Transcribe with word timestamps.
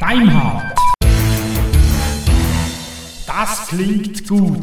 Deimhardt. 0.00 0.78
Das 3.26 3.66
klingt 3.68 4.28
gut. 4.28 4.58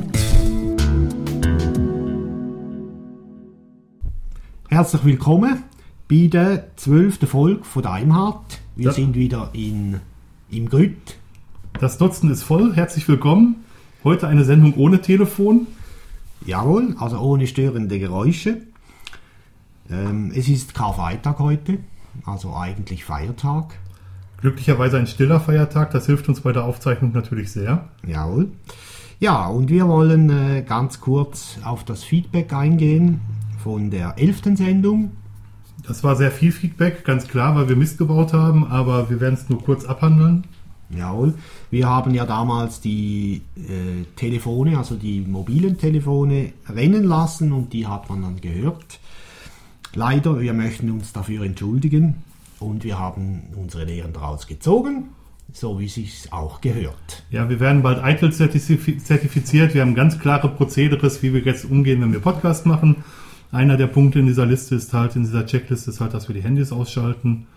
Herzlich 4.70 5.04
willkommen 5.04 5.64
bei 6.08 6.28
der 6.28 6.76
zwölften 6.76 7.28
Folge 7.28 7.64
von 7.64 7.84
Daimhardt. 7.84 8.60
Wir 8.76 8.86
Ja. 8.88 8.92
sind 8.94 9.16
wieder 9.16 9.50
in, 9.54 10.00
im 10.50 10.70
Grüt. 10.70 10.96
Das 11.80 11.98
Dutzend 11.98 12.32
ist 12.32 12.44
voll. 12.44 12.76
Herzlich 12.76 13.08
willkommen. 13.08 13.64
Heute 14.04 14.28
eine 14.28 14.44
Sendung 14.46 14.74
ohne 14.76 15.02
Telefon. 15.02 15.68
Jawohl, 16.46 16.96
also 17.00 17.20
ohne 17.20 17.48
störende 17.48 18.00
Geräusche. 18.00 18.62
Ähm, 19.90 20.32
es 20.36 20.48
ist 20.48 20.74
Karfreitag 20.74 21.40
heute, 21.40 21.80
also 22.26 22.54
eigentlich 22.56 23.06
Feiertag. 23.06 23.76
Glücklicherweise 24.42 24.98
ein 24.98 25.08
stiller 25.08 25.40
Feiertag. 25.40 25.92
Das 25.92 26.06
hilft 26.06 26.30
uns 26.30 26.42
bei 26.42 26.52
der 26.52 26.64
Aufzeichnung 26.64 27.12
natürlich 27.12 27.52
sehr. 27.52 27.90
Jawohl. 28.06 28.52
Ja, 29.20 29.48
und 29.48 29.70
wir 29.70 29.88
wollen 29.88 30.30
äh, 30.30 30.62
ganz 30.62 31.02
kurz 31.02 31.58
auf 31.66 31.84
das 31.84 32.04
Feedback 32.04 32.54
eingehen 32.54 33.20
von 33.62 33.90
der 33.90 34.14
elften 34.18 34.56
Sendung. 34.56 35.12
Das 35.86 36.04
war 36.04 36.16
sehr 36.16 36.32
viel 36.32 36.52
Feedback, 36.52 37.04
ganz 37.04 37.28
klar, 37.28 37.56
weil 37.56 37.68
wir 37.68 37.76
Mist 37.76 37.98
gebaut 37.98 38.32
haben, 38.32 38.68
aber 38.68 39.10
wir 39.10 39.20
werden 39.20 39.34
es 39.34 39.50
nur 39.50 39.62
kurz 39.62 39.86
abhandeln. 39.86 40.46
Jawohl. 40.90 41.34
Wir 41.70 41.88
haben 41.88 42.14
ja 42.14 42.26
damals 42.26 42.80
die 42.80 43.42
äh, 43.56 44.06
Telefone, 44.16 44.78
also 44.78 44.96
die 44.96 45.22
mobilen 45.22 45.78
Telefone, 45.78 46.54
rennen 46.68 47.04
lassen 47.04 47.52
und 47.52 47.74
die 47.74 47.86
hat 47.86 48.10
man 48.10 48.22
dann 48.22 48.42
gehört. 48.42 49.00
Leider, 49.96 50.40
wir 50.40 50.54
möchten 50.54 50.92
uns 50.92 51.14
dafür 51.14 51.44
entschuldigen 51.44 52.16
und 52.60 52.84
wir 52.84 53.00
haben 53.00 53.44
unsere 53.56 53.86
Lehren 53.86 54.14
daraus 54.14 54.46
gezogen, 54.46 55.10
so 55.52 55.80
wie 55.80 55.86
es 55.86 55.96
sich 55.96 56.32
auch 56.32 56.62
gehört. 56.62 57.24
Ja, 57.32 57.50
wir 57.50 57.60
werden 57.60 57.82
bald 57.82 58.00
zertifi- 58.04 59.00
zertifiziert. 59.00 59.74
Wir 59.74 59.82
haben 59.82 59.96
ganz 59.96 60.20
klare 60.20 60.50
Prozederes, 60.50 61.24
wie 61.24 61.34
wir 61.34 61.42
jetzt 61.42 61.66
umgehen, 61.66 62.02
wenn 62.02 62.14
wir 62.14 62.20
Podcast 62.20 62.66
machen. 62.66 62.98
Einer 63.52 63.78
der 63.78 63.88
Punkte 63.88 64.20
in 64.20 64.28
dieser 64.28 64.46
Liste 64.46 64.76
ist 64.76 64.94
halt, 64.94 65.16
in 65.16 65.24
dieser 65.24 65.46
Checkliste 65.46 65.90
ist 65.90 66.02
halt, 66.02 66.14
dass 66.14 66.28
wir 66.28 66.36
die 66.36 66.44
Handys 66.44 66.72
ausschalten 66.72 67.48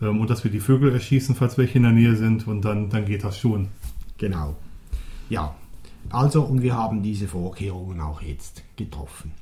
ähm, 0.00 0.18
und 0.20 0.30
dass 0.30 0.44
wir 0.44 0.50
die 0.50 0.60
Vögel 0.60 0.92
erschießen, 0.94 1.34
falls 1.34 1.58
welche 1.58 1.76
in 1.76 1.82
der 1.82 1.92
Nähe 1.92 2.16
sind 2.16 2.48
und 2.48 2.62
dann, 2.64 2.88
dann 2.88 3.04
geht 3.04 3.22
das 3.22 3.38
schon. 3.38 3.68
Genau. 4.16 4.56
Ja, 5.28 5.54
also 6.08 6.42
und 6.42 6.62
wir 6.62 6.74
haben 6.74 7.02
diese 7.02 7.28
Vorkehrungen 7.28 8.00
auch 8.00 8.22
jetzt 8.22 8.62
getroffen. 8.76 9.32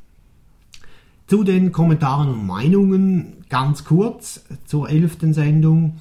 Zu 1.31 1.45
den 1.45 1.71
Kommentaren 1.71 2.29
und 2.29 2.45
Meinungen 2.45 3.45
ganz 3.49 3.85
kurz 3.85 4.45
zur 4.65 4.91
elften 4.91 5.33
Sendung. 5.33 6.01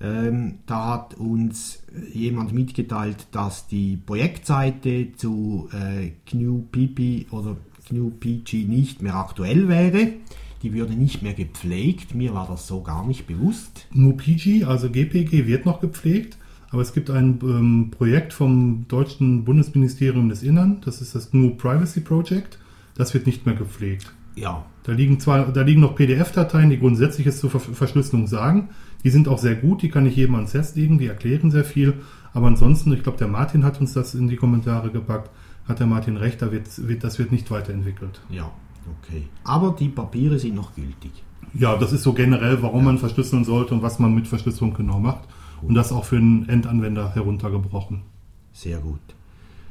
Ähm, 0.00 0.56
da 0.66 0.94
hat 0.94 1.14
uns 1.14 1.84
jemand 2.12 2.52
mitgeteilt, 2.52 3.28
dass 3.30 3.68
die 3.68 3.96
Projektseite 3.96 5.12
zu 5.14 5.68
äh, 5.72 6.10
GNU 6.28 6.62
PP 6.72 7.26
oder 7.30 7.56
GNU 7.88 8.10
PG 8.18 8.64
nicht 8.64 9.00
mehr 9.00 9.14
aktuell 9.14 9.68
wäre. 9.68 10.08
Die 10.64 10.72
würde 10.72 10.94
nicht 10.94 11.22
mehr 11.22 11.34
gepflegt. 11.34 12.16
Mir 12.16 12.34
war 12.34 12.48
das 12.48 12.66
so 12.66 12.82
gar 12.82 13.06
nicht 13.06 13.28
bewusst. 13.28 13.86
Nur 13.92 14.16
PG, 14.16 14.64
also 14.64 14.90
GPG, 14.90 15.46
wird 15.46 15.66
noch 15.66 15.82
gepflegt, 15.82 16.36
aber 16.70 16.82
es 16.82 16.92
gibt 16.92 17.10
ein 17.10 17.38
ähm, 17.44 17.92
Projekt 17.96 18.32
vom 18.32 18.86
deutschen 18.88 19.44
Bundesministerium 19.44 20.28
des 20.28 20.42
Innern, 20.42 20.80
das 20.84 21.00
ist 21.00 21.14
das 21.14 21.30
GNU 21.30 21.50
Privacy 21.50 22.00
Project, 22.00 22.58
das 22.96 23.14
wird 23.14 23.26
nicht 23.26 23.46
mehr 23.46 23.54
gepflegt. 23.54 24.12
Ja, 24.36 24.64
Da 24.82 24.92
liegen 24.92 25.20
zwar, 25.20 25.52
da 25.52 25.62
liegen 25.62 25.80
noch 25.80 25.94
PDF-Dateien, 25.94 26.70
die 26.70 26.78
Grundsätzliches 26.78 27.38
zur 27.40 27.50
Ver 27.50 27.60
Verschlüsselung 27.60 28.26
sagen. 28.26 28.68
Die 29.04 29.10
sind 29.10 29.28
auch 29.28 29.38
sehr 29.38 29.54
gut, 29.54 29.82
die 29.82 29.88
kann 29.90 30.06
ich 30.06 30.16
jedem 30.16 30.34
ans 30.34 30.54
Herz 30.54 30.74
legen, 30.74 30.98
die 30.98 31.06
erklären 31.06 31.50
sehr 31.50 31.64
viel. 31.64 31.94
Aber 32.32 32.48
ansonsten, 32.48 32.92
ich 32.92 33.02
glaube, 33.02 33.18
der 33.18 33.28
Martin 33.28 33.64
hat 33.64 33.80
uns 33.80 33.92
das 33.92 34.14
in 34.14 34.28
die 34.28 34.36
Kommentare 34.36 34.90
gepackt, 34.90 35.30
hat 35.68 35.78
der 35.78 35.86
Martin 35.86 36.16
recht, 36.16 36.42
da 36.42 36.50
wird, 36.50 36.66
wird, 36.88 37.04
das 37.04 37.18
wird 37.18 37.32
nicht 37.32 37.50
weiterentwickelt. 37.50 38.20
ja, 38.28 38.50
okay. 39.00 39.22
Aber 39.44 39.74
die 39.78 39.88
Papiere 39.88 40.38
sind 40.38 40.54
noch 40.56 40.74
gültig. 40.74 41.12
Ja, 41.54 41.76
das 41.76 41.92
ist 41.92 42.02
so 42.02 42.12
generell, 42.12 42.60
warum 42.62 42.84
man 42.84 42.98
verschlüsseln 42.98 43.44
sollte 43.44 43.74
und 43.74 43.82
was 43.82 43.98
man 44.00 44.14
mit 44.14 44.26
Verschlüsselung 44.26 44.74
genau 44.74 44.98
macht. 44.98 45.28
Und 45.62 45.74
das 45.74 45.92
auch 45.92 46.04
für 46.04 46.16
einen 46.16 46.48
Endanwender 46.48 47.14
heruntergebrochen. 47.14 48.02
Sehr 48.52 48.78
gut. 48.78 49.00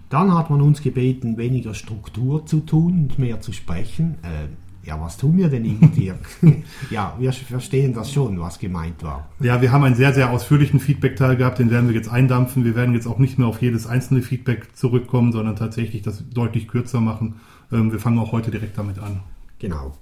Dann 0.09 0.33
hat 0.33 0.49
man 0.49 0.61
uns 0.61 0.81
gebeten, 0.81 1.37
weniger 1.37 1.73
Struktur 1.73 2.45
zu 2.45 2.61
tun 2.61 2.93
und 3.09 3.19
mehr 3.19 3.41
zu 3.41 3.51
sprechen. 3.51 4.15
Äh, 4.23 4.47
ja, 4.85 4.99
was 4.99 5.17
tun 5.17 5.37
wir 5.37 5.49
denn 5.49 5.65
irgendwie? 5.65 6.13
ja, 6.89 7.15
wir 7.17 7.31
verstehen 7.31 7.93
das 7.93 8.11
schon, 8.11 8.39
was 8.39 8.59
gemeint 8.59 9.01
war. 9.01 9.29
Ja, 9.39 9.61
wir 9.61 9.71
haben 9.71 9.83
einen 9.83 9.95
sehr, 9.95 10.13
sehr 10.13 10.31
ausführlichen 10.31 10.79
Feedback-Teil 10.79 11.37
gehabt, 11.37 11.59
den 11.59 11.71
werden 11.71 11.87
wir 11.87 11.95
jetzt 11.95 12.09
eindampfen. 12.09 12.65
Wir 12.65 12.75
werden 12.75 12.93
jetzt 12.93 13.07
auch 13.07 13.19
nicht 13.19 13.39
mehr 13.39 13.47
auf 13.47 13.61
jedes 13.61 13.87
einzelne 13.87 14.21
Feedback 14.21 14.75
zurückkommen, 14.75 15.31
sondern 15.31 15.55
tatsächlich 15.55 16.01
das 16.01 16.23
deutlich 16.29 16.67
kürzer 16.67 16.99
machen. 16.99 17.35
Ähm, 17.71 17.91
wir 17.91 17.99
fangen 17.99 18.19
auch 18.19 18.31
heute 18.31 18.51
direkt 18.51 18.77
damit 18.77 18.99
an. 18.99 19.21
Genau. 19.59 19.93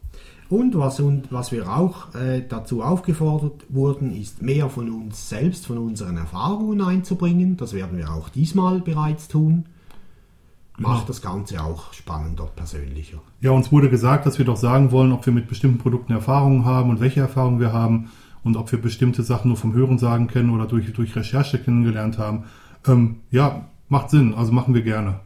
Und 0.50 0.78
was, 0.78 1.00
und 1.00 1.32
was 1.32 1.54
wir 1.54 1.72
auch 1.72 2.14
äh, 2.14 2.42
dazu 2.42 2.82
aufgefordert 2.82 3.66
wurden, 3.70 4.12
ist 4.12 4.42
mehr 4.42 4.70
von 4.70 4.90
uns 4.90 5.30
selbst, 5.30 5.68
von 5.68 5.78
unseren 5.78 6.18
Erfahrungen 6.18 6.82
einzubringen. 6.82 7.56
Das 7.56 7.74
werden 7.74 7.98
wir 7.98 8.12
auch 8.12 8.28
diesmal 8.28 8.82
bereits 8.82 9.30
tun. 9.30 9.66
Macht 10.90 11.10
das 11.10 11.22
Ganze 11.22 11.64
auch 11.64 11.94
spannender, 11.94 12.46
persönlicher. 12.46 13.20
Ja, 13.40 13.52
uns 13.52 13.72
wurde 13.72 13.90
gesagt, 13.90 14.26
dass 14.26 14.38
wir 14.38 14.46
doch 14.46 14.58
sagen 14.58 14.92
wollen, 14.92 15.12
ob 15.12 15.26
wir 15.26 15.34
mit 15.34 15.48
bestimmten 15.48 15.78
Produkten 15.78 16.14
Erfahrungen 16.14 16.66
haben 16.66 16.90
und 16.90 17.00
welche 17.00 17.20
Erfahrungen 17.20 17.60
wir 17.60 17.74
haben 17.74 18.12
und 18.44 18.58
ob 18.58 18.72
wir 18.72 18.82
bestimmte 18.82 19.24
Sachen 19.24 19.50
nur 19.50 19.58
vom 19.58 19.74
Hören 19.74 19.98
sagen 19.98 20.28
kennen 20.28 20.50
oder 20.50 20.66
durch, 20.66 20.92
durch 20.94 21.16
Recherche 21.16 21.60
kennengelernt 21.60 22.18
haben. 22.18 22.46
Ähm, 22.88 23.18
ja, 23.30 23.68
macht 23.90 24.10
Sinn, 24.10 24.34
also 24.34 24.52
machen 24.52 24.74
wir 24.74 24.82
gerne. 24.82 25.20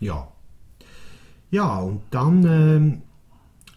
Ja. 0.00 0.28
Ja, 1.50 1.78
und 1.78 2.02
dann 2.10 2.44
ähm, 2.44 3.02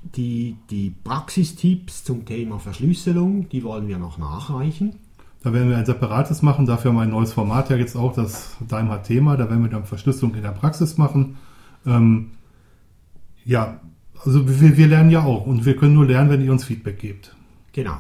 die, 0.04 0.58
die 0.70 0.90
Praxistipps 0.90 2.04
zum 2.04 2.26
Thema 2.26 2.60
Verschlüsselung, 2.60 3.50
die 3.50 3.64
wollen 3.64 3.88
wir 3.88 3.98
noch 3.98 4.18
nachreichen. 4.18 4.96
Da 5.44 5.54
werden 5.54 5.70
wir 5.70 5.78
ein 5.78 5.86
separates 5.86 6.42
machen. 6.42 6.66
Dafür 6.66 6.92
haben 6.92 6.98
wir 6.98 7.04
ein 7.04 7.10
neues 7.10 7.34
Format 7.34 7.70
ja 7.70 7.76
jetzt 7.76 7.96
auch, 7.96 8.14
das 8.14 8.56
Daimler-Thema. 8.68 9.38
Da 9.38 9.50
werden 9.50 9.64
wir 9.64 9.70
dann 9.70 9.86
Verschlüsselung 9.86 10.36
in 10.36 10.44
der 10.44 10.52
Praxis 10.52 10.98
machen. 10.98 11.38
Ähm, 11.86 12.32
ja, 13.44 13.80
also 14.24 14.48
wir, 14.48 14.78
wir 14.78 14.88
lernen 14.88 15.10
ja 15.10 15.24
auch 15.24 15.48
und 15.48 15.66
wir 15.66 15.76
können 15.76 15.96
nur 15.96 16.06
lernen, 16.06 16.30
wenn 16.30 16.44
ihr 16.44 16.52
uns 16.52 16.64
Feedback 16.64 17.00
gebt. 17.00 17.36
Genau. 17.74 17.98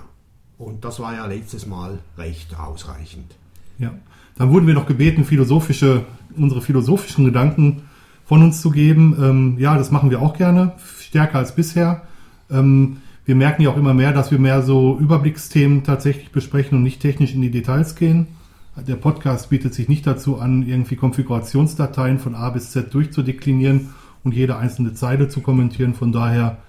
Und 0.60 0.86
das 0.86 1.00
war 1.00 1.16
ja 1.16 1.26
letztes 1.26 1.66
Mal 1.66 1.98
recht 2.18 2.56
ausreichend. 2.60 3.36
Ja. 3.80 3.92
Dann 4.38 4.52
wurden 4.52 4.68
wir 4.68 4.76
noch 4.76 4.86
gebeten, 4.86 5.26
philosophische, 5.26 6.06
unsere 6.38 6.62
philosophischen 6.62 7.26
Gedanken 7.26 7.84
von 8.26 8.44
uns 8.44 8.62
zu 8.62 8.70
geben. 8.70 9.18
Ähm, 9.20 9.56
ja, 9.58 9.78
das 9.78 9.90
machen 9.90 10.12
wir 10.12 10.22
auch 10.22 10.38
gerne, 10.38 10.74
stärker 11.00 11.40
als 11.40 11.56
bisher. 11.56 12.04
Ähm, 12.52 12.98
wir 13.26 13.36
merken 13.36 13.62
ja 13.62 13.70
auch 13.70 13.78
immer 13.78 13.94
mehr, 13.94 14.14
dass 14.14 14.32
wir 14.32 14.40
mehr 14.40 14.62
so 14.62 14.98
Überblicksthemen 14.98 15.84
tatsächlich 15.84 16.32
besprechen 16.32 16.78
und 16.78 16.84
nicht 16.84 17.02
technisch 17.02 17.34
in 17.34 17.42
die 17.42 17.52
Details 17.52 17.96
gehen. 17.96 18.28
Der 18.76 18.96
Podcast 18.96 19.50
bietet 19.50 19.74
sich 19.74 19.90
nicht 19.90 20.08
dazu 20.08 20.40
an, 20.40 20.64
irgendwie 20.64 20.96
Konfigurationsdateien 20.96 22.20
von 22.20 22.36
A 22.36 22.50
bis 22.50 22.72
Z 22.72 22.94
durchzudeklinieren 22.94 23.90
und 24.24 24.34
jede 24.34 24.58
einzelne 24.58 24.94
Zeile 24.94 25.28
zu 25.28 25.42
kommentieren. 25.42 25.94
Von 25.94 26.12
daher 26.12 26.60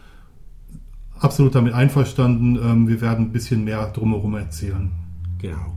absolut 1.18 1.54
damit 1.54 1.72
einverstanden. 1.72 2.56
Ähm, 2.56 2.88
wir 2.88 3.00
werden 3.00 3.26
ein 3.26 3.32
bisschen 3.32 3.64
mehr 3.64 3.86
drumherum 3.86 4.34
erzählen. 4.34 4.90
Genau. 5.38 5.74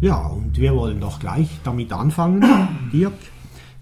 Ja, 0.00 0.26
und 0.26 0.58
wir 0.58 0.74
wollen 0.74 1.00
doch 1.00 1.18
gleich 1.18 1.48
damit 1.64 1.92
anfangen, 1.92 2.44
Dirk, 2.92 3.12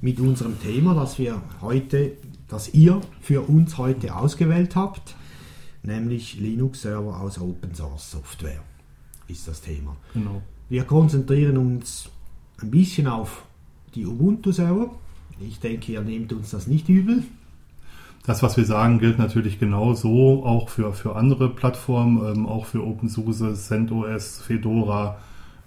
mit 0.01 0.19
unserem 0.19 0.61
Thema, 0.61 0.95
das 0.95 1.19
wir 1.19 1.41
heute, 1.61 2.13
das 2.49 2.75
ihr 2.75 3.01
für 3.21 3.43
uns 3.43 3.79
heute 3.79 4.17
ausgewählt 4.17 4.75
habt, 4.75 5.15
nämlich 5.83 6.39
Linux-Server 6.39 7.21
aus 7.21 7.41
Open 7.41 7.75
Source 7.75 8.11
Software 8.11 8.63
ist 9.29 9.47
das 9.47 9.61
Thema. 9.61 9.97
Genau. 10.15 10.43
Wir 10.69 10.85
konzentrieren 10.85 11.57
uns 11.57 12.11
ein 12.61 12.71
bisschen 12.71 13.07
auf 13.07 13.45
die 13.95 14.07
Ubuntu-Server. 14.07 14.91
Ich 15.41 15.61
denke, 15.61 15.93
ihr 15.93 16.01
nehmt 16.01 16.33
uns 16.33 16.51
das 16.51 16.67
nicht 16.67 16.89
übel. 16.89 17.23
Das, 18.27 18.43
was 18.43 18.57
wir 18.57 18.65
sagen, 18.65 18.99
gilt 18.99 19.19
natürlich 19.19 19.59
genauso 19.59 20.45
auch 20.45 20.69
für, 20.69 20.93
für 20.93 21.17
andere 21.17 21.49
Plattformen, 21.49 22.21
ähm, 22.27 22.47
auch 22.47 22.67
für 22.67 22.85
OpenSUSE, 22.85 23.55
CentOS, 23.55 24.43
Fedora, 24.43 25.19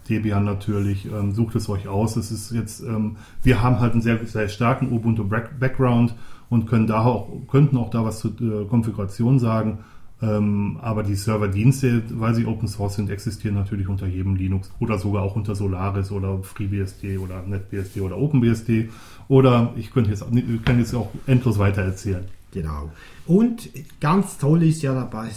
Debian 0.10 0.44
natürlich. 0.44 1.06
Ähm, 1.06 1.32
sucht 1.32 1.56
es 1.56 1.70
euch 1.70 1.88
aus. 1.88 2.18
Es 2.18 2.32
ist 2.32 2.52
jetzt, 2.52 2.82
ähm, 2.82 3.18
wir 3.42 3.64
haben 3.64 3.80
halt 3.80 3.94
einen 3.94 4.02
sehr, 4.02 4.24
sehr 4.28 4.50
starken 4.50 4.92
Ubuntu-Background 4.92 6.14
und 6.50 6.68
können 6.68 6.86
da 6.86 7.04
auch, 7.04 7.30
könnten 7.50 7.78
auch 7.78 7.90
da 7.90 8.04
was 8.04 8.20
zur 8.20 8.40
äh, 8.42 8.66
Konfiguration 8.66 9.40
sagen. 9.40 9.80
Ähm, 10.22 10.78
aber 10.82 11.04
die 11.04 11.16
Serverdienste, 11.16 12.04
weil 12.12 12.36
sie 12.36 12.46
Open 12.46 12.68
Source 12.68 12.96
sind, 12.96 13.10
existieren 13.10 13.56
natürlich 13.56 13.88
unter 13.88 14.06
jedem 14.06 14.36
Linux 14.36 14.72
oder 14.80 15.00
sogar 15.00 15.24
auch 15.24 15.36
unter 15.36 15.56
Solaris 15.56 16.12
oder 16.12 16.44
FreeBSD 16.44 17.18
oder 17.18 17.42
NetBSD 17.42 18.02
oder 18.02 18.18
OpenBSD. 18.18 18.90
Oder 19.28 19.74
ich 19.76 19.92
könnte 19.92 20.12
jetzt, 20.12 20.26
ich 20.32 20.64
kann 20.64 20.78
jetzt 20.78 20.94
auch 20.94 21.10
endlos 21.26 21.58
weiter 21.58 21.82
erzählen. 21.82 22.26
Genau. 22.52 22.92
Und 23.26 23.70
ganz 24.00 24.38
toll 24.38 24.64
ist 24.64 24.82
ja 24.82 24.94
dabei 24.94 25.30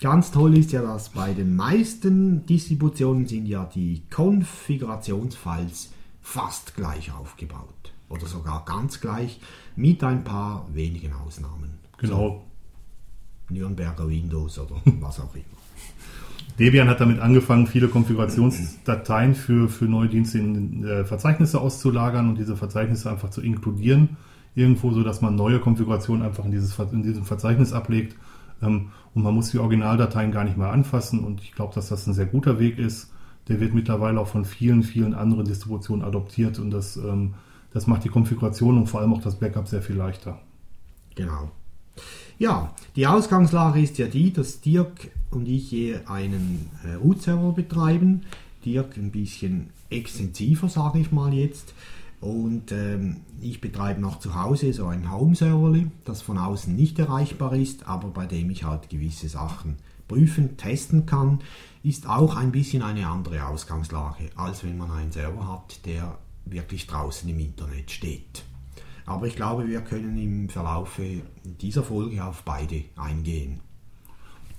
Ganz 0.00 0.30
toll 0.30 0.58
ist 0.58 0.72
ja, 0.72 0.82
dass 0.82 1.08
bei 1.08 1.32
den 1.32 1.56
meisten 1.56 2.44
Distributionen 2.44 3.26
sind 3.26 3.46
ja 3.46 3.64
die 3.64 4.02
Konfigurationsfiles 4.10 5.92
fast 6.20 6.74
gleich 6.74 7.12
aufgebaut. 7.12 7.92
Oder 8.08 8.26
sogar 8.26 8.64
ganz 8.66 9.00
gleich, 9.00 9.40
mit 9.76 10.04
ein 10.04 10.24
paar 10.24 10.66
wenigen 10.72 11.14
Ausnahmen. 11.14 11.78
Genau. 11.96 12.44
Nürnberger 13.50 14.08
Windows 14.08 14.58
oder 14.58 14.76
was 15.00 15.20
auch 15.20 15.34
immer. 15.34 15.44
Debian 16.58 16.88
hat 16.88 17.00
damit 17.00 17.18
angefangen, 17.18 17.66
viele 17.66 17.88
Konfigurationsdateien 17.88 19.34
für, 19.34 19.68
für 19.68 19.86
neue 19.86 20.08
Dienste 20.08 20.38
in 20.38 20.84
äh, 20.84 21.04
Verzeichnisse 21.04 21.60
auszulagern 21.60 22.28
und 22.28 22.38
diese 22.38 22.56
Verzeichnisse 22.56 23.10
einfach 23.10 23.30
zu 23.30 23.40
inkludieren 23.40 24.16
irgendwo, 24.54 24.92
so 24.92 25.02
dass 25.02 25.20
man 25.20 25.34
neue 25.34 25.58
Konfigurationen 25.58 26.24
einfach 26.24 26.44
in, 26.44 26.52
dieses, 26.52 26.78
in 26.78 27.02
diesem 27.02 27.24
Verzeichnis 27.24 27.72
ablegt 27.72 28.16
ähm, 28.62 28.90
und 29.14 29.22
man 29.22 29.34
muss 29.34 29.50
die 29.50 29.58
Originaldateien 29.58 30.30
gar 30.30 30.44
nicht 30.44 30.56
mehr 30.56 30.70
anfassen 30.70 31.20
und 31.20 31.42
ich 31.42 31.52
glaube, 31.52 31.74
dass 31.74 31.88
das 31.88 32.06
ein 32.06 32.14
sehr 32.14 32.26
guter 32.26 32.58
Weg 32.58 32.78
ist. 32.78 33.10
Der 33.48 33.60
wird 33.60 33.74
mittlerweile 33.74 34.20
auch 34.20 34.28
von 34.28 34.44
vielen, 34.44 34.82
vielen 34.82 35.12
anderen 35.12 35.44
Distributionen 35.44 36.04
adoptiert 36.04 36.58
und 36.58 36.70
das, 36.70 36.96
ähm, 36.96 37.34
das 37.72 37.86
macht 37.86 38.04
die 38.04 38.08
Konfiguration 38.08 38.78
und 38.78 38.86
vor 38.86 39.00
allem 39.00 39.12
auch 39.12 39.22
das 39.22 39.38
Backup 39.38 39.68
sehr 39.68 39.82
viel 39.82 39.96
leichter. 39.96 40.38
Genau. 41.14 41.50
Ja, 42.38 42.74
die 42.96 43.06
Ausgangslage 43.06 43.80
ist 43.80 43.98
ja 43.98 44.06
die, 44.06 44.32
dass 44.32 44.60
Dirk 44.60 45.10
und 45.30 45.48
ich 45.48 45.68
hier 45.68 46.10
einen 46.10 46.68
äh, 46.84 46.94
Root-Server 46.94 47.52
betreiben. 47.52 48.22
Dirk 48.64 48.96
ein 48.96 49.10
bisschen 49.10 49.70
extensiver, 49.90 50.68
sage 50.68 50.98
ich 50.98 51.12
mal 51.12 51.32
jetzt. 51.32 51.74
Und 52.20 52.72
ähm, 52.72 53.18
ich 53.40 53.60
betreibe 53.60 54.00
noch 54.00 54.18
zu 54.18 54.34
Hause 54.34 54.72
so 54.72 54.86
ein 54.86 55.12
Home-Server, 55.12 55.78
das 56.04 56.22
von 56.22 56.38
außen 56.38 56.74
nicht 56.74 56.98
erreichbar 56.98 57.52
ist, 57.54 57.86
aber 57.86 58.08
bei 58.08 58.26
dem 58.26 58.50
ich 58.50 58.64
halt 58.64 58.88
gewisse 58.88 59.28
Sachen 59.28 59.76
prüfen, 60.08 60.56
testen 60.56 61.06
kann, 61.06 61.40
ist 61.82 62.08
auch 62.08 62.36
ein 62.36 62.50
bisschen 62.50 62.82
eine 62.82 63.06
andere 63.06 63.46
Ausgangslage, 63.46 64.30
als 64.36 64.64
wenn 64.64 64.78
man 64.78 64.90
einen 64.90 65.12
Server 65.12 65.46
hat, 65.46 65.84
der 65.86 66.18
wirklich 66.46 66.86
draußen 66.86 67.28
im 67.28 67.38
Internet 67.38 67.90
steht. 67.90 68.44
Aber 69.06 69.26
ich 69.26 69.36
glaube, 69.36 69.68
wir 69.68 69.80
können 69.80 70.16
im 70.16 70.48
Verlauf 70.48 71.00
dieser 71.60 71.82
Folge 71.82 72.24
auf 72.24 72.42
beide 72.42 72.84
eingehen. 72.96 73.60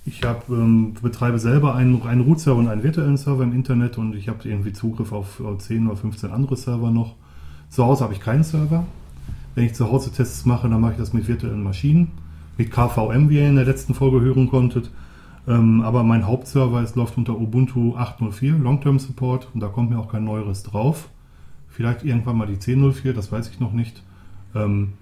Ich 0.04 0.22
hab, 0.22 0.48
ähm, 0.48 0.94
betreibe 1.02 1.40
selber 1.40 1.74
einen, 1.74 2.00
einen 2.02 2.20
Root-Server 2.20 2.60
und 2.60 2.68
einen 2.68 2.84
virtuellen 2.84 3.16
Server 3.16 3.42
im 3.42 3.52
Internet 3.52 3.98
und 3.98 4.14
ich 4.14 4.28
habe 4.28 4.48
irgendwie 4.48 4.72
Zugriff 4.72 5.10
auf 5.10 5.42
10 5.58 5.88
oder 5.88 5.96
15 5.96 6.30
andere 6.30 6.56
Server 6.56 6.92
noch. 6.92 7.16
Zu 7.70 7.84
Hause 7.84 8.04
habe 8.04 8.12
ich 8.12 8.20
keinen 8.20 8.44
Server. 8.44 8.86
Wenn 9.56 9.64
ich 9.64 9.74
zu 9.74 9.90
Hause 9.90 10.12
Tests 10.12 10.44
mache, 10.44 10.68
dann 10.68 10.80
mache 10.80 10.92
ich 10.92 10.98
das 10.98 11.12
mit 11.12 11.26
virtuellen 11.26 11.62
Maschinen, 11.62 12.12
mit 12.56 12.70
KVM, 12.70 13.30
wie 13.30 13.38
ihr 13.38 13.48
in 13.48 13.56
der 13.56 13.64
letzten 13.64 13.94
Folge 13.94 14.20
hören 14.20 14.48
konntet. 14.48 14.92
Ähm, 15.48 15.80
aber 15.80 16.04
mein 16.04 16.26
Hauptserver 16.26 16.82
ist, 16.82 16.94
läuft 16.94 17.16
unter 17.16 17.36
Ubuntu 17.36 17.96
8.04 17.96 18.58
Long-Term 18.58 19.00
Support 19.00 19.48
und 19.54 19.60
da 19.60 19.68
kommt 19.68 19.90
mir 19.90 19.98
auch 19.98 20.08
kein 20.08 20.24
neueres 20.24 20.62
drauf. 20.62 21.08
Vielleicht 21.68 22.04
irgendwann 22.04 22.36
mal 22.36 22.46
die 22.46 22.56
10.04, 22.56 23.12
das 23.12 23.32
weiß 23.32 23.48
ich 23.50 23.58
noch 23.58 23.72
nicht. 23.72 24.02
Ähm, 24.56 24.94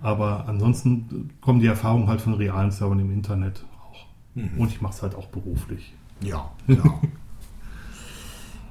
aber 0.00 0.46
ansonsten 0.46 1.30
kommen 1.40 1.60
die 1.60 1.66
Erfahrungen 1.66 2.08
halt 2.08 2.20
von 2.20 2.34
realen 2.34 2.70
Servern 2.70 3.00
im 3.00 3.10
Internet 3.10 3.64
auch. 3.80 4.06
Mhm. 4.34 4.58
Und 4.58 4.70
ich 4.70 4.80
mache 4.80 4.94
es 4.94 5.02
halt 5.02 5.14
auch 5.14 5.26
beruflich. 5.26 5.94
Ja, 6.20 6.52
klar. 6.66 7.00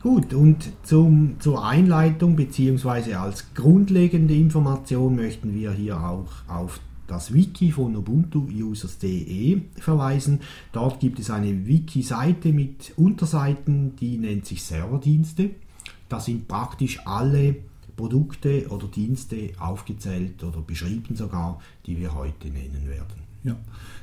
Gut, 0.04 0.34
und 0.34 0.72
zum, 0.84 1.40
zur 1.40 1.66
Einleitung 1.66 2.36
bzw. 2.36 3.16
als 3.16 3.54
grundlegende 3.56 4.36
Information 4.36 5.16
möchten 5.16 5.54
wir 5.54 5.72
hier 5.72 6.00
auch 6.00 6.30
auf 6.48 6.80
das 7.08 7.34
Wiki 7.34 7.72
von 7.72 7.96
ubuntu-users.de 7.96 9.62
verweisen. 9.80 10.42
Dort 10.72 11.00
gibt 11.00 11.20
es 11.20 11.30
eine 11.30 11.66
Wiki-Seite 11.66 12.54
mit 12.54 12.94
Unterseiten, 12.96 13.96
die 13.96 14.18
nennt 14.18 14.46
sich 14.46 14.64
Serverdienste. 14.64 15.52
Da 16.10 16.20
sind 16.20 16.48
praktisch 16.48 17.00
alle 17.06 17.56
Produkte 17.98 18.68
oder 18.70 18.88
Dienste 18.88 19.52
aufgezählt 19.60 20.44
oder 20.44 20.62
beschrieben 20.62 21.16
sogar, 21.16 21.60
die 21.86 21.98
wir 21.98 22.14
heute 22.16 22.48
nennen 22.48 22.88
werden. 22.88 23.28
Ja, 23.44 23.56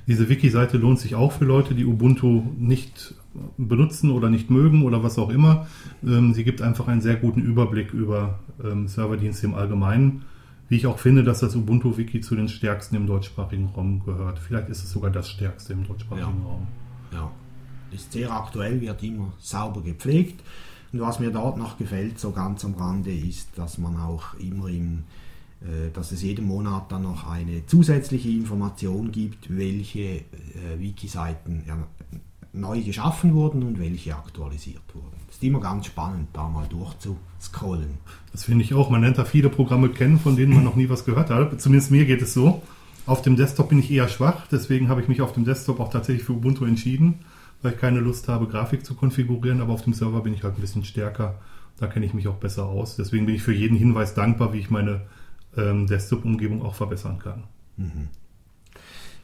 diese 0.07 0.29
Wiki-Seite 0.29 0.77
lohnt 0.77 0.99
sich 0.99 1.15
auch 1.15 1.33
für 1.33 1.45
Leute, 1.45 1.75
die 1.75 1.87
Ubuntu 1.87 2.43
nicht 2.59 3.15
benutzen 3.57 4.11
oder 4.11 4.31
nicht 4.31 4.51
mögen 4.51 4.83
oder 4.83 5.03
was 5.03 5.19
auch 5.19 5.31
immer. 5.31 5.67
Ähm, 6.05 6.35
sie 6.35 6.45
gibt 6.45 6.63
einfach 6.63 6.89
einen 6.89 7.01
sehr 7.01 7.17
guten 7.17 7.43
Überblick 7.43 7.93
über 7.93 8.41
ähm, 8.63 8.89
Serverdienste 8.89 9.47
im 9.47 9.55
Allgemeinen. 9.55 10.23
Wie 10.69 10.77
ich 10.77 10.87
auch 10.87 10.99
finde, 10.99 11.25
dass 11.25 11.41
das 11.41 11.55
Ubuntu-Wiki 11.57 12.21
zu 12.21 12.37
den 12.37 12.49
stärksten 12.49 12.97
im 12.97 13.07
deutschsprachigen 13.07 13.67
Raum 13.77 14.03
gehört. 14.05 14.39
Vielleicht 14.39 14.71
ist 14.71 14.83
es 14.83 14.91
sogar 14.91 15.11
das 15.11 15.29
stärkste 15.29 15.75
im 15.75 15.87
deutschsprachigen 15.87 16.41
ja. 16.41 16.47
Raum. 16.47 16.67
Ja, 17.13 17.31
ist 17.93 18.13
sehr 18.13 18.33
aktuell, 18.33 18.81
wird 18.81 19.03
immer 19.03 19.33
sauber 19.39 19.83
gepflegt. 19.83 20.43
Und 20.95 21.01
was 21.01 21.19
mir 21.19 21.33
dort 21.33 21.57
noch 21.57 21.77
gefällt, 21.77 22.21
so 22.21 22.31
ganz 22.31 22.65
am 22.65 22.75
Rande, 22.75 23.13
ist, 23.13 23.49
dass 23.57 23.79
man 23.79 23.97
auch 23.97 24.35
immer 24.35 24.69
im, 24.69 25.03
äh, 25.61 25.91
dass 25.93 26.13
es 26.13 26.23
jeden 26.23 26.47
Monat 26.47 26.93
dann 26.93 27.03
noch 27.03 27.29
eine 27.29 27.67
zusätzliche 27.67 28.29
Information 28.29 29.11
gibt, 29.11 29.57
welche 29.57 29.99
äh, 29.99 30.23
Wiki-Seiten 30.79 31.65
neu 32.53 32.81
geschaffen 32.81 33.35
wurden 33.35 33.65
und 33.65 33.81
welche 33.81 34.15
aktualisiert 34.15 34.85
wurden. 34.95 35.17
Es 35.29 35.35
ist 35.35 35.43
immer 35.43 35.59
ganz 35.59 35.87
spannend, 35.87 36.29
da 36.33 36.49
mal 36.49 36.69
durchzuscrollen. 36.69 37.99
Das 38.31 38.45
finde 38.45 38.63
ich 38.63 38.73
auch. 38.73 38.89
Man 38.89 39.01
lernt 39.01 39.19
da 39.19 39.25
viele 39.25 39.49
Programme 39.49 39.89
kennen, 39.89 40.21
von 40.21 40.37
denen 40.37 40.55
man 40.55 40.63
noch 40.63 40.77
nie 40.77 40.89
was 40.89 41.05
gehört 41.05 41.29
hat. 41.29 41.61
Zumindest 41.61 41.91
mir 41.91 42.05
geht 42.05 42.23
es 42.23 42.35
so. 42.35 42.63
Auf 43.05 43.21
dem 43.21 43.35
Desktop 43.35 43.71
bin 43.71 43.81
ich 43.81 43.91
eher 43.91 44.07
schwach, 44.07 44.47
deswegen 44.47 44.89
habe 44.89 45.03
ich 45.03 45.09
mich 45.09 45.23
auf 45.23 45.33
dem 45.33 45.45
Desktop 45.45 45.81
auch 45.81 45.91
tatsächlich 45.91 46.25
für 46.25 46.35
Ubuntu 46.35 46.65
entschieden 46.65 47.19
weil 47.63 47.73
ich 47.73 47.79
keine 47.79 48.01
Lust 48.01 48.29
habe, 48.29 48.47
Grafik 48.47 48.85
zu 48.85 48.95
konfigurieren, 48.95 49.61
aber 49.61 49.73
auf 49.73 49.83
dem 49.83 49.95
Server 49.95 50.21
bin 50.23 50.35
ich 50.35 50.43
halt 50.43 50.57
ein 50.57 50.61
bisschen 50.61 50.85
stärker. 50.85 51.41
Da 51.79 51.87
kenne 51.87 52.07
ich 52.07 52.15
mich 52.15 52.29
auch 52.29 52.37
besser 52.37 52.67
aus. 52.67 52.97
Deswegen 52.97 53.27
bin 53.27 53.35
ich 53.35 53.43
für 53.43 53.53
jeden 53.53 53.77
Hinweis 53.77 54.15
dankbar, 54.15 54.53
wie 54.53 54.59
ich 54.59 54.71
meine 54.71 55.03
ähm, 55.57 55.87
Desktop-Umgebung 55.87 56.63
auch 56.63 56.75
verbessern 56.75 57.19
kann. 57.19 57.45
Mhm. 57.77 58.09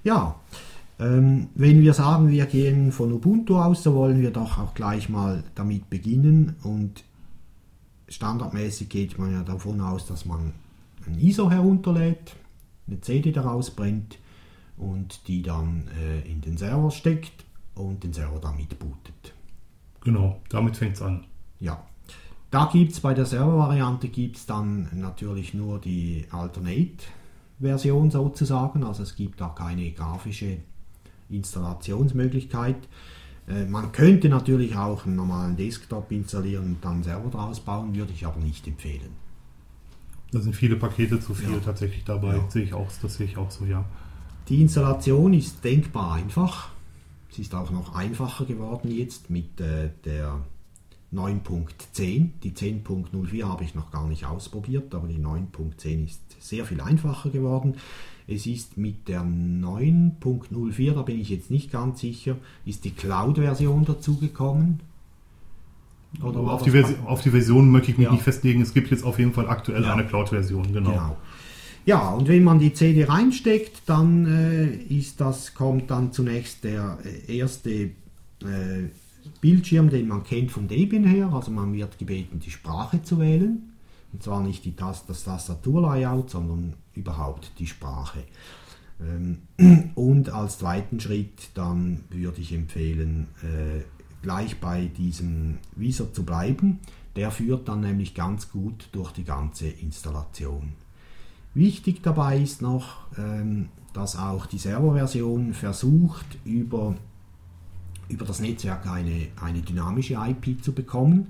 Ja, 0.02 0.36
ähm, 0.98 1.48
wenn 1.54 1.82
wir 1.82 1.94
sagen, 1.94 2.28
wir 2.28 2.46
gehen 2.46 2.92
von 2.92 3.12
Ubuntu 3.12 3.58
aus, 3.58 3.82
so 3.82 3.94
wollen 3.94 4.20
wir 4.20 4.30
doch 4.30 4.58
auch 4.58 4.74
gleich 4.74 5.08
mal 5.08 5.44
damit 5.54 5.88
beginnen. 5.88 6.56
Und 6.62 7.04
standardmäßig 8.08 8.88
geht 8.88 9.18
man 9.18 9.32
ja 9.32 9.42
davon 9.42 9.80
aus, 9.80 10.06
dass 10.06 10.24
man 10.24 10.52
ein 11.06 11.18
ISO 11.18 11.50
herunterlädt, 11.50 12.34
eine 12.86 13.00
CD 13.00 13.32
daraus 13.32 13.70
brennt 13.70 14.18
und 14.76 15.28
die 15.28 15.42
dann 15.42 15.88
äh, 15.98 16.20
in 16.30 16.40
den 16.40 16.56
Server 16.56 16.90
steckt 16.90 17.44
und 17.80 18.02
den 18.02 18.12
Server 18.12 18.38
damit 18.40 18.78
bootet. 18.78 19.34
Genau, 20.02 20.40
damit 20.48 20.76
fängt 20.76 20.96
es 20.96 21.02
an. 21.02 21.24
Ja. 21.58 21.84
Da 22.50 22.68
gibt 22.72 22.92
es 22.92 23.00
bei 23.00 23.14
der 23.14 23.26
Server-Variante 23.26 24.08
gibt 24.08 24.36
es 24.36 24.46
dann 24.46 24.88
natürlich 24.92 25.54
nur 25.54 25.78
die 25.78 26.26
Alternate-Version 26.30 28.10
sozusagen, 28.10 28.82
also 28.82 29.04
es 29.04 29.14
gibt 29.14 29.40
da 29.40 29.48
keine 29.50 29.92
grafische 29.92 30.58
Installationsmöglichkeit. 31.28 32.88
Äh, 33.46 33.66
man 33.66 33.92
könnte 33.92 34.28
natürlich 34.28 34.76
auch 34.76 35.06
einen 35.06 35.16
normalen 35.16 35.56
Desktop 35.56 36.10
installieren 36.10 36.64
und 36.64 36.84
dann 36.84 37.04
Server 37.04 37.30
draus 37.30 37.60
bauen, 37.60 37.94
würde 37.94 38.12
ich 38.12 38.26
aber 38.26 38.40
nicht 38.40 38.66
empfehlen. 38.66 39.12
Da 40.32 40.40
sind 40.40 40.54
viele 40.54 40.76
Pakete 40.76 41.20
zu 41.20 41.34
viel 41.34 41.52
ja. 41.52 41.58
tatsächlich 41.58 42.04
dabei, 42.04 42.36
ja. 42.36 42.50
sehe 42.50 42.62
ich 42.62 42.74
auch, 42.74 42.88
das 43.02 43.14
sehe 43.14 43.26
ich 43.26 43.36
auch 43.36 43.50
so, 43.50 43.64
ja. 43.64 43.84
Die 44.48 44.60
Installation 44.60 45.34
ist 45.34 45.64
denkbar 45.64 46.14
einfach. 46.14 46.70
Sie 47.30 47.42
ist 47.42 47.54
auch 47.54 47.70
noch 47.70 47.94
einfacher 47.94 48.44
geworden 48.44 48.90
jetzt 48.90 49.30
mit 49.30 49.60
äh, 49.60 49.90
der 50.04 50.40
9.10. 51.14 52.28
Die 52.42 52.52
10.04 52.52 53.44
habe 53.44 53.64
ich 53.64 53.74
noch 53.74 53.90
gar 53.90 54.06
nicht 54.06 54.26
ausprobiert, 54.26 54.94
aber 54.94 55.08
die 55.08 55.18
9.10 55.18 56.04
ist 56.04 56.20
sehr 56.40 56.64
viel 56.64 56.80
einfacher 56.80 57.30
geworden. 57.30 57.74
Es 58.26 58.46
ist 58.46 58.76
mit 58.76 59.08
der 59.08 59.22
9.04, 59.22 60.94
da 60.94 61.02
bin 61.02 61.20
ich 61.20 61.30
jetzt 61.30 61.50
nicht 61.50 61.72
ganz 61.72 62.00
sicher, 62.00 62.36
ist 62.64 62.84
die 62.84 62.92
Cloud-Version 62.92 63.84
dazugekommen. 63.84 64.80
auf, 66.22 66.62
die 66.62 66.84
auf 67.06 67.22
die 67.22 67.30
Version 67.30 67.70
möchte 67.70 67.90
ich 67.90 67.98
mich 67.98 68.06
ja. 68.06 68.12
nicht 68.12 68.22
festlegen. 68.22 68.60
Es 68.62 68.72
gibt 68.72 68.90
jetzt 68.90 69.04
auf 69.04 69.18
jeden 69.18 69.32
Fall 69.32 69.48
aktuell 69.48 69.82
ja. 69.82 69.92
eine 69.94 70.06
Cloud-Version, 70.06 70.72
genau. 70.72 70.90
genau. 70.90 71.16
Ja, 71.86 72.10
und 72.10 72.28
wenn 72.28 72.44
man 72.44 72.58
die 72.58 72.74
CD 72.74 73.04
reinsteckt, 73.04 73.82
dann 73.86 74.26
äh, 74.26 74.66
ist 74.94 75.20
das, 75.20 75.54
kommt 75.54 75.90
dann 75.90 76.12
zunächst 76.12 76.64
der 76.64 76.98
äh, 77.04 77.38
erste 77.38 77.70
äh, 77.70 77.90
Bildschirm, 79.40 79.88
den 79.88 80.08
man 80.08 80.22
kennt 80.22 80.50
von 80.50 80.68
Debian 80.68 81.04
her. 81.04 81.30
Also 81.32 81.50
man 81.50 81.72
wird 81.72 81.98
gebeten, 81.98 82.40
die 82.40 82.50
Sprache 82.50 83.02
zu 83.02 83.18
wählen. 83.18 83.72
Und 84.12 84.22
zwar 84.22 84.42
nicht 84.42 84.64
die 84.64 84.76
Tast 84.76 85.08
das 85.08 85.24
Tastaturlayout, 85.24 86.30
sondern 86.30 86.74
überhaupt 86.94 87.52
die 87.58 87.66
Sprache. 87.66 88.24
Ähm, 89.00 89.92
und 89.94 90.30
als 90.30 90.58
zweiten 90.58 91.00
Schritt 91.00 91.50
dann 91.54 92.04
würde 92.10 92.40
ich 92.40 92.52
empfehlen, 92.52 93.28
äh, 93.42 93.82
gleich 94.22 94.60
bei 94.60 94.86
diesem 94.86 95.58
Visor 95.76 96.12
zu 96.12 96.24
bleiben. 96.24 96.80
Der 97.16 97.30
führt 97.30 97.68
dann 97.68 97.80
nämlich 97.80 98.14
ganz 98.14 98.50
gut 98.50 98.88
durch 98.92 99.12
die 99.12 99.24
ganze 99.24 99.68
Installation. 99.68 100.74
Wichtig 101.54 102.02
dabei 102.02 102.38
ist 102.38 102.62
noch, 102.62 102.98
ähm, 103.18 103.68
dass 103.92 104.16
auch 104.16 104.46
die 104.46 104.58
Serverversion 104.58 105.52
versucht, 105.52 106.38
über 106.44 106.94
über 108.10 108.24
das 108.24 108.40
Netzwerk 108.40 108.86
eine, 108.86 109.28
eine 109.40 109.62
dynamische 109.62 110.14
IP 110.14 110.62
zu 110.62 110.72
bekommen. 110.72 111.28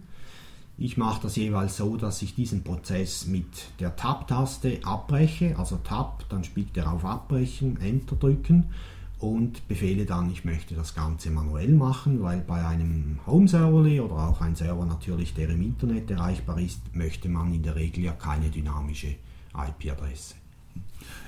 Ich 0.79 0.97
mache 0.97 1.23
das 1.23 1.37
jeweils 1.37 1.77
so, 1.77 1.97
dass 1.99 2.23
ich 2.23 2.35
diesen 2.35 2.65
Prozess 2.65 3.27
mit 3.27 3.45
der 3.81 3.97
Tab-Taste 3.97 4.81
abbreche, 4.83 5.59
also 5.59 5.77
Tab, 5.77 6.25
dann 6.31 6.43
spielt 6.43 6.75
er 6.77 6.91
auf 6.91 7.05
Abbrechen, 7.05 7.79
Enter 7.83 8.17
drücken 8.17 8.71
und 9.19 9.69
befehle 9.69 10.07
dann, 10.07 10.31
ich 10.31 10.47
möchte 10.47 10.75
das 10.75 10.95
Ganze 10.95 11.31
manuell 11.31 11.75
machen, 11.75 12.23
weil 12.23 12.41
bei 12.41 12.67
einem 12.67 13.19
Home-Server 13.27 14.03
oder 14.03 14.29
auch 14.29 14.41
ein 14.41 14.57
Server 14.57 14.87
natürlich, 14.87 15.35
der 15.35 15.51
im 15.51 15.61
Internet 15.61 16.11
erreichbar 16.11 16.59
ist, 16.59 16.81
möchte 16.97 17.29
man 17.29 17.53
in 17.53 17.63
der 17.63 17.77
Regel 17.77 18.05
ja 18.05 18.13
keine 18.13 18.49
dynamische 18.49 19.17
IP-Adresse. 19.55 20.35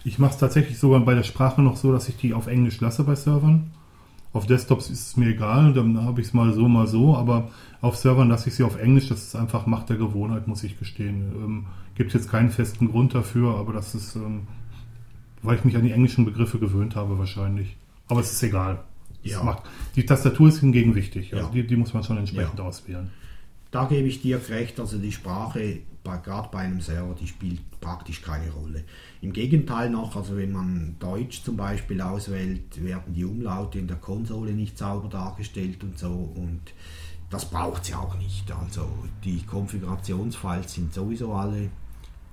Ich 0.05 0.19
mache 0.19 0.33
es 0.33 0.39
tatsächlich 0.39 0.79
sogar 0.79 1.01
bei 1.01 1.15
der 1.15 1.23
Sprache 1.23 1.63
noch 1.63 1.77
so, 1.77 1.93
dass 1.93 2.09
ich 2.09 2.17
die 2.17 2.35
auf 2.35 2.47
Englisch 2.47 2.81
lasse 2.81 3.05
bei 3.05 3.15
Servern. 3.15 3.71
Auf 4.33 4.47
Desktops 4.47 4.89
ist 4.89 5.09
es 5.09 5.17
mir 5.17 5.29
egal, 5.29 5.75
dann 5.75 6.03
habe 6.05 6.21
ich 6.23 6.29
es 6.29 6.33
mal 6.33 6.53
so, 6.55 6.67
mal 6.67 6.87
so, 6.87 7.15
aber 7.17 7.51
auf 7.83 7.97
Servern 7.97 8.29
lasse 8.31 8.49
ich 8.49 8.55
sie 8.55 8.63
auf 8.65 8.81
Englisch. 8.81 9.09
Das 9.09 9.23
ist 9.23 9.37
einfach 9.37 9.67
Macht 9.67 9.91
der 9.91 9.97
Gewohnheit, 9.99 10.49
muss 10.49 10.65
ich 10.65 10.79
gestehen. 10.79 11.33
Ähm, 11.37 11.67
gibt 11.97 12.15
jetzt 12.15 12.31
keinen 12.31 12.51
festen 12.51 12.89
Grund 12.91 13.15
dafür, 13.15 13.57
aber 13.59 13.75
das 13.75 13.95
ist, 13.95 14.17
ähm, 14.17 14.47
weil 15.43 15.59
ich 15.59 15.65
mich 15.65 15.77
an 15.77 15.83
die 15.85 15.93
englischen 15.93 16.25
Begriffe 16.25 16.59
gewöhnt 16.59 16.97
habe 16.97 17.19
wahrscheinlich. 17.19 17.77
Aber 18.09 18.21
es 18.21 18.33
ist 18.33 18.43
egal. 18.43 18.81
Ja. 19.23 19.43
Macht, 19.43 19.65
die 19.97 20.07
Tastatur 20.07 20.49
ist 20.49 20.61
hingegen 20.61 20.95
wichtig. 20.95 21.35
Also 21.35 21.47
Ja. 21.49 21.53
die, 21.53 21.67
die 21.67 21.77
muss 21.77 21.93
man 21.93 22.03
schon 22.03 22.17
entsprechend 22.17 22.59
Ja. 22.59 22.65
auswählen. 22.65 23.11
Da 23.71 23.85
gebe 23.85 24.09
ich 24.09 24.23
dir 24.23 24.41
recht, 24.49 24.81
also 24.81 24.99
die 24.99 25.13
Sprache, 25.13 25.79
gerade 26.05 26.49
bei 26.51 26.61
einem 26.61 26.81
Server, 26.81 27.15
die 27.15 27.27
spielt 27.27 27.81
praktisch 27.81 28.23
keine 28.23 28.51
Rolle. 28.51 28.85
Im 29.21 29.33
Gegenteil 29.33 29.91
noch, 29.91 30.17
also 30.17 30.37
wenn 30.37 30.53
man 30.53 30.97
Deutsch 30.99 31.43
zum 31.43 31.57
Beispiel 31.57 32.01
auswählt, 32.01 32.83
werden 32.83 33.15
die 33.15 33.25
Umlaute 33.25 33.79
in 33.79 33.87
der 33.87 33.99
Konsole 33.99 34.53
nicht 34.53 34.77
sauber 34.79 35.09
dargestellt 35.09 35.83
und 35.85 35.99
so 35.99 36.33
und 36.35 36.61
das 37.31 37.49
braucht 37.49 37.87
sie 37.87 37.95
auch 37.95 38.17
nicht. 38.19 38.51
Also 38.53 38.87
die 39.25 39.43
Konfigurationsfiles 39.43 40.75
sind 40.75 40.93
sowieso 40.93 41.33
alle 41.33 41.71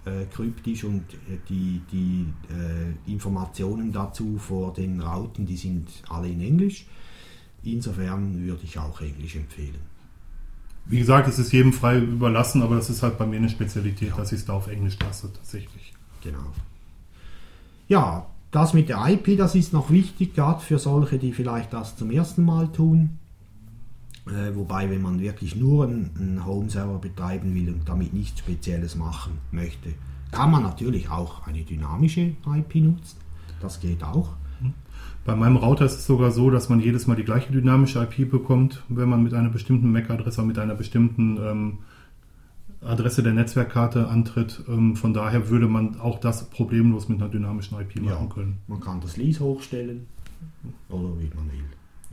äh, 0.06 0.26
kryptisch 0.32 0.84
und 0.84 1.14
äh, 1.14 1.38
die, 1.48 1.82
die 1.92 2.26
äh, 2.50 3.12
Informationen 3.12 3.92
dazu 3.92 4.38
vor 4.38 4.74
den 4.74 5.00
Rauten, 5.00 5.46
die 5.46 5.58
sind 5.58 5.88
alle 6.10 6.28
in 6.28 6.42
Englisch. 6.42 6.86
Insofern 7.64 8.46
würde 8.46 8.64
ich 8.64 8.78
auch 8.78 9.00
Englisch 9.02 9.36
empfehlen. 9.36 9.80
Wie 10.90 10.98
gesagt, 10.98 11.28
es 11.28 11.38
ist 11.38 11.54
jedem 11.54 11.72
frei 11.72 12.00
überlassen, 12.00 12.64
aber 12.64 12.76
das 12.76 12.90
ist 12.90 13.04
halt 13.04 13.20
bei 13.20 13.26
mir 13.28 13.38
eine 13.38 13.50
Spezialität, 13.50 14.12
dass 14.18 14.32
ich 14.32 14.40
es 14.40 14.46
da 14.46 14.54
auf 14.54 14.68
Englisch 14.68 14.98
lasse, 15.00 15.32
tatsächlich. 15.32 15.94
Genau. 16.24 16.54
Ja, 17.88 18.26
das 18.50 18.74
mit 18.74 18.90
der 18.90 19.08
IP, 19.08 19.38
das 19.38 19.54
ist 19.54 19.72
noch 19.72 19.92
wichtig, 19.92 20.34
gerade 20.34 20.60
für 20.62 20.80
solche, 20.80 21.20
die 21.20 21.32
vielleicht 21.32 21.74
das 21.74 21.96
zum 21.96 22.10
ersten 22.10 22.44
Mal 22.44 22.72
tun. 22.72 23.20
Äh, 24.26 24.56
wobei, 24.56 24.90
wenn 24.90 25.04
man 25.04 25.20
wirklich 25.20 25.56
nur 25.56 25.86
einen, 25.86 26.10
einen 26.18 26.46
Home-Server 26.46 26.98
betreiben 26.98 27.54
will 27.54 27.70
und 27.72 27.88
damit 27.88 28.14
nichts 28.14 28.40
Spezielles 28.40 28.96
machen 28.96 29.34
möchte, 29.52 29.94
kann 30.32 30.50
man 30.50 30.64
natürlich 30.64 31.10
auch 31.10 31.46
eine 31.46 31.62
dynamische 31.62 32.34
IP 32.48 32.76
nutzen. 32.76 33.18
Das 33.62 33.80
geht 33.80 34.04
auch. 34.04 34.34
Bei 35.26 35.36
meinem 35.36 35.58
Router 35.58 35.86
ist 35.86 35.96
es 35.96 36.06
sogar 36.08 36.32
so, 36.32 36.50
dass 36.50 36.70
man 36.70 36.80
jedes 36.80 37.06
Mal 37.08 37.16
die 37.16 37.24
gleiche 37.24 37.52
dynamische 37.52 38.00
IP 38.02 38.30
bekommt, 38.32 38.84
wenn 38.90 39.10
man 39.10 39.22
mit 39.24 39.34
einer 39.34 39.50
bestimmten 39.50 39.92
MAC-Adresse 39.92 40.40
oder 40.42 40.48
mit 40.48 40.58
einer 40.60 40.76
bestimmten 40.76 41.38
ähm, 41.38 41.78
Adresse 42.82 43.22
der 43.22 43.34
Netzwerkkarte 43.34 44.08
antritt. 44.08 44.64
Ähm, 44.68 44.96
von 44.96 45.14
daher 45.14 45.50
würde 45.50 45.68
man 45.68 46.00
auch 46.00 46.20
das 46.20 46.50
problemlos 46.50 47.10
mit 47.10 47.22
einer 47.22 47.30
dynamischen 47.30 47.78
IP 47.80 47.96
Ja. 47.98 48.14
machen 48.14 48.30
können. 48.30 48.58
Man 48.68 48.80
kann 48.80 49.02
das 49.02 49.18
Lease 49.18 49.42
hochstellen 49.44 50.08
oder 50.90 51.10
wie 51.20 51.30
man 51.36 51.46
will. 51.52 51.66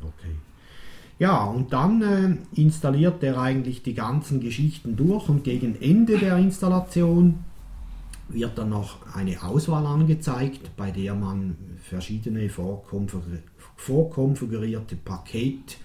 Okay. 0.03 0.35
Ja, 1.19 1.45
und 1.45 1.73
dann 1.73 2.03
äh, 2.03 2.61
installiert 2.61 3.23
er 3.23 3.41
eigentlich 3.41 3.83
die 3.83 3.95
ganzen 3.95 4.41
Geschichten 4.41 4.97
durch 4.97 5.31
und 5.31 5.45
gegen 5.45 5.81
Ende 5.81 6.19
der 6.19 6.37
Installation 6.37 7.37
wird 8.29 8.59
dann 8.59 8.71
noch 8.71 9.15
eine 9.15 9.43
Auswahl 9.43 9.87
angezeigt, 9.87 10.77
bei 10.77 10.91
der 10.91 11.15
man 11.15 11.57
verschiedene 11.83 12.49
vorkonfigur- 12.49 13.43
vorkonfigurierte 13.77 14.97
Paket, 14.97 15.79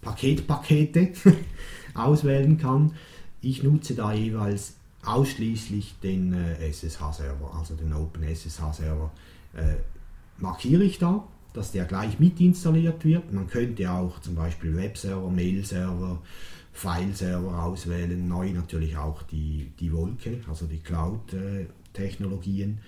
Paketpakete 0.00 1.12
auswählen 1.94 2.58
kann. 2.58 2.92
Ich 3.40 3.62
nutze 3.62 3.94
da 3.94 4.12
jeweils 4.12 4.74
ausschließlich 5.04 5.96
den 6.02 6.34
äh, 6.34 6.68
SSH-Server, 6.68 7.54
also 7.58 7.74
den 7.74 7.92
Open 7.92 8.22
SSH-Server. 8.22 9.10
Äh, 9.54 9.76
markiere 10.38 10.84
ich 10.84 10.98
da, 10.98 11.24
dass 11.52 11.72
der 11.72 11.84
gleich 11.86 12.18
mit 12.20 12.40
installiert 12.40 13.04
wird. 13.04 13.32
Man 13.32 13.48
könnte 13.48 13.90
auch 13.90 14.20
zum 14.20 14.34
Beispiel 14.34 14.76
Webserver, 14.76 15.30
Mail-Server, 15.30 16.20
File-Server 16.72 17.64
auswählen, 17.64 18.28
neu 18.28 18.52
natürlich 18.52 18.96
auch 18.96 19.22
die, 19.24 19.72
die 19.80 19.92
Wolke, 19.92 20.40
also 20.48 20.66
die 20.66 20.80
Cloud-Technologien. 21.92 22.78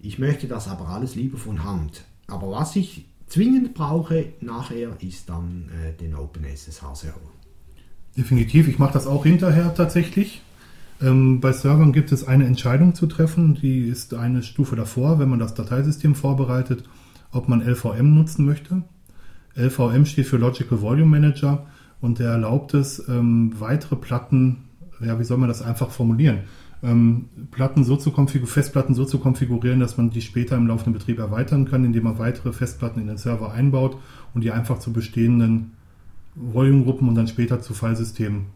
Ich 0.00 0.18
möchte 0.18 0.46
das 0.46 0.68
aber 0.68 0.88
alles 0.88 1.14
lieber 1.14 1.38
von 1.38 1.64
Hand. 1.64 2.04
Aber 2.26 2.50
was 2.50 2.76
ich 2.76 3.06
zwingend 3.26 3.74
brauche 3.74 4.26
nachher 4.40 4.90
ist 5.00 5.28
dann 5.28 5.70
äh, 5.70 5.92
den 5.92 6.14
OpenSSH-Server. 6.14 7.30
Definitiv, 8.16 8.68
ich 8.68 8.78
mache 8.78 8.94
das 8.94 9.06
auch 9.06 9.24
hinterher 9.24 9.74
tatsächlich. 9.74 10.42
Ähm, 11.02 11.40
bei 11.40 11.52
Servern 11.52 11.92
gibt 11.92 12.12
es 12.12 12.26
eine 12.26 12.46
Entscheidung 12.46 12.94
zu 12.94 13.06
treffen, 13.06 13.54
die 13.54 13.80
ist 13.80 14.14
eine 14.14 14.42
Stufe 14.42 14.76
davor, 14.76 15.18
wenn 15.18 15.28
man 15.28 15.38
das 15.38 15.54
Dateisystem 15.54 16.14
vorbereitet, 16.14 16.84
ob 17.32 17.48
man 17.48 17.60
LVM 17.60 18.14
nutzen 18.14 18.46
möchte. 18.46 18.82
LVM 19.54 20.06
steht 20.06 20.26
für 20.26 20.38
Logical 20.38 20.80
Volume 20.80 21.10
Manager 21.10 21.66
und 22.00 22.18
der 22.18 22.30
erlaubt 22.30 22.74
es, 22.74 23.06
ähm, 23.08 23.52
weitere 23.58 23.96
Platten, 23.96 24.64
ja, 25.00 25.18
wie 25.18 25.24
soll 25.24 25.36
man 25.36 25.48
das 25.48 25.60
einfach 25.60 25.90
formulieren, 25.90 26.40
ähm, 26.86 27.26
Platten 27.50 27.84
so 27.84 27.96
zu 27.96 28.12
konfigurieren, 28.12 28.52
Festplatten 28.52 28.94
so 28.94 29.04
zu 29.04 29.18
konfigurieren, 29.18 29.80
dass 29.80 29.96
man 29.96 30.10
die 30.10 30.22
später 30.22 30.56
im 30.56 30.66
laufenden 30.68 30.92
Betrieb 30.92 31.18
erweitern 31.18 31.64
kann, 31.64 31.84
indem 31.84 32.04
man 32.04 32.18
weitere 32.18 32.52
Festplatten 32.52 33.00
in 33.00 33.08
den 33.08 33.18
Server 33.18 33.52
einbaut 33.52 33.98
und 34.34 34.44
die 34.44 34.52
einfach 34.52 34.78
zu 34.78 34.92
bestehenden 34.92 35.72
Volume-Gruppen 36.36 37.08
und 37.08 37.14
dann 37.14 37.28
später 37.28 37.60
zu 37.60 37.74
Filesystemen 37.74 38.46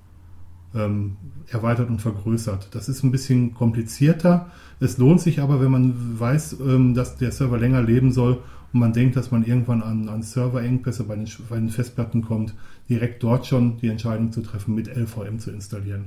ähm, 0.75 1.17
erweitert 1.49 1.91
und 1.91 2.01
vergrößert. 2.01 2.69
Das 2.73 2.89
ist 2.89 3.03
ein 3.03 3.11
bisschen 3.11 3.55
komplizierter. 3.55 4.51
Es 4.79 4.99
lohnt 4.99 5.21
sich 5.21 5.41
aber, 5.41 5.61
wenn 5.61 5.71
man 5.71 6.21
weiß, 6.21 6.59
ähm, 6.61 6.95
dass 6.95 7.17
der 7.17 7.33
Server 7.33 7.59
länger 7.59 7.83
leben 7.83 8.13
soll 8.13 8.39
und 8.73 8.81
man 8.81 8.93
denkt, 8.93 9.17
dass 9.17 9.33
man 9.33 9.45
irgendwann 9.45 9.83
an, 9.83 10.09
an 10.09 10.23
Serverengpässe 10.23 11.05
bei 11.05 11.17
den, 11.17 11.29
bei 11.49 11.57
den 11.57 11.71
Festplatten 11.71 12.23
kommt, 12.23 12.55
direkt 12.89 13.23
dort 13.23 13.47
schon 13.47 13.79
die 13.79 13.89
Entscheidung 13.89 14.31
zu 14.31 14.43
treffen, 14.43 14.75
mit 14.75 14.87
LVM 14.87 15.41
zu 15.41 15.51
installieren. 15.51 16.05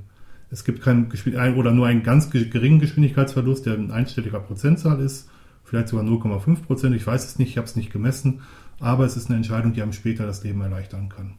Es 0.53 0.63
gibt 0.63 0.81
keinen 0.83 1.09
Geschwind 1.09 1.35
oder 1.57 1.71
nur 1.71 1.87
einen 1.87 2.03
ganz 2.03 2.29
ge- 2.29 2.47
geringen 2.47 2.79
Geschwindigkeitsverlust, 2.79 3.65
der 3.65 3.73
ein 3.73 3.89
einstelliger 3.89 4.39
Prozentzahl 4.39 4.99
ist, 4.99 5.27
vielleicht 5.63 5.87
sogar 5.87 6.05
0,5 6.05 6.61
Prozent. 6.61 6.95
Ich 6.95 7.07
weiß 7.07 7.25
es 7.25 7.39
nicht, 7.39 7.49
ich 7.49 7.57
habe 7.57 7.65
es 7.65 7.75
nicht 7.75 7.91
gemessen, 7.91 8.41
aber 8.79 9.03
es 9.03 9.17
ist 9.17 9.27
eine 9.29 9.37
Entscheidung, 9.37 9.73
die 9.73 9.81
einem 9.81 9.93
später 9.93 10.27
das 10.27 10.43
Leben 10.43 10.61
erleichtern 10.61 11.09
kann. 11.09 11.33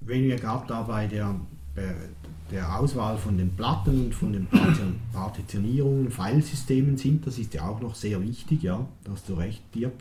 wenn 0.00 0.22
wir 0.24 0.36
gerade 0.36 0.66
da 0.66 0.82
bei 0.82 1.06
der, 1.06 1.34
der 2.50 2.78
Auswahl 2.78 3.18
von 3.18 3.36
den 3.38 3.50
Platten 3.56 4.06
und 4.06 4.14
von 4.14 4.32
den 4.32 4.46
Partition- 4.46 4.96
Partitionierungen, 5.12 6.10
Filesystemen 6.10 6.96
sind, 6.96 7.26
das 7.26 7.38
ist 7.38 7.52
ja 7.54 7.62
auch 7.68 7.80
noch 7.80 7.94
sehr 7.94 8.22
wichtig, 8.22 8.62
ja, 8.62 8.86
da 9.04 9.12
hast 9.12 9.28
du 9.28 9.34
recht, 9.34 9.62
Dirk. 9.74 9.92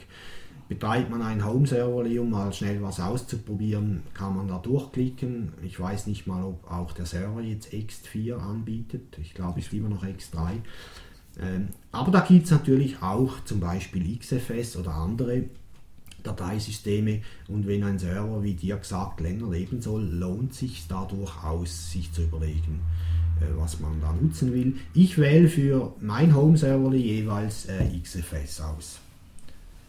Betreibt 0.71 1.09
man 1.09 1.21
einen 1.21 1.43
Home-Server, 1.43 2.05
um 2.21 2.29
mal 2.29 2.53
schnell 2.53 2.81
was 2.81 3.01
auszuprobieren, 3.01 4.03
kann 4.13 4.37
man 4.37 4.47
da 4.47 4.57
durchklicken. 4.57 5.51
Ich 5.63 5.77
weiß 5.77 6.07
nicht 6.07 6.27
mal, 6.27 6.45
ob 6.45 6.71
auch 6.71 6.93
der 6.93 7.05
Server 7.05 7.41
jetzt 7.41 7.73
X4 7.73 8.37
anbietet. 8.37 9.17
Ich 9.21 9.33
glaube, 9.33 9.59
es 9.59 9.65
ist 9.65 9.73
immer 9.73 9.89
noch 9.89 10.05
X3. 10.05 10.59
Ähm, 11.41 11.67
aber 11.91 12.11
da 12.11 12.21
gibt 12.21 12.45
es 12.45 12.51
natürlich 12.51 13.01
auch 13.01 13.43
zum 13.43 13.59
Beispiel 13.59 14.17
XFS 14.17 14.77
oder 14.77 14.93
andere 14.93 15.43
Dateisysteme 16.23 17.19
und 17.49 17.67
wenn 17.67 17.83
ein 17.83 17.99
Server, 17.99 18.41
wie 18.41 18.53
dir 18.53 18.77
gesagt, 18.77 19.19
länger 19.19 19.49
leben 19.49 19.81
soll, 19.81 20.03
lohnt 20.03 20.53
sich 20.53 20.87
da 20.87 21.03
durchaus, 21.03 21.91
sich 21.91 22.13
zu 22.13 22.21
überlegen, 22.21 22.79
äh, 23.41 23.45
was 23.57 23.81
man 23.81 23.99
da 23.99 24.13
nutzen 24.13 24.53
will. 24.53 24.77
Ich 24.93 25.17
wähle 25.17 25.49
für 25.49 25.93
mein 25.99 26.33
Home-Server 26.33 26.93
jeweils 26.93 27.65
äh, 27.65 27.89
XFS 28.01 28.61
aus, 28.61 28.99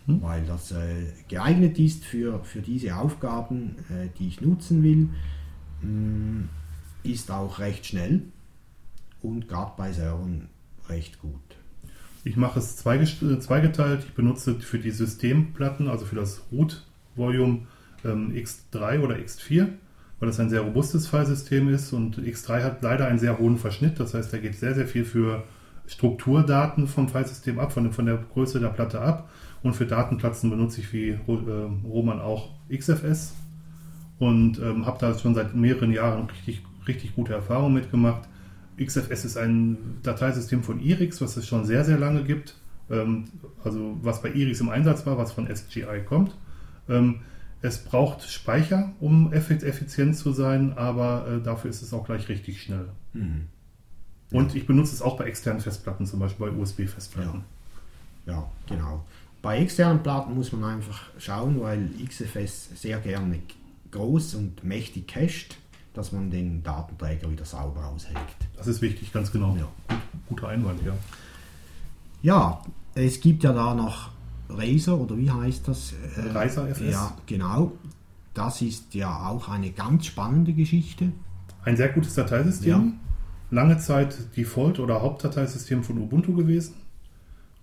weil 0.07 0.45
das 0.45 0.73
äh, 0.73 1.07
geeignet 1.29 1.79
ist 1.79 2.05
für, 2.05 2.43
für 2.45 2.61
diese 2.61 2.97
Aufgaben, 2.97 3.77
äh, 3.91 4.09
die 4.19 4.29
ich 4.29 4.41
nutzen 4.41 4.83
will, 4.83 5.09
Mm, 5.83 6.45
ist 7.03 7.31
auch 7.31 7.59
recht 7.59 7.87
schnell 7.87 8.23
und 9.21 9.49
gerade 9.49 9.73
bei 9.77 9.93
Servern 9.93 10.49
recht 10.89 11.21
gut. 11.21 11.41
Ich 12.25 12.37
mache 12.37 12.61
es 12.61 12.87
äh, 12.87 13.41
zweigeteilt. 13.41 14.05
Ich 14.07 14.15
benutze 14.15 14.55
für 14.61 14.79
die 14.79 14.93
Systemplatten, 14.93 15.89
also 15.89 16.05
für 16.05 16.15
das 16.15 16.43
Root-Volume 16.53 17.67
ähm, 18.05 18.33
X3 18.33 19.01
oder 19.01 19.17
X4, 19.17 19.67
weil 20.21 20.27
das 20.29 20.39
ein 20.39 20.51
sehr 20.51 20.61
robustes 20.61 21.09
Filesystem 21.09 21.69
ist 21.69 21.93
und 21.93 22.19
X3 22.19 22.63
hat 22.63 22.83
leider 22.83 23.09
einen 23.09 23.19
sehr 23.19 23.39
hohen 23.39 23.59
Verschnitt. 23.59 23.99
Das 23.99 24.15
heißt, 24.15 24.33
da 24.33 24.39
geht 24.39 24.55
sehr, 24.55 24.77
sehr 24.77 24.87
viel 24.87 25.05
für 25.05 25.43
Strukturdaten 25.89 26.87
vom 26.87 27.09
Filesystem 27.09 27.59
ab, 27.59 27.73
von, 27.73 27.93
von 27.93 28.07
der 28.07 28.19
Größe 28.33 28.61
der 28.61 28.69
Platte 28.69 29.01
ab. 29.01 29.29
Und 29.63 29.75
für 29.75 29.87
Datenplatzen 29.87 30.51
benutze 30.51 30.81
ich 30.81 30.93
wie 30.93 31.11
äh, 31.11 31.19
Roman 31.85 32.21
auch 32.21 32.51
XFS 32.75 33.35
und 34.19 34.59
ähm, 34.59 34.87
habe 34.87 34.99
da 34.99 35.17
schon 35.19 35.35
seit 35.35 35.55
mehreren 35.55 35.93
Jahren 35.93 36.29
richtig, 36.31 36.63
richtig 36.87 37.15
gute 37.15 37.33
Erfahrungen 37.33 37.75
mitgemacht. 37.75 38.29
XFS 38.81 39.25
ist 39.25 39.37
ein 39.37 39.99
Dateisystem 40.03 40.63
von 40.63 40.81
Irix, 40.81 41.21
was 41.21 41.37
es 41.37 41.47
schon 41.47 41.65
sehr, 41.65 41.85
sehr 41.85 41.99
lange 41.99 42.25
gibt. 42.25 42.57
Ähm, 42.91 43.25
also 43.63 43.99
was 44.03 44.23
bei 44.23 44.33
Irix 44.33 44.61
im 44.61 44.69
Einsatz 44.69 45.07
war, 45.07 45.19
was 45.19 45.33
von 45.33 45.47
SGI 45.55 46.03
kommt. 46.07 46.37
Ähm, 46.89 47.21
es 47.61 47.79
braucht 47.79 48.29
Speicher, 48.29 48.93
um 48.99 49.33
effizient 49.33 50.17
zu 50.17 50.33
sein, 50.33 50.77
aber 50.77 51.29
äh, 51.29 51.41
dafür 51.41 51.71
ist 51.71 51.83
es 51.83 51.93
auch 51.93 52.05
gleich 52.05 52.29
richtig 52.29 52.61
schnell. 52.61 52.89
Mhm. 53.13 53.47
Und 54.33 54.57
ich 54.57 54.67
benutze 54.67 54.95
es 54.95 55.03
auch 55.03 55.17
bei 55.17 55.27
externen 55.27 55.61
Festplatten, 55.61 56.07
zum 56.07 56.19
Beispiel 56.19 56.47
bei 56.47 56.57
USB-Festplatten. 56.57 57.45
Ja. 58.27 58.33
ja, 58.33 58.51
genau. 58.67 59.05
Bei 59.43 59.59
externen 59.59 60.03
Platten 60.03 60.35
muss 60.35 60.53
man 60.53 60.63
einfach 60.65 61.03
schauen, 61.19 61.61
weil 61.61 61.91
XFS 62.09 62.81
sehr 62.81 63.01
gerne 63.01 63.41
groß 63.91 64.37
und 64.37 64.63
mächtig 64.63 65.09
cached, 65.09 65.57
dass 65.95 66.13
man 66.13 66.31
den 66.31 66.63
Datenträger 66.63 67.29
wieder 67.29 67.45
sauber 67.45 67.87
aushält. 67.87 68.17
Das 68.57 68.69
ist 68.69 68.81
wichtig, 68.81 69.13
ganz 69.13 69.33
genau. 69.33 69.57
Ja. 69.57 69.69
Gut, 69.89 69.99
guter 70.29 70.49
Einwand, 70.49 70.81
ja. 70.85 70.93
Ja, 72.23 72.63
es 72.95 73.21
gibt 73.21 73.43
ja 73.43 73.53
da 73.53 73.75
noch 73.75 74.11
Razer 74.49 74.97
oder 74.97 75.19
wie 75.19 75.31
heißt 75.31 75.67
das? 75.67 75.93
Äh, 75.93 76.31
Razer 76.31 76.69
FS. 76.69 76.93
Ja, 76.93 77.17
genau. 77.27 77.73
Das 78.35 78.63
ist 78.63 78.95
ja 78.95 79.29
auch 79.29 79.49
eine 79.49 79.73
ganz 79.73 80.07
spannende 80.07 80.53
Geschichte. 80.53 81.13
Ein 81.65 81.77
sehr 81.77 81.89
gutes 81.89 82.15
Dateisystem. 82.15 82.71
Ja. 82.71 82.93
Lange 83.51 83.79
Zeit 83.79 84.17
Default- 84.37 84.79
oder 84.79 85.03
Hauptdateisystem 85.03 85.83
von 85.83 85.99
Ubuntu 85.99 86.35
gewesen. 86.35 86.75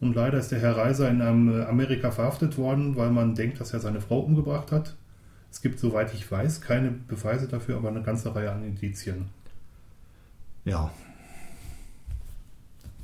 Und 0.01 0.15
leider 0.15 0.37
ist 0.37 0.51
der 0.51 0.59
Herr 0.59 0.77
Reiser 0.77 1.09
in 1.09 1.19
äh, 1.19 1.63
Amerika 1.65 2.11
verhaftet 2.11 2.57
worden, 2.57 2.95
weil 2.95 3.11
man 3.11 3.35
denkt, 3.35 3.59
dass 3.59 3.73
er 3.73 3.79
seine 3.79 3.99
Frau 3.99 4.19
umgebracht 4.19 4.71
hat. 4.71 4.95
Es 5.51 5.61
gibt, 5.61 5.79
soweit 5.79 6.13
ich 6.13 6.29
weiß, 6.31 6.61
keine 6.61 6.91
Beweise 6.91 7.47
dafür, 7.47 7.77
aber 7.77 7.89
eine 7.89 8.03
ganze 8.03 8.33
Reihe 8.33 8.51
an 8.51 8.63
Indizien. 8.63 9.25
Ja. 10.63 10.91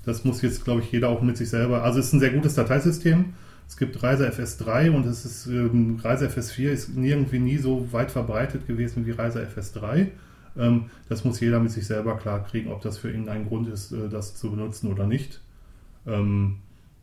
Das 0.05 0.23
muss 0.23 0.41
jetzt, 0.41 0.63
glaube 0.63 0.81
ich, 0.81 0.91
jeder 0.91 1.09
auch 1.09 1.21
mit 1.21 1.35
sich 1.35 1.49
selber. 1.49 1.83
Also 1.83 1.99
es 1.99 2.07
ist 2.07 2.13
ein 2.13 2.19
sehr 2.19 2.29
gutes 2.29 2.53
Dateisystem. 2.53 3.33
Es 3.67 3.77
gibt 3.77 4.01
Reiser 4.03 4.29
FS3 4.29 4.91
und 4.91 5.05
es 5.07 5.25
ist 5.25 5.47
ähm, 5.47 5.99
Reiser 6.01 6.27
FS4 6.27 6.69
ist 6.69 6.89
irgendwie 6.95 7.39
nie 7.39 7.57
so 7.57 7.91
weit 7.91 8.11
verbreitet 8.11 8.67
gewesen 8.67 9.07
wie 9.07 9.11
Reiser 9.11 9.41
FS3. 9.41 10.09
Ähm, 10.57 10.85
das 11.09 11.23
muss 11.23 11.39
jeder 11.39 11.59
mit 11.59 11.71
sich 11.71 11.87
selber 11.87 12.17
klar 12.17 12.43
kriegen, 12.43 12.71
ob 12.71 12.81
das 12.81 12.99
für 12.99 13.11
ihn 13.11 13.27
ein 13.27 13.47
Grund 13.47 13.67
ist, 13.67 13.91
äh, 13.91 14.07
das 14.07 14.35
zu 14.35 14.51
benutzen 14.51 14.91
oder 14.91 15.07
nicht. 15.07 15.41
Ähm, 16.05 16.57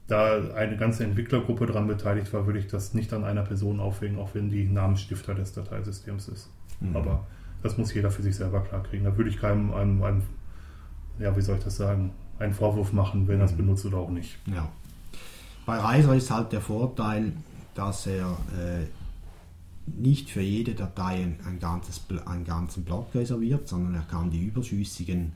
da 0.08 0.54
eine 0.54 0.76
ganze 0.76 1.04
Entwicklergruppe 1.04 1.66
daran 1.66 1.86
beteiligt 1.86 2.32
war, 2.32 2.46
würde 2.46 2.58
ich 2.58 2.66
das 2.66 2.94
nicht 2.94 3.12
an 3.12 3.24
einer 3.24 3.42
Person 3.42 3.80
aufhängen, 3.80 4.18
auch 4.18 4.34
wenn 4.34 4.50
die 4.50 4.64
Namensstifter 4.64 5.34
des 5.34 5.52
Dateisystems 5.52 6.28
ist. 6.28 6.50
Mhm. 6.80 6.96
Aber 6.96 7.26
das 7.62 7.78
muss 7.78 7.94
jeder 7.94 8.10
für 8.10 8.22
sich 8.22 8.36
selber 8.36 8.60
klar 8.62 8.82
kriegen. 8.82 9.04
Da 9.04 9.16
würde 9.16 9.30
ich 9.30 9.38
keinem, 9.38 9.72
einem, 9.72 10.02
einem, 10.02 10.22
ja, 11.18 11.36
wie 11.36 11.40
soll 11.40 11.58
ich 11.58 11.64
das 11.64 11.76
sagen, 11.76 12.12
einen 12.38 12.52
Vorwurf 12.52 12.92
machen, 12.92 13.28
wenn 13.28 13.38
er 13.38 13.46
es 13.46 13.52
mhm. 13.52 13.58
benutzt 13.58 13.86
oder 13.86 13.98
auch 13.98 14.10
nicht. 14.10 14.38
Ja. 14.46 14.68
Bei 15.64 15.78
Reiser 15.78 16.14
ist 16.14 16.30
halt 16.30 16.52
der 16.52 16.60
Vorteil, 16.60 17.32
dass 17.74 18.06
er 18.06 18.36
äh, 18.58 18.86
nicht 19.86 20.30
für 20.30 20.40
jede 20.40 20.74
Datei 20.74 21.26
ein 21.46 21.58
ganzes, 21.60 22.02
einen 22.26 22.44
ganzen 22.44 22.84
Block 22.84 23.14
reserviert, 23.14 23.68
sondern 23.68 23.94
er 23.94 24.02
kann 24.02 24.30
die 24.30 24.44
überschüssigen 24.44 25.32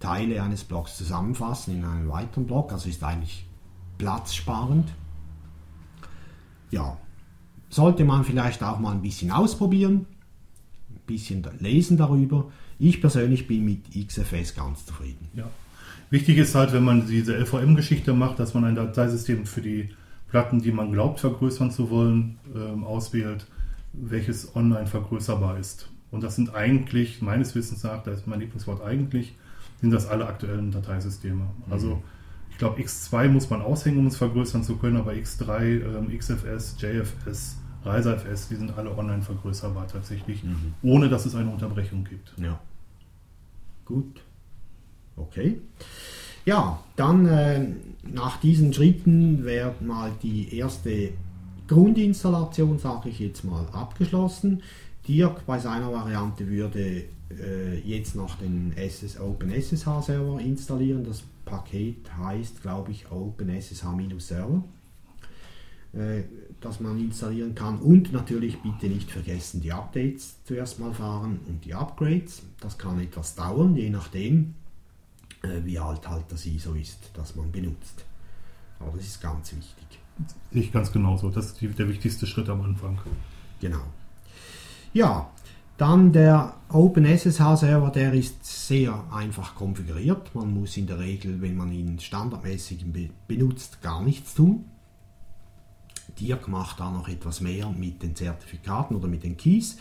Teile 0.00 0.42
eines 0.42 0.64
Blocks 0.64 0.96
zusammenfassen 0.96 1.76
in 1.76 1.84
einen 1.84 2.08
weiteren 2.08 2.46
Block. 2.46 2.72
Also 2.72 2.88
ist 2.88 3.02
eigentlich 3.04 3.46
platzsparend. 4.00 4.88
Ja, 6.70 6.96
sollte 7.68 8.04
man 8.04 8.24
vielleicht 8.24 8.62
auch 8.62 8.78
mal 8.78 8.92
ein 8.92 9.02
bisschen 9.02 9.30
ausprobieren, 9.30 10.06
ein 10.88 11.00
bisschen 11.06 11.46
lesen 11.58 11.98
darüber. 11.98 12.50
Ich 12.78 13.02
persönlich 13.02 13.46
bin 13.46 13.66
mit 13.66 14.08
XFS 14.08 14.54
ganz 14.54 14.86
zufrieden. 14.86 15.28
Ja. 15.34 15.50
Wichtig 16.08 16.38
ist 16.38 16.54
halt, 16.54 16.72
wenn 16.72 16.82
man 16.82 17.06
diese 17.06 17.36
LVM-Geschichte 17.36 18.14
macht, 18.14 18.38
dass 18.38 18.54
man 18.54 18.64
ein 18.64 18.74
Dateisystem 18.74 19.44
für 19.44 19.60
die 19.60 19.90
Platten, 20.30 20.62
die 20.62 20.72
man 20.72 20.92
glaubt 20.92 21.20
vergrößern 21.20 21.70
zu 21.70 21.90
wollen, 21.90 22.38
ähm, 22.54 22.84
auswählt, 22.84 23.46
welches 23.92 24.56
online 24.56 24.86
vergrößerbar 24.86 25.58
ist. 25.58 25.90
Und 26.10 26.24
das 26.24 26.36
sind 26.36 26.54
eigentlich, 26.54 27.20
meines 27.20 27.54
Wissens 27.54 27.82
nach, 27.82 28.02
da 28.02 28.12
ist 28.12 28.26
mein 28.26 28.40
Lieblingswort 28.40 28.82
eigentlich, 28.82 29.34
sind 29.80 29.90
das 29.90 30.08
alle 30.08 30.26
aktuellen 30.26 30.70
Dateisysteme. 30.70 31.50
Also 31.68 31.96
mhm 31.96 32.02
glaube, 32.60 32.80
X2 32.80 33.28
muss 33.28 33.50
man 33.50 33.62
aushängen, 33.62 33.98
um 33.98 34.06
es 34.06 34.16
vergrößern 34.16 34.62
zu 34.62 34.76
können, 34.76 34.98
aber 34.98 35.12
X3, 35.12 35.62
ähm, 35.82 36.16
XFS, 36.16 36.76
JFS, 36.78 37.56
ReiserFS, 37.84 38.48
die 38.48 38.56
sind 38.56 38.76
alle 38.76 38.96
online 38.96 39.22
vergrößerbar 39.22 39.88
tatsächlich, 39.88 40.44
mhm. 40.44 40.74
ohne 40.82 41.08
dass 41.08 41.26
es 41.26 41.34
eine 41.34 41.50
Unterbrechung 41.50 42.04
gibt. 42.04 42.32
Ja. 42.36 42.60
Gut. 43.84 44.20
Okay. 45.16 45.60
Ja, 46.44 46.78
dann 46.96 47.26
äh, 47.26 47.66
nach 48.02 48.38
diesen 48.38 48.72
Schritten 48.72 49.44
wäre 49.44 49.74
mal 49.80 50.12
die 50.22 50.54
erste 50.56 51.10
Grundinstallation, 51.66 52.78
sage 52.78 53.08
ich 53.08 53.18
jetzt 53.18 53.44
mal, 53.44 53.66
abgeschlossen. 53.72 54.62
Dirk 55.08 55.46
bei 55.46 55.58
seiner 55.58 55.92
Variante 55.92 56.46
würde 56.46 57.04
äh, 57.30 57.78
jetzt 57.84 58.16
noch 58.16 58.36
den 58.36 58.72
SS, 58.76 59.18
OpenSSH 59.18 60.02
Server 60.02 60.40
installieren. 60.40 61.04
Das 61.04 61.22
Paket 61.50 62.16
heißt, 62.16 62.62
glaube 62.62 62.92
ich, 62.92 63.10
OpenSSH-Server, 63.10 64.62
äh, 65.92 66.22
das 66.60 66.80
man 66.80 66.98
installieren 66.98 67.54
kann. 67.54 67.80
Und 67.80 68.12
natürlich 68.12 68.62
bitte 68.62 68.86
nicht 68.86 69.10
vergessen, 69.10 69.60
die 69.60 69.72
Updates 69.72 70.36
zuerst 70.44 70.78
mal 70.78 70.94
fahren 70.94 71.40
und 71.48 71.64
die 71.64 71.74
Upgrades. 71.74 72.42
Das 72.60 72.78
kann 72.78 73.00
etwas 73.00 73.34
dauern, 73.34 73.74
je 73.74 73.90
nachdem, 73.90 74.54
äh, 75.42 75.64
wie 75.64 75.78
alt 75.78 76.08
halt 76.08 76.26
das 76.28 76.46
ISO 76.46 76.74
ist, 76.74 77.10
das 77.14 77.34
man 77.34 77.50
benutzt. 77.50 78.04
Aber 78.78 78.96
das 78.96 79.06
ist 79.06 79.20
ganz 79.20 79.52
wichtig. 79.52 79.98
Ich 80.52 80.72
ganz 80.72 80.92
genauso. 80.92 81.30
Das 81.30 81.46
ist 81.46 81.60
die, 81.60 81.68
der 81.68 81.88
wichtigste 81.88 82.26
Schritt 82.26 82.48
am 82.48 82.60
Anfang. 82.60 82.98
Genau. 83.60 83.82
Ja, 84.92 85.30
dann 85.80 86.12
der 86.12 86.56
OpenSSH-Server, 86.68 87.90
der 87.90 88.12
ist 88.12 88.44
sehr 88.44 89.02
einfach 89.10 89.54
konfiguriert. 89.54 90.34
Man 90.34 90.52
muss 90.52 90.76
in 90.76 90.86
der 90.86 90.98
Regel, 90.98 91.40
wenn 91.40 91.56
man 91.56 91.72
ihn 91.72 91.98
standardmäßig 91.98 92.84
benutzt, 93.26 93.80
gar 93.80 94.02
nichts 94.02 94.34
tun. 94.34 94.66
Dirk 96.20 96.48
macht 96.48 96.80
da 96.80 96.90
noch 96.90 97.08
etwas 97.08 97.40
mehr 97.40 97.70
mit 97.70 98.02
den 98.02 98.14
Zertifikaten 98.14 98.94
oder 98.94 99.08
mit 99.08 99.22
den 99.22 99.38
Keys. 99.38 99.78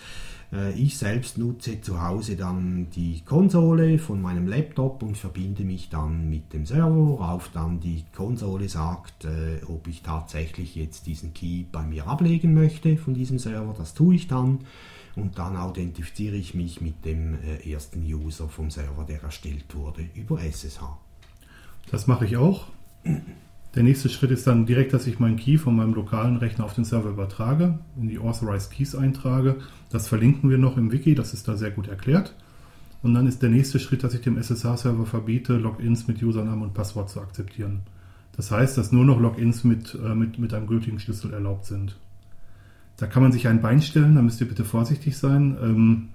Äh, 0.54 0.72
ich 0.74 0.98
selbst 0.98 1.38
nutze 1.38 1.82
zu 1.82 2.02
Hause 2.02 2.38
dann 2.38 2.90
die 2.92 3.22
Konsole 3.26 4.00
von 4.00 4.22
meinem 4.22 4.48
Laptop 4.48 5.04
und 5.04 5.18
verbinde 5.18 5.66
mich 5.66 5.90
dann 5.90 6.30
mit 6.30 6.54
dem 6.54 6.66
Server, 6.66 6.96
worauf 6.96 7.50
dann 7.50 7.82
die 7.82 8.06
Konsole 8.16 8.70
sagt, 8.70 9.26
äh, 9.26 9.66
ob 9.68 9.86
ich 9.88 10.02
tatsächlich 10.02 10.76
jetzt 10.76 11.08
diesen 11.08 11.34
Key 11.34 11.66
bei 11.70 11.84
mir 11.84 12.08
ablegen 12.08 12.54
möchte 12.54 12.96
von 12.96 13.14
diesem 13.14 13.38
Server. 13.38 13.76
Das 13.78 13.94
tue 13.94 14.16
ich 14.16 14.28
dann 14.28 14.60
und 15.16 15.38
dann 15.38 15.58
authentifiziere 15.58 16.36
ich 16.36 16.54
mich 16.54 16.82
mit 16.82 17.06
dem 17.06 17.36
äh, 17.36 17.72
ersten 17.72 18.04
User 18.04 18.48
vom 18.48 18.70
Server, 18.70 19.04
der 19.04 19.24
erstellt 19.24 19.76
wurde, 19.76 20.08
über 20.14 20.42
SSH. 20.42 20.82
Das 21.92 22.08
mache 22.08 22.26
ich 22.26 22.38
auch. 22.38 22.68
Der 23.76 23.84
nächste 23.84 24.10
Schritt 24.10 24.32
ist 24.32 24.48
dann 24.48 24.66
direkt, 24.66 24.94
dass 24.94 25.08
ich 25.08 25.20
meinen 25.20 25.38
Key 25.38 25.58
von 25.58 25.76
meinem 25.76 25.94
lokalen 25.94 26.38
Rechner 26.38 26.66
auf 26.66 26.74
den 26.74 26.86
Server 26.86 27.10
übertrage, 27.10 27.78
in 28.00 28.10
die 28.10 28.20
Authorized 28.20 28.72
Keys 28.72 28.96
eintrage. 28.96 29.58
Das 29.92 30.08
verlinken 30.08 30.50
wir 30.50 30.58
noch 30.58 30.78
im 30.78 30.92
Wiki, 30.92 31.14
das 31.14 31.34
ist 31.34 31.48
da 31.48 31.56
sehr 31.56 31.72
gut 31.72 31.88
erklärt. 31.88 32.36
Und 33.02 33.14
dann 33.14 33.28
ist 33.28 33.42
der 33.42 33.50
nächste 33.50 33.80
Schritt, 33.80 34.04
dass 34.04 34.14
ich 34.14 34.22
dem 34.22 34.38
SSH-Server 34.38 35.06
verbiete, 35.06 35.54
Logins 35.54 36.08
mit 36.08 36.22
Username 36.22 36.64
und 36.64 36.74
Passwort 36.74 37.10
zu 37.10 37.22
akzeptieren. 37.22 37.82
Das 38.36 38.52
heißt, 38.52 38.78
dass 38.78 38.92
nur 38.92 39.06
noch 39.06 39.20
Logins 39.20 39.64
mit, 39.64 39.96
äh, 39.96 40.16
mit, 40.16 40.40
mit 40.40 40.54
einem 40.54 40.68
gültigen 40.68 41.00
Schlüssel 41.00 41.34
erlaubt 41.34 41.66
sind. 41.66 41.98
Da 43.00 43.08
kann 43.08 43.24
man 43.24 43.32
sich 43.32 43.48
ein 43.48 43.62
Bein 43.62 43.82
stellen, 43.82 44.16
da 44.16 44.22
müsst 44.22 44.42
ihr 44.42 44.48
bitte 44.48 44.66
vorsichtig 44.66 45.18
sein. 45.18 45.58
Ähm, 45.62 46.10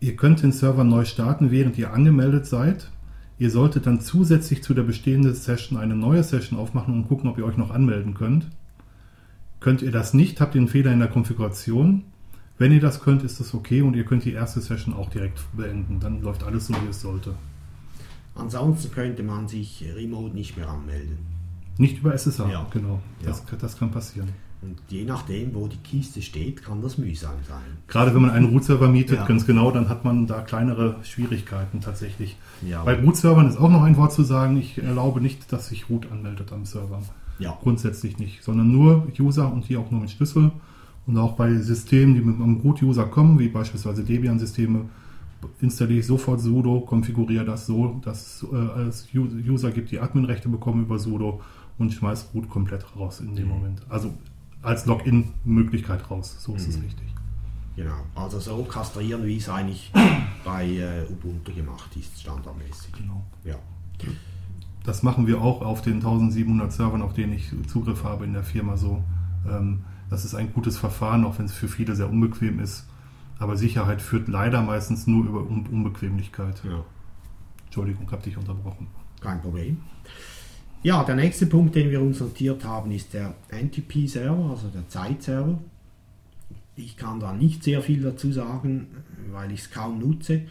ihr 0.00 0.16
könnt 0.16 0.42
den 0.42 0.52
Server 0.52 0.82
neu 0.82 1.04
starten, 1.04 1.50
während 1.50 1.76
ihr 1.76 1.92
angemeldet 1.92 2.46
seid. 2.46 2.90
Ihr 3.36 3.50
solltet 3.50 3.84
dann 3.86 4.00
zusätzlich 4.00 4.62
zu 4.62 4.72
der 4.72 4.84
bestehenden 4.84 5.34
Session 5.34 5.78
eine 5.78 5.94
neue 5.94 6.22
Session 6.22 6.58
aufmachen 6.58 6.94
und 6.94 7.08
gucken, 7.08 7.28
ob 7.28 7.36
ihr 7.36 7.44
euch 7.44 7.58
noch 7.58 7.70
anmelden 7.70 8.14
könnt. 8.14 8.48
Könnt 9.60 9.82
ihr 9.82 9.90
das 9.90 10.14
nicht, 10.14 10.40
habt 10.40 10.54
ihr 10.54 10.62
einen 10.62 10.68
Fehler 10.68 10.92
in 10.92 11.00
der 11.00 11.08
Konfiguration. 11.08 12.04
Wenn 12.56 12.72
ihr 12.72 12.80
das 12.80 13.00
könnt, 13.00 13.24
ist 13.24 13.40
das 13.40 13.52
okay 13.52 13.82
und 13.82 13.96
ihr 13.96 14.04
könnt 14.04 14.24
die 14.24 14.32
erste 14.32 14.60
Session 14.60 14.94
auch 14.94 15.10
direkt 15.10 15.40
beenden. 15.54 16.00
Dann 16.00 16.22
läuft 16.22 16.44
alles 16.44 16.68
so, 16.68 16.74
wie 16.74 16.88
es 16.88 17.00
sollte. 17.00 17.34
Ansonsten 18.34 18.90
könnte 18.90 19.22
man 19.22 19.48
sich 19.48 19.84
remote 19.94 20.34
nicht 20.34 20.56
mehr 20.56 20.68
anmelden. 20.68 21.18
Nicht 21.76 21.98
über 21.98 22.14
SSH, 22.14 22.48
ja. 22.50 22.66
genau. 22.72 23.00
Das, 23.22 23.44
ja. 23.50 23.58
das 23.58 23.76
kann 23.76 23.90
passieren. 23.90 24.28
Und 24.64 24.76
je 24.88 25.04
nachdem, 25.04 25.54
wo 25.54 25.68
die 25.68 25.76
Kiste 25.76 26.22
steht, 26.22 26.62
kann 26.64 26.80
das 26.80 26.96
mühsam 26.96 27.34
sein. 27.46 27.78
Gerade 27.86 28.14
wenn 28.14 28.22
man 28.22 28.30
einen 28.30 28.46
Root-Server 28.46 28.88
mietet, 28.88 29.18
ja. 29.18 29.26
ganz 29.26 29.44
genau, 29.46 29.70
dann 29.70 29.90
hat 29.90 30.04
man 30.06 30.26
da 30.26 30.40
kleinere 30.40 30.96
Schwierigkeiten 31.02 31.82
tatsächlich. 31.82 32.36
Ja. 32.66 32.82
Bei 32.82 32.98
Root-Servern 32.98 33.46
ist 33.48 33.58
auch 33.58 33.68
noch 33.68 33.82
ein 33.82 33.96
Wort 33.98 34.12
zu 34.14 34.22
sagen. 34.22 34.56
Ich 34.56 34.82
erlaube 34.82 35.20
nicht, 35.20 35.52
dass 35.52 35.68
sich 35.68 35.90
Root 35.90 36.10
anmeldet 36.10 36.50
am 36.52 36.64
Server. 36.64 37.02
Ja. 37.38 37.58
Grundsätzlich 37.62 38.18
nicht, 38.18 38.42
sondern 38.42 38.72
nur 38.72 39.06
User 39.18 39.52
und 39.52 39.68
die 39.68 39.76
auch 39.76 39.90
nur 39.90 40.00
mit 40.00 40.10
Schlüssel. 40.10 40.50
Und 41.06 41.18
auch 41.18 41.32
bei 41.32 41.54
Systemen, 41.58 42.14
die 42.14 42.22
mit 42.22 42.36
einem 42.36 42.60
Root-User 42.60 43.04
kommen, 43.04 43.38
wie 43.38 43.48
beispielsweise 43.48 44.02
Debian-Systeme, 44.02 44.86
installiere 45.60 46.00
ich 46.00 46.06
sofort 46.06 46.40
sudo, 46.40 46.80
konfiguriere 46.80 47.44
das 47.44 47.66
so, 47.66 48.00
dass 48.02 48.42
es 48.42 48.46
äh, 48.50 48.56
als 48.56 49.08
User 49.14 49.72
gibt, 49.72 49.90
die 49.90 50.00
Adminrechte 50.00 50.48
bekommen 50.48 50.84
über 50.84 50.98
sudo 50.98 51.42
und 51.78 51.92
schmeiße 51.92 52.28
root 52.34 52.48
komplett 52.48 52.84
raus 52.96 53.20
in 53.20 53.34
dem 53.34 53.46
Mhm. 53.48 53.52
Moment. 53.52 53.82
Also 53.88 54.14
als 54.64 54.86
Login-Möglichkeit 54.86 56.10
raus, 56.10 56.36
so 56.40 56.54
ist 56.54 56.68
es 56.68 56.76
Mhm. 56.78 56.84
richtig. 56.84 57.14
Genau. 57.76 57.96
Also 58.14 58.38
so 58.38 58.62
kastrieren, 58.64 59.24
wie 59.24 59.36
es 59.36 59.48
eigentlich 59.48 59.90
bei 60.44 60.64
äh, 60.66 61.04
Ubuntu 61.10 61.52
gemacht 61.52 61.90
ist, 61.96 62.20
standardmäßig. 62.20 62.92
Genau. 62.92 63.24
Ja. 63.44 63.56
Das 64.84 65.02
machen 65.02 65.26
wir 65.26 65.40
auch 65.40 65.62
auf 65.62 65.82
den 65.82 65.94
1700 65.94 66.72
Servern, 66.72 67.02
auf 67.02 67.14
denen 67.14 67.32
ich 67.32 67.50
Zugriff 67.68 68.04
habe 68.04 68.24
in 68.24 68.32
der 68.32 68.44
Firma 68.44 68.76
so. 68.76 69.02
Ähm, 69.48 69.84
das 70.10 70.24
ist 70.24 70.34
ein 70.34 70.52
gutes 70.52 70.76
Verfahren, 70.78 71.24
auch 71.24 71.38
wenn 71.38 71.46
es 71.46 71.52
für 71.52 71.68
viele 71.68 71.96
sehr 71.96 72.08
unbequem 72.10 72.60
ist. 72.60 72.86
Aber 73.38 73.56
Sicherheit 73.56 74.00
führt 74.00 74.28
leider 74.28 74.62
meistens 74.62 75.06
nur 75.06 75.24
über 75.26 75.40
Un 75.40 75.66
Unbequemlichkeit. 75.66 76.62
ja. 76.64 76.84
Entschuldigung, 77.66 78.08
habe 78.12 78.22
dich 78.22 78.36
unterbrochen. 78.36 78.86
Kein 79.20 79.40
Problem. 79.40 79.78
Ja, 80.84 81.02
der 81.02 81.14
nächste 81.14 81.46
Punkt, 81.46 81.74
den 81.76 81.90
wir 81.90 82.02
uns 82.02 82.20
notiert 82.20 82.62
haben, 82.62 82.90
ist 82.90 83.14
der 83.14 83.34
NTP-Server, 83.50 84.50
also 84.50 84.68
der 84.68 84.86
Zeitserver. 84.86 85.58
Ich 86.76 86.98
kann 86.98 87.20
da 87.20 87.32
nicht 87.32 87.64
sehr 87.64 87.80
viel 87.80 88.02
dazu 88.02 88.30
sagen, 88.30 88.88
weil 89.32 89.50
ich 89.50 89.60
es 89.60 89.70
kaum 89.70 89.98
nutze. 89.98 90.42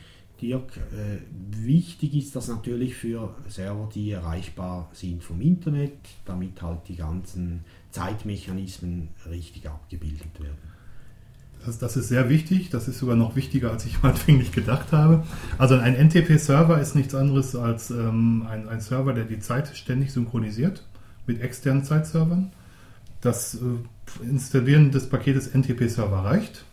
Dirk, 0.42 0.76
äh, 0.78 1.20
wichtig 1.52 2.16
ist 2.16 2.36
das 2.36 2.48
natürlich 2.48 2.96
für 2.96 3.36
Server, 3.48 3.88
die 3.94 4.10
erreichbar 4.10 4.90
sind 4.94 5.24
vom 5.24 5.40
Internet, 5.40 6.00
damit 6.26 6.64
halt 6.64 6.80
die 6.88 6.96
ganzen 6.96 7.64
Zeitmechanismen 7.92 9.10
richtig 9.30 9.70
abgebildet 9.70 10.40
werden. 10.40 10.73
Das, 11.66 11.78
das 11.78 11.98
ist 11.98 12.10
sehr 12.10 12.30
wichtig. 12.30 12.70
Das 12.70 12.88
ist 12.88 13.00
sogar 13.00 13.16
noch 13.16 13.36
wichtiger, 13.36 13.72
als 13.72 13.86
ich 13.86 13.98
anfänglich 14.04 14.52
gedacht 14.52 14.92
habe. 14.92 15.24
Also 15.58 15.76
ein 15.76 15.96
NTP-Server 15.96 16.80
ist 16.80 16.96
nichts 16.96 17.16
anderes 17.16 17.56
als 17.56 17.90
ähm, 17.92 18.46
ein, 18.50 18.68
ein 18.68 18.82
Server, 18.82 19.14
der 19.14 19.24
die 19.26 19.40
Zeit 19.40 19.76
ständig 19.76 20.12
synchronisiert 20.12 20.84
mit 21.26 21.42
externen 21.42 21.84
Zeitservern. 21.84 22.52
Das 23.22 23.56
äh, 23.56 23.60
Installieren 24.24 24.92
des 24.92 25.10
Paketes 25.10 25.54
NTP-Server 25.54 26.26
reicht. 26.26 26.66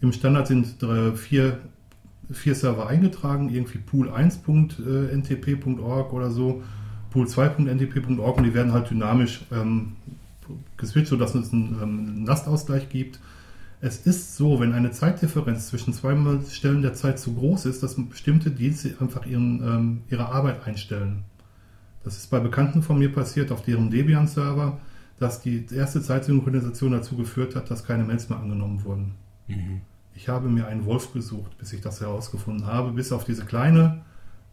Im 0.00 0.12
Standard 0.12 0.46
sind 0.46 0.80
drei, 0.80 1.10
vier, 1.12 1.58
vier 2.30 2.54
Server 2.54 2.86
eingetragen, 2.86 3.50
irgendwie 3.50 3.78
pool1.ntp.org 3.78 6.12
oder 6.12 6.30
so, 6.30 6.62
pool2.ntp.org 7.12 8.38
und 8.38 8.44
die 8.44 8.54
werden 8.54 8.72
halt 8.72 8.90
dynamisch 8.90 9.44
ähm, 9.52 9.96
geswitcht, 10.76 11.08
sodass 11.08 11.34
es 11.34 11.52
einen 11.52 11.76
ähm, 11.82 12.24
Lastausgleich 12.26 12.88
gibt. 12.88 13.18
Es 13.84 14.06
ist 14.06 14.36
so, 14.36 14.60
wenn 14.60 14.74
eine 14.74 14.92
Zeitdifferenz 14.92 15.66
zwischen 15.66 15.92
zwei 15.92 16.16
Stellen 16.48 16.82
der 16.82 16.94
Zeit 16.94 17.18
zu 17.18 17.34
groß 17.34 17.66
ist, 17.66 17.82
dass 17.82 17.96
bestimmte 17.96 18.52
Dienste 18.52 18.94
einfach 19.00 19.26
ihren, 19.26 19.60
ähm, 19.60 20.02
ihre 20.08 20.26
Arbeit 20.26 20.64
einstellen. 20.68 21.24
Das 22.04 22.16
ist 22.16 22.30
bei 22.30 22.38
Bekannten 22.38 22.82
von 22.82 22.96
mir 23.00 23.12
passiert 23.12 23.50
auf 23.50 23.62
deren 23.62 23.90
Debian-Server, 23.90 24.78
dass 25.18 25.40
die 25.40 25.66
erste 25.74 26.00
Zeitsynchronisation 26.00 26.92
dazu 26.92 27.16
geführt 27.16 27.56
hat, 27.56 27.72
dass 27.72 27.82
keine 27.82 28.04
Mails 28.04 28.28
mehr 28.28 28.38
angenommen 28.38 28.84
wurden. 28.84 29.16
Ich 30.14 30.28
habe 30.28 30.48
mir 30.48 30.68
einen 30.68 30.84
Wolf 30.84 31.12
gesucht, 31.12 31.58
bis 31.58 31.72
ich 31.72 31.80
das 31.80 32.00
herausgefunden 32.00 32.68
habe, 32.68 32.92
bis 32.92 33.10
auf 33.10 33.24
diese 33.24 33.44
kleine, 33.44 34.02